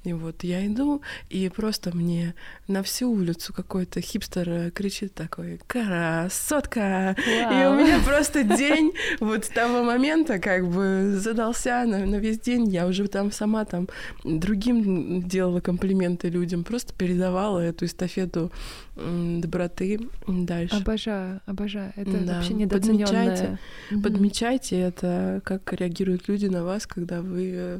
И 0.04 0.14
вот 0.14 0.44
я 0.44 0.66
иду, 0.66 1.02
и 1.30 1.50
просто 1.50 1.94
мне 1.94 2.34
на 2.68 2.82
всю 2.82 3.12
улицу 3.12 3.54
какой-то 3.54 4.00
хипстер 4.00 4.50
э, 4.50 4.72
кричит 4.72 5.14
такой 5.14 5.60
«Красотка!» 5.68 7.14
Вау. 7.18 7.52
И 7.52 7.66
у 7.66 7.76
меня 7.76 8.00
просто 8.06 8.44
день 8.44 8.94
вот 9.20 9.44
с 9.44 9.50
того 9.50 9.84
момента 9.84 10.40
как 10.40 10.66
бы 10.70 11.18
задался 11.48 11.86
на, 11.86 12.06
на 12.06 12.16
весь 12.16 12.40
день. 12.40 12.68
Я 12.70 12.88
уже 12.88 13.08
там 13.08 13.32
сама 13.32 13.66
там 13.66 13.88
другим 14.24 15.22
делала 15.28 15.60
комплименты 15.60 16.30
людям, 16.30 16.64
просто 16.64 16.94
передавала 16.94 17.60
эту 17.60 17.86
эстафету 17.86 18.52
доброты 18.98 20.00
дальше. 20.28 20.76
Обожаю, 20.76 21.42
обожаю. 21.46 21.94
Это 21.96 22.18
да. 22.18 22.36
вообще 22.36 22.54
недооценённое. 22.54 23.06
Подмечайте, 23.06 23.60
mm-hmm. 23.92 24.02
подмечайте 24.02 24.80
это, 24.80 25.42
как 25.44 25.74
реагируют 25.74 26.28
люди 26.28 26.48
на 26.48 26.64
вас, 26.64 26.88
когда 26.88 27.22
вы 27.22 27.52
э, 27.54 27.80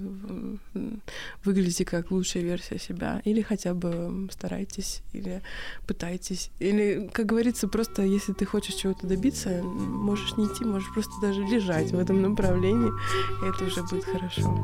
выглядите 1.44 1.86
как 1.86 2.12
лучшая 2.12 2.44
версия 2.44 2.78
себя. 2.78 3.22
Или 3.26 3.42
хотя 3.42 3.74
бы 3.74 4.28
старайтесь, 4.32 5.02
или 5.14 5.42
пытайтесь. 5.88 6.52
Или, 6.60 7.10
как 7.12 7.26
говорится, 7.26 7.68
просто 7.68 8.04
если 8.04 8.34
ты 8.34 8.46
хочешь 8.46 8.76
чего-то 8.76 9.08
добиться, 9.08 9.64
можешь 9.64 10.38
не 10.38 10.46
идти, 10.46 10.66
можешь 10.66 10.92
просто 10.94 11.14
даже 11.22 11.42
лежать 11.42 11.92
в 11.92 12.00
этом 12.00 12.22
направлении, 12.22 12.92
это 13.48 13.57
уже 13.62 13.84
будет 13.84 14.06
хорошо. 14.06 14.56